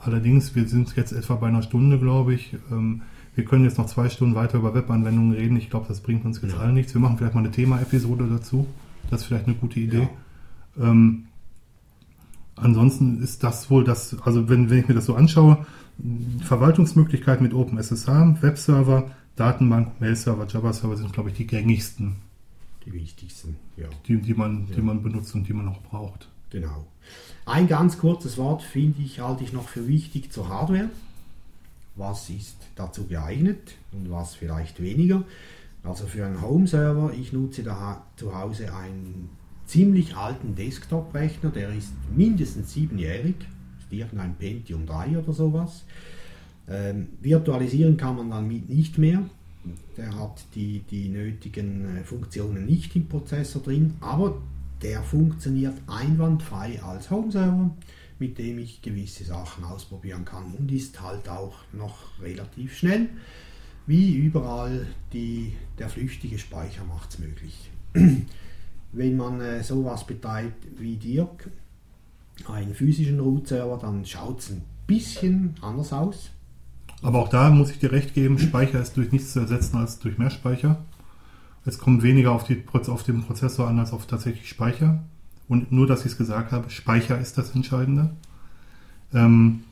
allerdings, 0.00 0.54
wir 0.54 0.66
sind 0.66 0.96
jetzt 0.96 1.12
etwa 1.12 1.34
bei 1.34 1.48
einer 1.48 1.62
Stunde, 1.62 1.98
glaube 1.98 2.32
ich. 2.32 2.56
Wir 3.34 3.44
können 3.44 3.64
jetzt 3.64 3.76
noch 3.76 3.84
zwei 3.86 4.08
Stunden 4.08 4.34
weiter 4.34 4.56
über 4.58 4.74
Webanwendungen 4.74 5.32
reden. 5.32 5.56
Ich 5.56 5.68
glaube, 5.68 5.86
das 5.88 6.00
bringt 6.00 6.24
uns 6.24 6.40
jetzt 6.40 6.54
Ja. 6.54 6.60
allen 6.60 6.74
nichts. 6.74 6.94
Wir 6.94 7.02
machen 7.02 7.18
vielleicht 7.18 7.34
mal 7.34 7.40
eine 7.40 7.50
Thema-Episode 7.50 8.26
dazu. 8.30 8.66
Das 9.10 9.20
ist 9.20 9.26
vielleicht 9.26 9.46
eine 9.46 9.56
gute 9.56 9.78
Idee. 9.78 10.08
Ja. 10.78 10.88
Ähm, 10.90 11.24
ansonsten 12.56 13.22
ist 13.22 13.42
das 13.44 13.70
wohl 13.70 13.84
das, 13.84 14.16
also 14.24 14.48
wenn, 14.48 14.70
wenn 14.70 14.78
ich 14.78 14.88
mir 14.88 14.94
das 14.94 15.06
so 15.06 15.14
anschaue, 15.14 15.66
Verwaltungsmöglichkeiten 16.44 17.42
mit 17.44 17.54
OpenSSH, 17.54 18.08
Webserver, 18.42 19.10
Datenbank, 19.36 20.00
Mail-Server, 20.00 20.46
Java-Server 20.46 20.96
sind, 20.96 21.12
glaube 21.12 21.30
ich, 21.30 21.36
die 21.36 21.46
gängigsten, 21.46 22.16
Die 22.86 22.92
wichtigsten, 22.92 23.56
ja. 23.76 23.86
die, 24.06 24.16
die, 24.20 24.34
man, 24.34 24.66
die 24.66 24.74
Ja. 24.74 24.82
man 24.82 25.02
benutzt 25.02 25.34
und 25.34 25.48
die 25.48 25.52
man 25.52 25.68
auch 25.68 25.80
braucht. 25.82 26.28
Genau. 26.50 26.86
Ein 27.46 27.68
ganz 27.68 27.98
kurzes 27.98 28.36
Wort 28.38 28.62
finde 28.62 29.02
ich, 29.02 29.20
halte 29.20 29.44
ich 29.44 29.52
noch 29.52 29.68
für 29.68 29.86
wichtig 29.88 30.32
zur 30.32 30.48
Hardware. 30.48 30.90
Was 31.96 32.30
ist 32.30 32.56
dazu 32.76 33.06
geeignet 33.06 33.74
und 33.92 34.10
was 34.10 34.34
vielleicht 34.34 34.80
weniger? 34.82 35.22
Also 35.82 36.06
für 36.06 36.24
einen 36.26 36.40
Home-Server, 36.42 37.12
ich 37.18 37.32
nutze 37.32 37.62
da 37.62 38.02
zu 38.16 38.34
Hause 38.34 38.74
einen 38.74 39.30
ziemlich 39.66 40.16
alten 40.16 40.54
Desktop-Rechner, 40.54 41.50
der 41.50 41.72
ist 41.74 41.92
mindestens 42.14 42.72
siebenjährig, 42.72 43.36
irgendein 43.92 44.34
Pentium 44.36 44.86
3 44.86 45.18
oder 45.18 45.32
sowas. 45.32 45.84
Ähm, 46.68 47.08
virtualisieren 47.20 47.96
kann 47.96 48.16
man 48.16 48.30
dann 48.30 48.48
nicht 48.48 48.98
mehr. 48.98 49.22
Der 49.96 50.18
hat 50.18 50.44
die, 50.54 50.80
die 50.90 51.08
nötigen 51.08 51.98
äh, 51.98 52.04
Funktionen 52.04 52.64
nicht 52.66 52.94
im 52.96 53.08
Prozessor 53.08 53.62
drin, 53.62 53.94
aber 54.00 54.40
der 54.82 55.02
funktioniert 55.02 55.74
einwandfrei 55.86 56.82
als 56.82 57.10
Home-Server, 57.10 57.70
mit 58.18 58.38
dem 58.38 58.58
ich 58.58 58.80
gewisse 58.80 59.24
Sachen 59.24 59.64
ausprobieren 59.64 60.24
kann 60.24 60.54
und 60.58 60.70
ist 60.72 61.00
halt 61.02 61.28
auch 61.28 61.56
noch 61.72 62.20
relativ 62.22 62.76
schnell. 62.76 63.08
Wie 63.86 64.14
überall, 64.14 64.86
die, 65.12 65.54
der 65.78 65.88
flüchtige 65.88 66.38
Speicher 66.38 66.84
macht 66.84 67.10
es 67.10 67.18
möglich. 67.18 67.70
Wenn 68.92 69.16
man 69.16 69.40
äh, 69.40 69.62
sowas 69.62 70.06
betreibt 70.06 70.64
wie 70.78 70.96
Dirk, 70.96 71.50
einen 72.48 72.74
physischen 72.74 73.20
Root-Server, 73.20 73.78
dann 73.80 74.04
schaut 74.04 74.40
es 74.40 74.50
ein 74.50 74.62
bisschen 74.86 75.54
anders 75.60 75.92
aus. 75.92 76.30
Aber 77.02 77.20
auch 77.20 77.28
da 77.28 77.50
muss 77.50 77.70
ich 77.70 77.78
dir 77.78 77.92
recht 77.92 78.14
geben, 78.14 78.38
Speicher 78.38 78.80
ist 78.80 78.96
durch 78.96 79.12
nichts 79.12 79.32
zu 79.32 79.40
ersetzen 79.40 79.76
als 79.76 79.98
durch 79.98 80.18
mehr 80.18 80.30
Speicher. 80.30 80.84
Es 81.64 81.78
kommt 81.78 82.02
weniger 82.02 82.32
auf, 82.32 82.44
die, 82.44 82.62
auf 82.72 83.02
den 83.02 83.22
Prozessor 83.22 83.68
an 83.68 83.78
als 83.78 83.92
auf 83.92 84.06
tatsächlich 84.06 84.48
Speicher. 84.48 85.02
Und 85.48 85.72
nur, 85.72 85.86
dass 85.86 86.00
ich 86.00 86.12
es 86.12 86.18
gesagt 86.18 86.52
habe, 86.52 86.70
Speicher 86.70 87.18
ist 87.18 87.36
das 87.38 87.54
Entscheidende. 87.54 88.10
Ähm, 89.12 89.64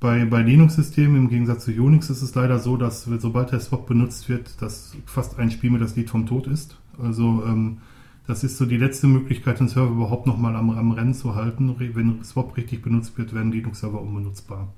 bei, 0.00 0.24
bei 0.24 0.42
Linux-Systemen 0.42 1.16
im 1.16 1.28
Gegensatz 1.28 1.64
zu 1.64 1.70
Unix 1.70 2.10
ist 2.10 2.22
es 2.22 2.34
leider 2.34 2.58
so, 2.58 2.76
dass 2.76 3.04
sobald 3.04 3.52
der 3.52 3.60
Swap 3.60 3.86
benutzt 3.86 4.28
wird, 4.28 4.60
dass 4.60 4.96
fast 5.06 5.38
ein 5.38 5.50
Spiel 5.50 5.70
mir 5.70 5.78
das 5.78 5.94
Lied 5.94 6.10
vom 6.10 6.26
Tod 6.26 6.46
ist. 6.46 6.76
Also 7.00 7.44
ähm, 7.46 7.78
das 8.26 8.44
ist 8.44 8.56
so 8.56 8.66
die 8.66 8.76
letzte 8.76 9.06
Möglichkeit, 9.08 9.58
den 9.58 9.68
Server 9.68 9.90
überhaupt 9.90 10.26
nochmal 10.26 10.54
am, 10.54 10.70
am 10.70 10.92
Rennen 10.92 11.14
zu 11.14 11.34
halten. 11.34 11.74
Wenn 11.78 12.22
Swap 12.22 12.56
richtig 12.56 12.82
benutzt 12.82 13.18
wird, 13.18 13.34
werden 13.34 13.50
Linux-Server 13.50 14.00
unbenutzbar. 14.00 14.68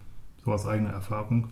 So 0.44 0.52
aus 0.52 0.66
eigener 0.66 0.90
Erfahrung. 0.90 1.48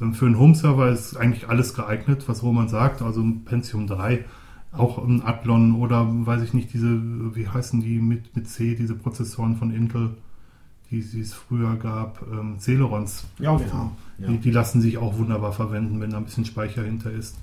Ähm, 0.00 0.12
Für 0.14 0.26
einen 0.26 0.38
Home-Server 0.38 0.90
ist 0.90 1.16
eigentlich 1.16 1.48
alles 1.48 1.74
geeignet, 1.74 2.24
was 2.28 2.42
Roman 2.42 2.68
sagt. 2.68 3.00
Also 3.00 3.22
ein 3.22 3.44
Pentium 3.44 3.86
3, 3.86 4.24
auch 4.72 4.98
ein 4.98 5.22
Athlon 5.24 5.76
oder 5.76 6.06
weiß 6.10 6.42
ich 6.42 6.52
nicht, 6.52 6.72
diese, 6.74 7.00
wie 7.34 7.48
heißen 7.48 7.80
die 7.80 7.98
mit, 7.98 8.36
mit 8.36 8.48
C, 8.48 8.74
diese 8.74 8.94
Prozessoren 8.94 9.56
von 9.56 9.74
Intel, 9.74 10.16
die, 10.90 11.00
die 11.02 11.20
es 11.20 11.32
früher 11.32 11.76
gab, 11.76 12.22
ähm, 12.30 12.58
Celerons. 12.58 13.26
Ja, 13.38 13.56
genau. 13.56 13.92
Die, 14.18 14.38
die 14.38 14.50
lassen 14.50 14.82
sich 14.82 14.98
auch 14.98 15.16
wunderbar 15.16 15.52
verwenden, 15.52 16.00
wenn 16.00 16.10
da 16.10 16.18
ein 16.18 16.24
bisschen 16.24 16.44
Speicher 16.44 16.82
hinter 16.82 17.10
ist. 17.10 17.38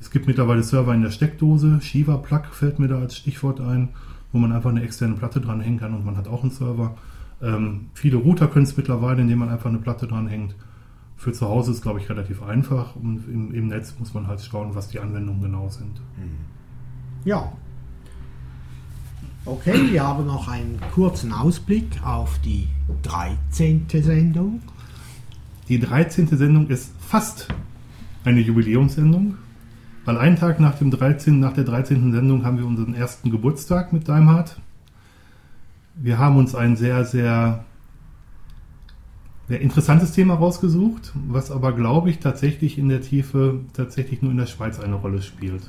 Es 0.00 0.10
gibt 0.10 0.26
mittlerweile 0.26 0.62
Server 0.62 0.94
in 0.94 1.02
der 1.02 1.10
Steckdose, 1.10 1.80
Shiva 1.82 2.16
Plug 2.16 2.46
fällt 2.52 2.78
mir 2.78 2.88
da 2.88 2.98
als 2.98 3.16
Stichwort 3.16 3.60
ein, 3.60 3.90
wo 4.32 4.38
man 4.38 4.52
einfach 4.52 4.70
eine 4.70 4.82
externe 4.82 5.14
Platte 5.14 5.40
dranhängen 5.40 5.78
kann 5.78 5.94
und 5.94 6.04
man 6.04 6.16
hat 6.16 6.26
auch 6.26 6.42
einen 6.42 6.50
Server. 6.50 6.96
Ähm, 7.42 7.86
viele 7.94 8.16
Router 8.16 8.48
können 8.48 8.64
es 8.64 8.76
mittlerweile, 8.76 9.20
indem 9.20 9.38
man 9.38 9.50
einfach 9.50 9.68
eine 9.68 9.78
Platte 9.78 10.06
dranhängt. 10.06 10.54
Für 11.16 11.32
zu 11.32 11.46
Hause 11.46 11.72
ist, 11.72 11.82
glaube 11.82 12.00
ich, 12.00 12.08
relativ 12.08 12.42
einfach 12.42 12.96
und 12.96 13.28
im, 13.28 13.52
im 13.52 13.68
Netz 13.68 13.94
muss 13.98 14.14
man 14.14 14.26
halt 14.26 14.40
schauen, 14.40 14.74
was 14.74 14.88
die 14.88 15.00
Anwendungen 15.00 15.42
genau 15.42 15.68
sind. 15.68 16.00
Ja. 17.24 17.52
Okay, 19.44 19.90
wir 19.90 20.02
haben 20.02 20.26
noch 20.26 20.48
einen 20.48 20.80
kurzen 20.94 21.32
Ausblick 21.32 22.02
auf 22.02 22.38
die 22.40 22.68
13. 23.02 23.86
Sendung. 23.88 24.62
Die 25.68 25.78
13. 25.78 26.26
Sendung 26.26 26.68
ist 26.68 26.92
fast 27.00 27.48
eine 28.24 28.40
Jubiläumssendung, 28.40 29.36
weil 30.04 30.18
einen 30.18 30.36
Tag 30.36 30.60
nach, 30.60 30.78
dem 30.78 30.90
13., 30.90 31.38
nach 31.38 31.52
der 31.52 31.64
13. 31.64 32.12
Sendung 32.12 32.44
haben 32.44 32.58
wir 32.58 32.66
unseren 32.66 32.94
ersten 32.94 33.30
Geburtstag 33.30 33.92
mit 33.92 34.08
Daimhardt. 34.08 34.58
Wir 35.94 36.18
haben 36.18 36.36
uns 36.36 36.54
ein 36.54 36.76
sehr, 36.76 37.04
sehr, 37.04 37.64
sehr 39.48 39.60
interessantes 39.60 40.12
Thema 40.12 40.34
rausgesucht, 40.34 41.12
was 41.28 41.50
aber, 41.50 41.72
glaube 41.72 42.10
ich, 42.10 42.18
tatsächlich 42.18 42.78
in 42.78 42.88
der 42.88 43.02
Tiefe 43.02 43.60
tatsächlich 43.74 44.22
nur 44.22 44.30
in 44.30 44.38
der 44.38 44.46
Schweiz 44.46 44.80
eine 44.80 44.94
Rolle 44.94 45.20
spielt. 45.20 45.62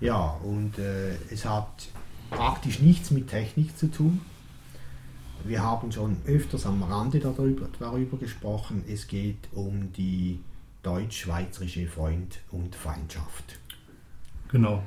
Ja, 0.00 0.36
und 0.44 0.78
äh, 0.78 1.14
es 1.30 1.44
hat 1.44 1.88
praktisch 2.30 2.80
nichts 2.80 3.10
mit 3.10 3.28
Technik 3.28 3.76
zu 3.76 3.90
tun. 3.90 4.20
Wir 5.44 5.62
haben 5.62 5.92
schon 5.92 6.16
öfters 6.26 6.66
am 6.66 6.82
Rande 6.82 7.20
darüber, 7.20 7.68
darüber 7.78 8.16
gesprochen. 8.16 8.84
Es 8.88 9.06
geht 9.06 9.48
um 9.52 9.92
die 9.92 10.40
deutsch-schweizerische 10.88 11.86
Freund- 11.86 12.40
und 12.50 12.74
Feindschaft. 12.74 13.58
Genau. 14.50 14.82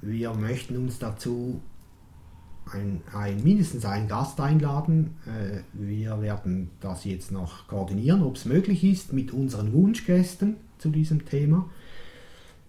Wir 0.00 0.32
möchten 0.32 0.76
uns 0.76 0.98
dazu 0.98 1.60
ein, 2.72 3.02
ein, 3.12 3.42
mindestens 3.42 3.84
einen 3.84 4.06
Gast 4.06 4.40
einladen. 4.40 5.16
Äh, 5.26 5.62
Wir 5.72 6.22
werden 6.22 6.70
das 6.80 7.04
jetzt 7.04 7.32
noch 7.32 7.66
koordinieren, 7.66 8.22
ob 8.22 8.36
es 8.36 8.44
möglich 8.44 8.84
ist, 8.84 9.12
mit 9.12 9.32
unseren 9.32 9.72
Wunschgästen 9.72 10.56
zu 10.78 10.90
diesem 10.90 11.24
Thema. 11.26 11.68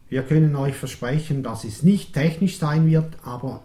Wir 0.10 0.24
können 0.24 0.56
euch 0.56 0.76
versprechen, 0.76 1.44
dass 1.44 1.64
es 1.64 1.84
nicht 1.84 2.14
technisch 2.14 2.58
sein 2.58 2.88
wird, 2.88 3.16
aber 3.24 3.64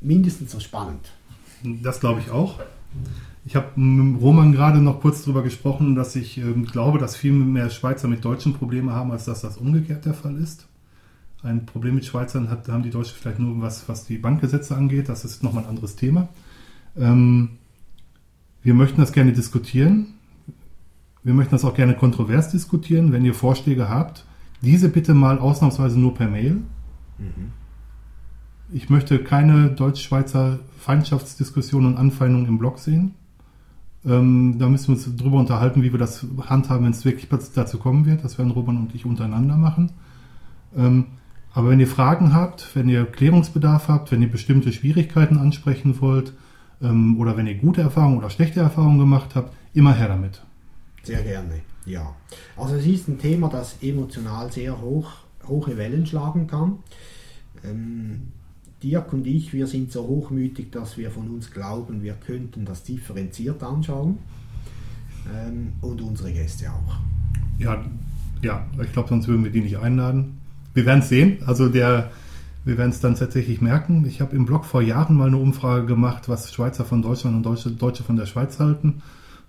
mindestens 0.00 0.52
so 0.52 0.60
spannend. 0.60 1.10
Das 1.82 2.00
glaube 2.00 2.20
ich 2.20 2.30
auch. 2.30 2.60
Ich 3.46 3.54
habe 3.54 3.80
mit 3.80 4.20
Roman 4.20 4.50
gerade 4.50 4.80
noch 4.80 5.00
kurz 5.00 5.22
darüber 5.22 5.44
gesprochen, 5.44 5.94
dass 5.94 6.16
ich 6.16 6.36
ähm, 6.38 6.64
glaube, 6.64 6.98
dass 6.98 7.14
viel 7.14 7.30
mehr 7.30 7.70
Schweizer 7.70 8.08
mit 8.08 8.24
Deutschen 8.24 8.54
Probleme 8.54 8.92
haben, 8.92 9.12
als 9.12 9.24
dass 9.24 9.40
das 9.40 9.56
umgekehrt 9.56 10.04
der 10.04 10.14
Fall 10.14 10.36
ist. 10.36 10.66
Ein 11.44 11.64
Problem 11.64 11.94
mit 11.94 12.04
Schweizern 12.04 12.50
hat, 12.50 12.68
haben 12.68 12.82
die 12.82 12.90
Deutschen 12.90 13.14
vielleicht 13.16 13.38
nur, 13.38 13.62
was, 13.62 13.88
was 13.88 14.04
die 14.04 14.18
Bankgesetze 14.18 14.76
angeht. 14.76 15.08
Das 15.08 15.24
ist 15.24 15.44
nochmal 15.44 15.62
ein 15.62 15.68
anderes 15.68 15.94
Thema. 15.94 16.28
Ähm, 16.96 17.50
wir 18.64 18.74
möchten 18.74 19.00
das 19.00 19.12
gerne 19.12 19.32
diskutieren. 19.32 20.14
Wir 21.22 21.32
möchten 21.32 21.54
das 21.54 21.64
auch 21.64 21.74
gerne 21.74 21.94
kontrovers 21.94 22.50
diskutieren. 22.50 23.12
Wenn 23.12 23.24
ihr 23.24 23.34
Vorschläge 23.34 23.88
habt, 23.88 24.24
diese 24.60 24.88
bitte 24.88 25.14
mal 25.14 25.38
ausnahmsweise 25.38 26.00
nur 26.00 26.14
per 26.14 26.28
Mail. 26.28 26.62
Ich 28.72 28.90
möchte 28.90 29.20
keine 29.20 29.68
deutsch-schweizer 29.70 30.58
Feindschaftsdiskussion 30.80 31.86
und 31.86 31.96
Anfeindungen 31.96 32.48
im 32.48 32.58
Blog 32.58 32.80
sehen. 32.80 33.14
Ähm, 34.06 34.56
da 34.58 34.68
müssen 34.68 34.88
wir 34.88 34.94
uns 34.94 35.16
drüber 35.16 35.38
unterhalten, 35.38 35.82
wie 35.82 35.92
wir 35.92 35.98
das 35.98 36.24
handhaben, 36.48 36.84
wenn 36.84 36.92
es 36.92 37.04
wirklich 37.04 37.28
dazu 37.28 37.78
kommen 37.78 38.06
wird. 38.06 38.22
Das 38.22 38.38
werden 38.38 38.52
Robert 38.52 38.76
und 38.76 38.94
ich 38.94 39.04
untereinander 39.04 39.56
machen. 39.56 39.90
Ähm, 40.76 41.06
aber 41.52 41.70
wenn 41.70 41.80
ihr 41.80 41.88
Fragen 41.88 42.34
habt, 42.34 42.76
wenn 42.76 42.88
ihr 42.88 43.06
Klärungsbedarf 43.06 43.88
habt, 43.88 44.12
wenn 44.12 44.22
ihr 44.22 44.30
bestimmte 44.30 44.72
Schwierigkeiten 44.72 45.38
ansprechen 45.38 46.00
wollt 46.00 46.34
ähm, 46.82 47.18
oder 47.18 47.36
wenn 47.36 47.46
ihr 47.46 47.56
gute 47.56 47.80
Erfahrungen 47.80 48.18
oder 48.18 48.30
schlechte 48.30 48.60
Erfahrungen 48.60 48.98
gemacht 48.98 49.34
habt, 49.34 49.52
immer 49.72 49.94
her 49.94 50.08
damit. 50.08 50.42
Sehr 51.02 51.22
gerne, 51.22 51.62
ja. 51.86 52.14
Also 52.56 52.74
es 52.74 52.86
ist 52.86 53.08
ein 53.08 53.18
Thema, 53.18 53.48
das 53.48 53.78
emotional 53.80 54.52
sehr 54.52 54.80
hoch, 54.80 55.10
hohe 55.48 55.76
Wellen 55.76 56.04
schlagen 56.04 56.46
kann. 56.46 56.78
Ähm, 57.64 58.32
Dirk 58.86 59.12
und 59.12 59.26
ich, 59.26 59.52
wir 59.52 59.66
sind 59.66 59.90
so 59.90 60.06
hochmütig, 60.06 60.70
dass 60.70 60.96
wir 60.96 61.10
von 61.10 61.28
uns 61.28 61.50
glauben, 61.50 62.02
wir 62.02 62.14
könnten 62.14 62.64
das 62.64 62.84
differenziert 62.84 63.62
anschauen. 63.62 64.18
Ähm, 65.34 65.72
und 65.80 66.00
unsere 66.00 66.32
Gäste 66.32 66.70
auch. 66.70 66.96
Ja, 67.58 67.84
ja, 68.42 68.64
ich 68.80 68.92
glaube, 68.92 69.08
sonst 69.08 69.26
würden 69.26 69.42
wir 69.42 69.50
die 69.50 69.62
nicht 69.62 69.78
einladen. 69.78 70.38
Wir 70.72 70.86
werden 70.86 71.00
es 71.00 71.08
sehen. 71.08 71.38
Also 71.46 71.68
der, 71.68 72.12
wir 72.64 72.78
werden 72.78 72.90
es 72.90 73.00
dann 73.00 73.16
tatsächlich 73.16 73.60
merken. 73.60 74.04
Ich 74.06 74.20
habe 74.20 74.36
im 74.36 74.46
Blog 74.46 74.64
vor 74.64 74.82
Jahren 74.82 75.16
mal 75.16 75.26
eine 75.26 75.38
Umfrage 75.38 75.84
gemacht, 75.86 76.28
was 76.28 76.54
Schweizer 76.54 76.84
von 76.84 77.02
Deutschland 77.02 77.36
und 77.36 77.42
Deutsche, 77.42 77.72
Deutsche 77.72 78.04
von 78.04 78.16
der 78.16 78.26
Schweiz 78.26 78.60
halten. 78.60 79.02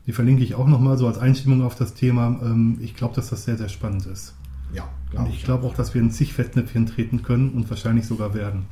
Die 0.07 0.13
verlinke 0.13 0.43
ich 0.43 0.55
auch 0.55 0.67
nochmal 0.67 0.97
so 0.97 1.05
als 1.05 1.19
Einstimmung 1.19 1.61
auf 1.61 1.75
das 1.75 1.93
Thema. 1.93 2.39
Ähm, 2.41 2.79
ich 2.81 2.95
glaube, 2.95 3.13
dass 3.13 3.29
das 3.29 3.43
sehr, 3.43 3.57
sehr 3.57 3.69
spannend 3.69 4.07
ist. 4.07 4.33
Ja, 4.73 4.83
Und 4.83 5.11
glaube 5.11 5.29
ich 5.29 5.43
glaube 5.43 5.67
auch, 5.67 5.75
dass 5.75 5.93
wir 5.93 6.01
in 6.01 6.09
zig 6.09 6.33
Fettnäpfchen 6.33 6.87
treten 6.87 7.21
können 7.21 7.51
und 7.51 7.69
wahrscheinlich 7.69 8.07
sogar 8.07 8.33
werden. 8.33 8.65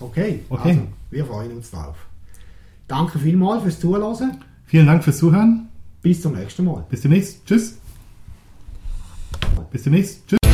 Okay, 0.00 0.42
Okay. 0.48 0.70
Also, 0.70 0.88
wir 1.10 1.24
freuen 1.24 1.52
uns 1.52 1.70
drauf. 1.70 1.96
Danke 2.88 3.18
vielmals 3.18 3.62
fürs 3.62 3.80
Zuhören. 3.80 4.44
Vielen 4.66 4.86
Dank 4.86 5.02
fürs 5.02 5.18
Zuhören. 5.18 5.68
Bis 6.02 6.22
zum 6.22 6.34
nächsten 6.34 6.64
Mal. 6.64 6.84
Bis 6.88 7.00
demnächst. 7.00 7.44
Tschüss. 7.46 7.78
Bis 9.70 9.82
demnächst. 9.82 10.26
Tschüss. 10.28 10.45